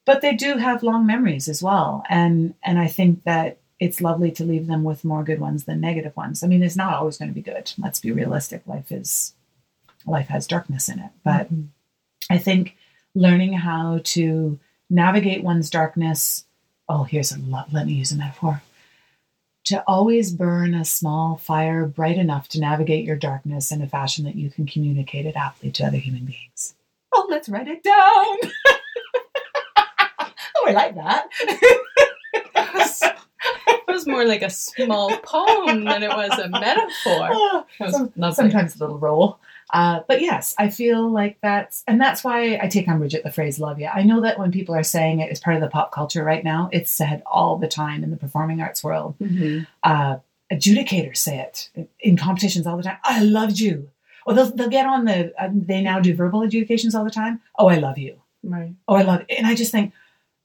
but 0.06 0.22
they 0.22 0.34
do 0.36 0.58
have 0.58 0.84
long 0.84 1.06
memories 1.06 1.48
as 1.48 1.62
well 1.64 2.04
and 2.10 2.54
and 2.64 2.80
i 2.80 2.88
think 2.88 3.24
that 3.24 3.58
it's 3.80 4.00
lovely 4.02 4.32
to 4.32 4.44
leave 4.46 4.68
them 4.68 4.84
with 4.84 5.04
more 5.04 5.24
good 5.24 5.40
ones 5.40 5.66
than 5.66 5.80
negative 5.82 6.16
ones 6.16 6.44
i 6.44 6.48
mean 6.48 6.64
it's 6.64 6.76
not 6.76 6.94
always 6.94 7.18
going 7.18 7.30
to 7.30 7.36
be 7.36 7.42
good 7.42 7.72
let's 7.78 8.00
be 8.00 8.12
realistic 8.12 8.62
life 8.68 8.92
is 8.92 9.34
life 10.06 10.28
has 10.28 10.48
darkness 10.48 10.88
in 10.90 11.00
it 11.00 11.12
but 11.24 11.52
Mhm. 11.54 11.68
i 12.30 12.38
think 12.38 12.76
learning 13.16 13.54
how 13.54 14.00
to 14.04 14.60
navigate 14.90 15.44
one's 15.44 15.70
darkness 15.70 16.46
oh 16.88 17.04
here's 17.04 17.32
a 17.32 17.40
lot 17.40 17.74
let 17.74 17.86
me 17.88 17.94
use 17.94 18.12
a 18.12 18.18
metaphor 18.18 18.62
to 19.66 19.84
always 19.88 20.32
burn 20.32 20.76
a 20.76 20.86
small 20.86 21.38
fire 21.38 21.88
bright 21.88 22.20
enough 22.20 22.48
to 22.50 22.60
navigate 22.60 23.04
your 23.04 23.16
darkness 23.16 23.72
in 23.72 23.82
a 23.82 23.88
fashion 23.88 24.24
that 24.24 24.36
you 24.36 24.48
can 24.52 24.68
communicate 24.68 25.26
it 25.26 25.36
aptly 25.36 25.72
to 25.72 25.84
other 25.84 25.98
human 25.98 26.24
beings. 26.24 26.76
Oh, 27.12 27.26
let's 27.32 27.50
write 27.50 27.68
it 27.68 27.82
down. 27.82 28.38
I 30.68 30.72
like 30.72 30.96
that. 30.96 31.28
it 33.68 33.88
was 33.88 34.08
more 34.08 34.26
like 34.26 34.42
a 34.42 34.50
small 34.50 35.16
poem 35.18 35.86
than 35.86 36.04
it 36.04 36.10
was 36.10 36.38
a 36.40 36.50
metaphor. 36.50 37.30
Oh, 37.32 37.66
was 37.80 37.92
some- 37.94 38.12
sometimes 38.34 38.76
a 38.76 38.80
little 38.80 38.98
roll. 39.00 39.40
Uh, 39.74 40.02
but 40.08 40.22
yes, 40.22 40.54
I 40.60 40.70
feel 40.70 41.10
like 41.10 41.38
that's, 41.42 41.84
and 41.88 42.00
that's 42.00 42.24
why 42.24 42.58
I 42.62 42.68
take 42.68 42.88
umbrage 42.88 43.16
at 43.16 43.24
the 43.24 43.32
phrase 43.32 43.60
love 43.60 43.80
you. 43.80 43.88
I 43.88 44.04
know 44.04 44.22
that 44.22 44.38
when 44.38 44.52
people 44.52 44.76
are 44.76 44.84
saying 44.84 45.20
it 45.20 45.32
as 45.32 45.40
part 45.40 45.56
of 45.56 45.62
the 45.62 45.68
pop 45.70 45.92
culture 45.92 46.24
right 46.24 46.44
now, 46.44 46.70
it's 46.72 46.92
said 46.92 47.24
all 47.26 47.58
the 47.58 47.68
time 47.68 48.04
in 48.04 48.12
the 48.12 48.18
performing 48.18 48.62
arts 48.62 48.84
world. 48.84 49.16
Mhm. 49.22 49.66
Uh, 49.84 50.18
adjudicators 50.54 51.18
say 51.18 51.40
it 51.40 51.70
in 52.00 52.16
competitions 52.16 52.68
all 52.68 52.78
the 52.78 52.84
time. 52.84 52.98
I 53.04 53.22
loved 53.22 53.60
you. 53.60 53.90
Or 54.28 54.34
they'll, 54.34 54.52
they'll 54.52 54.70
get 54.70 54.86
on 54.86 55.06
the, 55.06 55.34
uh, 55.42 55.50
they 55.52 55.82
now 55.82 56.00
do 56.00 56.16
verbal 56.16 56.42
adjudications 56.44 56.96
all 56.96 57.04
the 57.04 57.10
time. 57.12 57.42
Oh, 57.58 57.68
I 57.68 57.78
love 57.78 57.98
you. 57.98 58.22
Right. 58.44 58.74
Oh, 58.88 58.96
I 58.96 59.02
love 59.02 59.22
it. 59.28 59.36
And 59.38 59.48
I 59.48 59.56
just 59.56 59.72
think, 59.72 59.94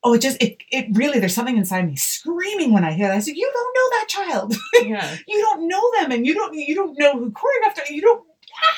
oh, 0.02 0.14
it 0.14 0.20
just, 0.22 0.42
it, 0.42 0.58
it 0.70 0.86
really, 0.92 1.18
there's 1.18 1.34
something 1.34 1.56
inside 1.58 1.86
me 1.86 1.94
screaming 1.96 2.72
when 2.72 2.84
I 2.84 2.92
hear 2.92 3.08
that. 3.08 3.16
I 3.16 3.20
said, 3.20 3.36
you 3.36 3.50
don't 3.52 3.74
know 3.74 3.98
that 3.98 4.06
child. 4.08 4.54
Yeah. 4.86 5.16
you 5.28 5.38
don't 5.38 5.68
know 5.68 5.90
them 6.00 6.10
and 6.10 6.26
you 6.26 6.34
don't 6.34 6.54
you 6.54 6.74
don't 6.74 6.98
know 6.98 7.12
who 7.18 7.30
choreographed 7.30 7.78
it 7.78 7.90
you 7.90 8.00
don't 8.00 8.24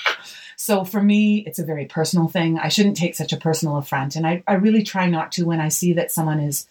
ah! 0.06 0.18
so 0.56 0.84
for 0.84 1.00
me 1.02 1.38
it's 1.46 1.58
a 1.60 1.64
very 1.64 1.86
personal 1.86 2.26
thing 2.28 2.58
i 2.58 2.68
shouldn't 2.68 2.96
take 2.96 3.14
such 3.14 3.32
a 3.32 3.36
personal 3.36 3.76
affront 3.78 4.16
and 4.16 4.26
I, 4.26 4.42
I 4.48 4.54
really 4.54 4.82
try 4.82 5.06
not 5.08 5.30
to 5.32 5.44
when 5.46 5.60
i 5.60 5.68
see 5.68 5.92
that 5.94 6.10
someone 6.10 6.40
is 6.40 6.66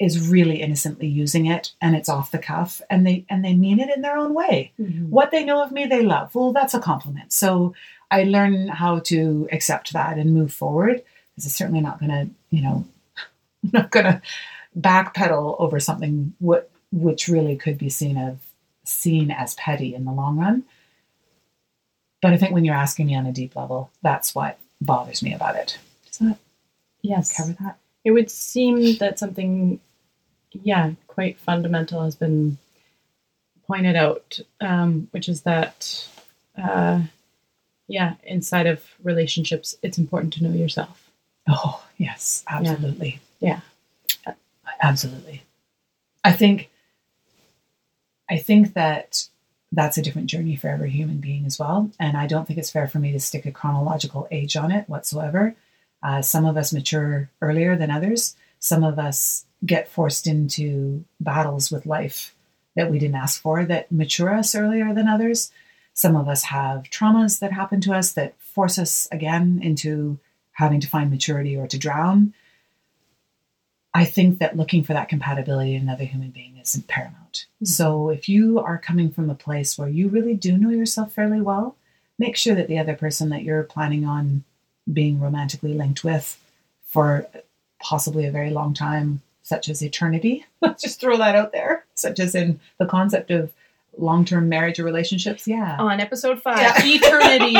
is 0.00 0.26
really 0.28 0.62
innocently 0.62 1.06
using 1.06 1.46
it 1.46 1.72
and 1.80 1.94
it's 1.94 2.08
off 2.08 2.30
the 2.30 2.38
cuff 2.38 2.80
and 2.90 3.06
they 3.06 3.24
and 3.28 3.44
they 3.44 3.54
mean 3.54 3.78
it 3.78 3.94
in 3.94 4.00
their 4.02 4.16
own 4.16 4.32
way 4.34 4.72
Mhm. 4.80 5.10
what 5.10 5.30
they 5.30 5.44
know 5.44 5.62
of 5.62 5.70
me 5.70 5.86
they 5.86 6.02
love 6.02 6.34
well 6.34 6.52
that's 6.52 6.74
a 6.74 6.80
compliment 6.80 7.32
so 7.32 7.74
i 8.10 8.24
learn 8.24 8.68
how 8.68 8.98
to 9.00 9.48
accept 9.52 9.92
that 9.92 10.18
and 10.18 10.32
move 10.34 10.52
forward 10.52 11.02
because 11.34 11.46
it's 11.46 11.54
certainly 11.54 11.82
not 11.82 12.00
going 12.00 12.10
to 12.10 12.30
you 12.50 12.62
know 12.62 12.84
not 13.72 13.90
going 13.90 14.06
to 14.06 14.22
backpedal 14.78 15.56
over 15.58 15.78
something 15.78 16.34
what 16.38 16.70
which 16.92 17.28
really 17.28 17.56
could 17.56 17.78
be 17.78 17.88
seen 17.90 18.16
of 18.16 18.38
seen 18.84 19.30
as 19.30 19.54
petty 19.54 19.94
in 19.94 20.04
the 20.04 20.12
long 20.12 20.38
run 20.38 20.64
but 22.20 22.32
i 22.32 22.36
think 22.36 22.52
when 22.52 22.64
you're 22.64 22.74
asking 22.74 23.06
me 23.06 23.14
on 23.14 23.26
a 23.26 23.32
deep 23.32 23.54
level 23.54 23.90
that's 24.02 24.34
what 24.34 24.58
bothers 24.80 25.22
me 25.22 25.32
about 25.34 25.54
it 25.56 25.78
does 26.06 26.18
that 26.18 26.38
Yes. 27.02 27.36
cover 27.36 27.56
that 27.60 27.78
It 28.04 28.12
would 28.12 28.30
seem 28.30 28.96
that 28.98 29.18
something, 29.18 29.80
yeah, 30.52 30.92
quite 31.08 31.38
fundamental 31.38 32.02
has 32.04 32.14
been 32.14 32.58
pointed 33.66 33.96
out, 33.96 34.38
um, 34.60 35.08
which 35.10 35.28
is 35.28 35.42
that, 35.42 36.08
uh, 36.56 37.02
yeah, 37.88 38.14
inside 38.22 38.66
of 38.66 38.84
relationships, 39.02 39.76
it's 39.82 39.98
important 39.98 40.32
to 40.34 40.44
know 40.44 40.52
yourself. 40.52 41.10
Oh, 41.48 41.84
yes, 41.96 42.44
absolutely. 42.48 43.08
Yeah. 43.08 43.18
Yeah, 43.42 43.60
absolutely. 44.80 45.42
I 46.24 46.32
think 46.32 46.70
I 48.30 48.38
think 48.38 48.74
that 48.74 49.28
that's 49.72 49.98
a 49.98 50.02
different 50.02 50.28
journey 50.28 50.54
for 50.54 50.68
every 50.68 50.90
human 50.90 51.18
being 51.18 51.44
as 51.44 51.58
well, 51.58 51.90
and 51.98 52.16
I 52.16 52.26
don't 52.26 52.46
think 52.46 52.58
it's 52.58 52.70
fair 52.70 52.86
for 52.86 52.98
me 52.98 53.12
to 53.12 53.20
stick 53.20 53.44
a 53.44 53.52
chronological 53.52 54.28
age 54.30 54.56
on 54.56 54.70
it 54.70 54.88
whatsoever. 54.88 55.56
Uh, 56.02 56.22
some 56.22 56.44
of 56.46 56.56
us 56.56 56.72
mature 56.72 57.30
earlier 57.40 57.76
than 57.76 57.90
others. 57.90 58.36
Some 58.60 58.84
of 58.84 58.98
us 58.98 59.44
get 59.66 59.88
forced 59.88 60.26
into 60.26 61.04
battles 61.20 61.70
with 61.70 61.86
life 61.86 62.34
that 62.76 62.90
we 62.90 62.98
didn't 62.98 63.16
ask 63.16 63.40
for 63.42 63.64
that 63.64 63.90
mature 63.90 64.32
us 64.34 64.54
earlier 64.54 64.94
than 64.94 65.08
others. 65.08 65.50
Some 65.94 66.16
of 66.16 66.28
us 66.28 66.44
have 66.44 66.84
traumas 66.84 67.40
that 67.40 67.52
happen 67.52 67.80
to 67.82 67.92
us 67.92 68.12
that 68.12 68.34
force 68.40 68.78
us 68.78 69.08
again 69.10 69.60
into 69.62 70.18
having 70.52 70.80
to 70.80 70.88
find 70.88 71.10
maturity 71.10 71.56
or 71.56 71.66
to 71.66 71.78
drown. 71.78 72.34
I 73.94 74.04
think 74.06 74.38
that 74.38 74.56
looking 74.56 74.84
for 74.84 74.94
that 74.94 75.08
compatibility 75.08 75.74
in 75.74 75.82
another 75.82 76.04
human 76.04 76.30
being 76.30 76.56
is 76.56 76.82
paramount. 76.88 77.46
Mhm. 77.62 77.66
So 77.66 78.08
if 78.10 78.28
you 78.28 78.58
are 78.58 78.78
coming 78.78 79.10
from 79.10 79.28
a 79.28 79.34
place 79.34 79.76
where 79.76 79.88
you 79.88 80.08
really 80.08 80.34
do 80.34 80.56
know 80.56 80.70
yourself 80.70 81.12
fairly 81.12 81.40
well, 81.40 81.76
make 82.18 82.36
sure 82.36 82.54
that 82.54 82.68
the 82.68 82.78
other 82.78 82.94
person 82.94 83.28
that 83.30 83.42
you're 83.42 83.62
planning 83.64 84.04
on 84.06 84.44
being 84.92 85.20
romantically 85.20 85.74
linked 85.74 86.02
with 86.04 86.38
for 86.86 87.26
possibly 87.80 88.26
a 88.26 88.30
very 88.32 88.50
long 88.50 88.72
time, 88.74 89.20
such 89.42 89.68
as 89.68 89.82
eternity, 89.82 90.46
let's 90.62 90.82
just 90.82 91.00
throw 91.00 91.16
that 91.18 91.34
out 91.36 91.52
there, 91.52 91.84
such 91.94 92.18
as 92.18 92.34
in 92.34 92.60
the 92.78 92.86
concept 92.86 93.30
of 93.30 93.52
long 93.98 94.24
term 94.24 94.48
marriage 94.48 94.78
or 94.80 94.84
relationships. 94.84 95.46
Yeah. 95.46 95.76
On 95.78 96.00
episode 96.00 96.40
five, 96.42 96.58
Yeah. 96.58 96.74
eternity. 96.82 97.54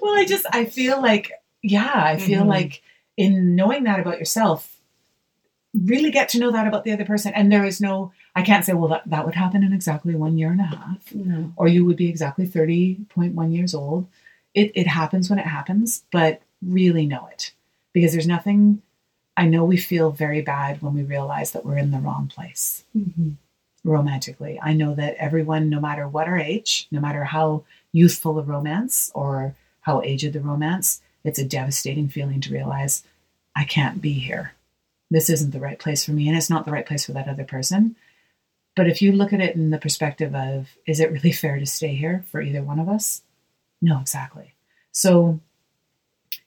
well, 0.00 0.14
I 0.16 0.24
just 0.26 0.46
I 0.52 0.64
feel 0.64 1.00
like 1.02 1.32
yeah, 1.62 1.92
I 1.94 2.16
feel 2.16 2.42
Mhm. 2.44 2.46
like 2.48 2.82
in 3.24 3.54
knowing 3.54 3.84
that 3.84 4.00
about 4.00 4.18
yourself, 4.18 4.80
really 5.74 6.10
get 6.10 6.28
to 6.30 6.38
know 6.40 6.50
that 6.50 6.66
about 6.66 6.84
the 6.84 6.92
other 6.92 7.04
person. 7.04 7.32
And 7.34 7.50
there 7.50 7.64
is 7.64 7.80
no 7.80 8.12
I 8.34 8.42
can't 8.42 8.64
say, 8.64 8.72
well 8.74 8.88
that, 8.88 9.02
that 9.10 9.24
would 9.24 9.34
happen 9.34 9.62
in 9.64 9.72
exactly 9.72 10.14
one 10.14 10.38
year 10.38 10.50
and 10.52 10.60
a 10.60 10.64
half, 10.64 11.12
no. 11.14 11.52
or 11.56 11.66
you 11.68 11.84
would 11.84 11.96
be 11.96 12.08
exactly 12.08 12.46
thirty 12.46 12.96
point 13.08 13.34
one 13.34 13.52
years 13.52 13.74
old. 13.74 14.06
It 14.54 14.72
it 14.74 14.86
happens 14.86 15.28
when 15.30 15.38
it 15.38 15.46
happens, 15.46 16.04
but 16.10 16.42
really 16.62 17.06
know 17.06 17.28
it. 17.32 17.52
Because 17.92 18.12
there's 18.12 18.26
nothing 18.26 18.82
I 19.36 19.46
know 19.46 19.64
we 19.64 19.76
feel 19.76 20.10
very 20.10 20.42
bad 20.42 20.82
when 20.82 20.94
we 20.94 21.02
realize 21.02 21.52
that 21.52 21.64
we're 21.64 21.78
in 21.78 21.90
the 21.92 21.98
wrong 21.98 22.26
place 22.28 22.84
Mhm. 22.96 23.36
romantically. 23.84 24.58
I 24.62 24.72
know 24.74 24.94
that 24.94 25.14
everyone, 25.18 25.70
no 25.70 25.80
matter 25.80 26.06
what 26.06 26.28
our 26.28 26.38
age, 26.38 26.86
no 26.90 27.00
matter 27.00 27.24
how 27.24 27.64
youthful 27.92 28.34
the 28.34 28.42
romance 28.42 29.10
or 29.14 29.54
how 29.82 30.02
aged 30.02 30.32
the 30.34 30.40
romance, 30.40 31.00
it's 31.24 31.38
a 31.38 31.44
devastating 31.44 32.08
feeling 32.08 32.40
to 32.42 32.52
realize 32.52 33.02
I 33.60 33.64
can't 33.64 34.00
be 34.00 34.14
here. 34.14 34.54
This 35.10 35.28
isn't 35.28 35.50
the 35.50 35.60
right 35.60 35.78
place 35.78 36.02
for 36.02 36.12
me, 36.12 36.28
and 36.28 36.36
it's 36.36 36.48
not 36.48 36.64
the 36.64 36.72
right 36.72 36.86
place 36.86 37.04
for 37.04 37.12
that 37.12 37.28
other 37.28 37.44
person. 37.44 37.94
But 38.74 38.88
if 38.88 39.02
you 39.02 39.12
look 39.12 39.34
at 39.34 39.42
it 39.42 39.54
in 39.54 39.68
the 39.68 39.76
perspective 39.76 40.34
of, 40.34 40.70
is 40.86 40.98
it 40.98 41.12
really 41.12 41.32
fair 41.42 41.58
to 41.58 41.66
stay 41.66 41.94
here 41.94 42.24
for 42.30 42.40
either 42.40 42.62
one 42.62 42.78
of 42.78 42.88
us? 42.88 43.20
No, 43.82 44.00
exactly. 44.00 44.54
So 44.92 45.40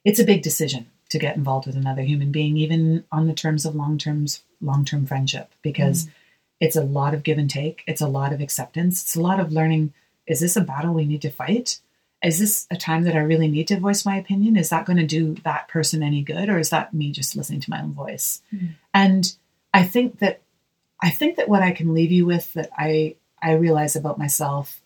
it's 0.03 0.19
a 0.19 0.25
big 0.25 0.41
decision 0.41 0.87
to 1.09 1.19
get 1.19 1.35
involved 1.35 1.67
with 1.67 1.75
another 1.75 2.01
human 2.01 2.31
being, 2.31 2.57
even 2.57 3.03
on 3.11 3.27
the 3.27 3.33
terms 3.33 3.63
of 3.63 3.75
long 3.75 3.99
term 3.99 4.25
long 4.59 4.83
term 4.83 5.05
friendship, 5.05 5.51
because 5.61 6.05
mm. 6.05 6.11
it's 6.59 6.75
a 6.75 6.81
lot 6.81 7.13
of 7.13 7.21
give 7.21 7.37
and 7.37 7.49
take. 7.49 7.83
It's 7.85 8.01
a 8.01 8.07
lot 8.07 8.33
of 8.33 8.41
acceptance. 8.41 9.03
It's 9.03 9.15
a 9.15 9.21
lot 9.21 9.39
of 9.39 9.51
learning. 9.51 9.93
Is 10.25 10.39
this 10.39 10.55
a 10.55 10.61
battle 10.61 10.95
we 10.95 11.05
need 11.05 11.21
to 11.21 11.29
fight? 11.29 11.79
Is 12.23 12.39
this 12.39 12.67
a 12.71 12.77
time 12.77 13.03
that 13.03 13.15
I 13.15 13.19
really 13.19 13.49
need 13.49 13.67
to 13.67 13.79
voice 13.79 14.05
my 14.05 14.17
opinion? 14.17 14.55
Is 14.55 14.69
that 14.69 14.85
going 14.85 14.97
to 14.97 15.05
do 15.05 15.35
that 15.43 15.67
person 15.67 16.01
any 16.01 16.21
good, 16.21 16.47
or 16.47 16.57
is 16.57 16.69
that 16.69 16.93
me 16.93 17.11
just 17.11 17.35
listening 17.35 17.59
to 17.61 17.69
my 17.69 17.81
own 17.81 17.93
voice? 17.93 18.41
Mm. 18.53 18.75
And 18.93 19.35
I 19.73 19.83
think 19.83 20.19
that 20.19 20.41
I 21.01 21.09
think 21.09 21.35
that 21.35 21.49
what 21.49 21.61
I 21.61 21.71
can 21.71 21.93
leave 21.93 22.11
you 22.11 22.25
with 22.25 22.53
that 22.53 22.69
I 22.77 23.15
I 23.41 23.53
realize 23.53 23.97
about 23.97 24.17
myself 24.17 24.81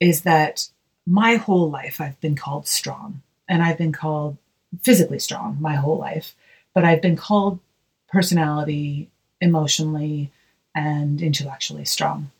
is 0.00 0.22
that 0.22 0.68
my 1.06 1.36
whole 1.36 1.68
life 1.68 2.00
I've 2.00 2.20
been 2.20 2.36
called 2.36 2.66
strong, 2.66 3.20
and 3.46 3.62
I've 3.62 3.78
been 3.78 3.92
called 3.92 4.38
physically 4.82 5.18
strong 5.18 5.58
my 5.60 5.74
whole 5.74 5.98
life, 5.98 6.34
but 6.72 6.84
I've 6.84 7.02
been 7.02 7.16
called 7.16 7.60
personality, 8.08 9.10
emotionally, 9.40 10.32
and 10.74 11.20
intellectually 11.20 11.84
strong 11.84 12.30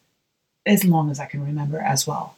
as 0.64 0.84
long 0.84 1.10
as 1.10 1.20
I 1.20 1.26
can 1.26 1.44
remember 1.44 1.78
as 1.78 2.06
well. 2.06 2.37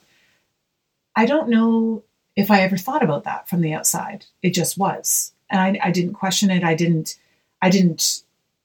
I 1.16 1.26
don't 1.26 1.48
know 1.48 2.04
if 2.36 2.50
I 2.50 2.62
ever 2.62 2.76
thought 2.76 3.02
about 3.02 3.24
that 3.24 3.48
from 3.48 3.60
the 3.60 3.74
outside. 3.74 4.26
It 4.42 4.54
just 4.54 4.78
was. 4.78 5.32
And 5.50 5.60
I, 5.60 5.88
I 5.88 5.90
didn't 5.90 6.14
question 6.14 6.50
it. 6.50 6.64
I 6.64 6.74
didn't 6.74 7.16
I 7.62 7.68
didn't 7.70 8.22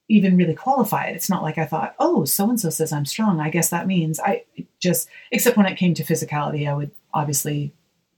even 0.07 0.37
really 0.37 0.53
qualify 0.53 1.07
it. 1.07 1.15
It's 1.15 1.29
not 1.29 1.41
like 1.41 1.57
I 1.57 1.65
thought, 1.65 1.95
oh, 1.99 2.25
so 2.25 2.49
and 2.49 2.59
so 2.59 2.69
says 2.69 2.93
I'm 2.93 3.05
strong. 3.05 3.39
I 3.39 3.49
guess 3.49 3.69
that 3.69 3.87
means 3.87 4.19
I 4.19 4.43
just 4.79 5.09
except 5.31 5.57
when 5.57 5.65
it 5.65 5.77
came 5.77 5.93
to 5.95 6.03
physicality, 6.03 6.69
I 6.69 6.73
would 6.73 6.91
obviously, 7.13 7.73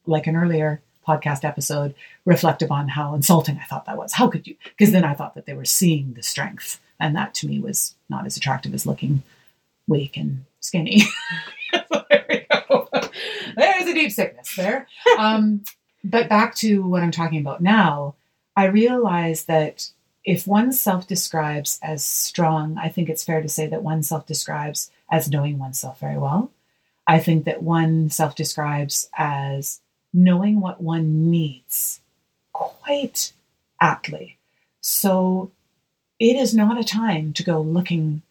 like 0.05 0.27
an 0.27 0.35
earlier 0.35 0.81
podcast 1.07 1.45
episode, 1.45 1.95
reflect 2.25 2.61
upon 2.61 2.89
how 2.89 3.15
insulting 3.15 3.57
I 3.57 3.65
thought 3.65 3.85
that 3.85 3.97
was. 3.97 4.13
How 4.13 4.27
could 4.27 4.45
you? 4.45 4.55
Because 4.65 4.91
then 4.91 5.05
I 5.05 5.13
thought 5.13 5.35
that 5.35 5.45
they 5.45 5.53
were 5.53 5.65
seeing 5.65 6.13
the 6.13 6.23
strength. 6.23 6.81
And 6.99 7.15
that 7.15 7.35
to 7.35 7.47
me 7.47 7.59
was 7.59 7.95
not 8.09 8.25
as 8.25 8.37
attractive 8.37 8.73
as 8.73 8.85
looking 8.87 9.21
weak 9.87 10.17
and 10.17 10.45
skinny. 10.59 11.03
So 11.81 12.05
there 12.09 12.25
we 12.29 12.47
go. 12.51 12.89
There's 13.57 13.87
a 13.87 13.93
deep 13.93 14.11
sickness 14.11 14.55
there. 14.55 14.87
Um, 15.17 15.63
but 16.03 16.29
back 16.29 16.53
to 16.57 16.83
what 16.83 17.01
I'm 17.01 17.11
talking 17.11 17.41
about 17.41 17.59
now, 17.59 18.13
I 18.55 18.65
realize 18.65 19.45
that 19.45 19.89
if 20.23 20.45
one 20.45 20.71
self 20.71 21.07
describes 21.07 21.79
as 21.81 22.05
strong, 22.05 22.77
I 22.77 22.89
think 22.89 23.09
it's 23.09 23.23
fair 23.23 23.41
to 23.41 23.49
say 23.49 23.65
that 23.67 23.83
one 23.83 24.03
self 24.03 24.27
describes 24.27 24.91
as 25.11 25.29
knowing 25.29 25.57
oneself 25.57 25.99
very 25.99 26.17
well. 26.17 26.51
I 27.07 27.19
think 27.19 27.45
that 27.45 27.63
one 27.63 28.09
self 28.11 28.35
describes 28.35 29.09
as 29.17 29.81
knowing 30.13 30.61
what 30.61 30.81
one 30.81 31.31
needs 31.31 32.01
quite 32.53 33.33
aptly. 33.81 34.37
So 34.81 35.51
it 36.19 36.35
is 36.35 36.53
not 36.53 36.79
a 36.79 36.83
time 36.83 37.33
to 37.33 37.43
go 37.43 37.61
looking 37.61 38.21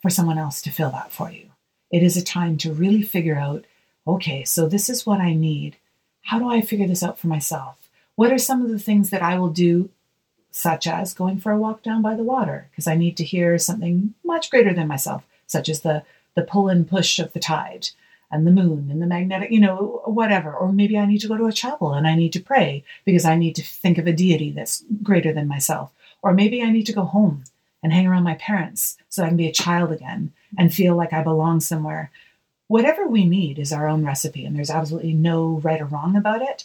for 0.00 0.10
someone 0.10 0.38
else 0.38 0.62
to 0.62 0.70
fill 0.70 0.90
that 0.90 1.10
for 1.10 1.30
you. 1.30 1.50
It 1.90 2.02
is 2.02 2.16
a 2.16 2.24
time 2.24 2.56
to 2.58 2.72
really 2.72 3.02
figure 3.02 3.36
out 3.36 3.64
okay, 4.06 4.44
so 4.44 4.68
this 4.68 4.88
is 4.88 5.06
what 5.06 5.20
I 5.20 5.34
need. 5.34 5.76
How 6.22 6.38
do 6.38 6.48
I 6.48 6.60
figure 6.60 6.86
this 6.86 7.02
out 7.02 7.18
for 7.18 7.26
myself? 7.26 7.88
What 8.14 8.32
are 8.32 8.38
some 8.38 8.62
of 8.62 8.70
the 8.70 8.78
things 8.78 9.10
that 9.10 9.22
I 9.22 9.38
will 9.38 9.50
do 9.50 9.90
such 10.50 10.86
as 10.86 11.12
going 11.12 11.38
for 11.38 11.52
a 11.52 11.58
walk 11.58 11.82
down 11.82 12.00
by 12.00 12.14
the 12.14 12.22
water 12.22 12.68
because 12.70 12.86
I 12.86 12.94
need 12.94 13.16
to 13.18 13.24
hear 13.24 13.58
something 13.58 14.14
much 14.24 14.50
greater 14.50 14.72
than 14.72 14.88
myself, 14.88 15.26
such 15.46 15.68
as 15.68 15.80
the 15.80 16.02
the 16.34 16.42
pull 16.42 16.68
and 16.68 16.88
push 16.88 17.18
of 17.18 17.32
the 17.32 17.40
tide 17.40 17.88
and 18.30 18.46
the 18.46 18.50
moon 18.50 18.88
and 18.90 19.02
the 19.02 19.06
magnetic, 19.06 19.50
you 19.50 19.60
know, 19.60 20.02
whatever. 20.04 20.52
Or 20.52 20.72
maybe 20.72 20.98
I 20.98 21.06
need 21.06 21.20
to 21.20 21.28
go 21.28 21.36
to 21.36 21.46
a 21.46 21.52
chapel 21.52 21.92
and 21.92 22.06
I 22.06 22.14
need 22.14 22.32
to 22.34 22.40
pray 22.40 22.84
because 23.04 23.24
I 23.24 23.36
need 23.36 23.54
to 23.56 23.62
think 23.62 23.98
of 23.98 24.06
a 24.06 24.12
deity 24.12 24.50
that's 24.50 24.84
greater 25.02 25.32
than 25.32 25.48
myself. 25.48 25.92
Or 26.22 26.32
maybe 26.32 26.62
I 26.62 26.70
need 26.70 26.86
to 26.86 26.92
go 26.92 27.04
home 27.04 27.44
and 27.82 27.92
hang 27.92 28.06
around 28.06 28.24
my 28.24 28.34
parents 28.34 28.96
so 29.08 29.24
I 29.24 29.28
can 29.28 29.36
be 29.36 29.46
a 29.46 29.52
child 29.52 29.92
again 29.92 30.32
and 30.58 30.74
feel 30.74 30.96
like 30.96 31.12
I 31.12 31.22
belong 31.22 31.60
somewhere. 31.60 32.10
Whatever 32.68 33.06
we 33.06 33.24
need 33.24 33.58
is 33.58 33.72
our 33.72 33.88
own 33.88 34.04
recipe, 34.04 34.44
and 34.44 34.56
there's 34.56 34.70
absolutely 34.70 35.12
no 35.12 35.60
right 35.62 35.80
or 35.80 35.86
wrong 35.86 36.16
about 36.16 36.42
it. 36.42 36.64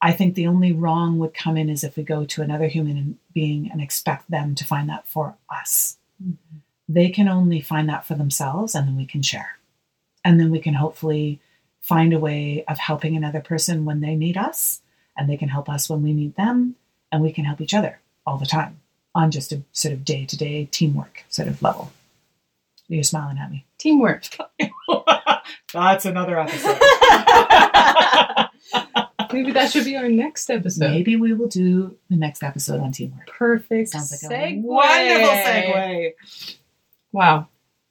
I 0.00 0.12
think 0.12 0.34
the 0.34 0.46
only 0.46 0.72
wrong 0.72 1.18
would 1.18 1.34
come 1.34 1.56
in 1.56 1.68
is 1.68 1.84
if 1.84 1.96
we 1.96 2.02
go 2.02 2.24
to 2.24 2.42
another 2.42 2.66
human 2.66 3.18
being 3.32 3.70
and 3.70 3.80
expect 3.80 4.30
them 4.30 4.54
to 4.54 4.64
find 4.64 4.88
that 4.88 5.06
for 5.08 5.36
us. 5.50 5.96
Mm-hmm. 6.22 6.58
They 6.88 7.08
can 7.08 7.28
only 7.28 7.60
find 7.60 7.88
that 7.88 8.06
for 8.06 8.14
themselves, 8.14 8.74
and 8.74 8.86
then 8.86 8.96
we 8.96 9.06
can 9.06 9.22
share. 9.22 9.58
And 10.24 10.38
then 10.38 10.50
we 10.50 10.60
can 10.60 10.74
hopefully 10.74 11.40
find 11.80 12.12
a 12.12 12.18
way 12.18 12.64
of 12.68 12.78
helping 12.78 13.16
another 13.16 13.40
person 13.40 13.84
when 13.84 14.00
they 14.00 14.14
need 14.14 14.36
us, 14.36 14.80
and 15.16 15.28
they 15.28 15.36
can 15.36 15.48
help 15.48 15.68
us 15.68 15.88
when 15.88 16.02
we 16.02 16.12
need 16.12 16.36
them, 16.36 16.76
and 17.12 17.22
we 17.22 17.32
can 17.32 17.44
help 17.44 17.60
each 17.60 17.74
other 17.74 18.00
all 18.26 18.38
the 18.38 18.46
time 18.46 18.80
on 19.14 19.30
just 19.30 19.52
a 19.52 19.62
sort 19.72 19.94
of 19.94 20.04
day 20.04 20.24
to 20.26 20.36
day 20.36 20.66
teamwork 20.70 21.24
sort 21.28 21.48
of 21.48 21.62
level. 21.62 21.92
You're 22.88 23.02
smiling 23.02 23.38
at 23.38 23.50
me. 23.50 23.64
Teamwork. 23.78 24.28
That's 25.72 26.04
another 26.04 26.38
episode. 26.38 26.78
Maybe 29.32 29.50
that 29.52 29.70
should 29.72 29.84
be 29.84 29.96
our 29.96 30.08
next 30.08 30.48
episode. 30.48 30.90
Maybe 30.90 31.16
we 31.16 31.32
will 31.32 31.48
do 31.48 31.96
the 32.08 32.16
next 32.16 32.44
episode 32.44 32.80
on 32.80 32.92
teamwork. 32.92 33.26
Perfect. 33.26 33.88
Sounds 33.88 34.12
like 34.12 34.20
segue. 34.32 34.58
a 34.58 34.60
wonderful 34.60 35.36
segue. 35.36 36.12
Wow, 37.10 37.48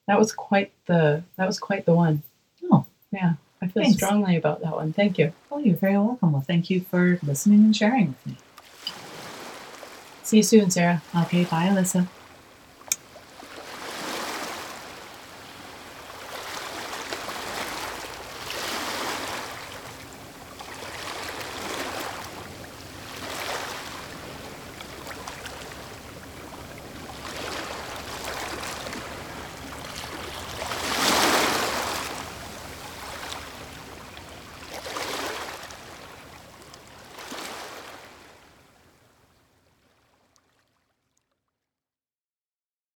that 0.08 0.18
was 0.18 0.32
quite 0.32 0.72
the 0.86 1.24
that 1.36 1.46
was 1.46 1.60
quite 1.60 1.86
the 1.86 1.94
one. 1.94 2.24
Oh, 2.72 2.86
Yeah, 3.12 3.34
I 3.62 3.68
feel 3.68 3.84
Thanks. 3.84 3.98
strongly 3.98 4.38
about 4.38 4.62
that 4.62 4.72
one. 4.74 4.94
Thank 4.94 5.18
you. 5.18 5.34
Oh, 5.52 5.58
you're 5.60 5.76
very 5.76 5.98
welcome. 5.98 6.32
Well, 6.32 6.42
thank 6.48 6.70
you 6.70 6.80
for 6.82 7.20
listening 7.24 7.60
and 7.60 7.76
sharing 7.76 8.08
with 8.10 8.26
me. 8.28 8.38
See 10.24 10.38
you 10.38 10.44
soon, 10.44 10.72
Sarah. 10.72 11.02
Okay, 11.24 11.44
bye, 11.44 11.68
Alyssa. 11.68 12.08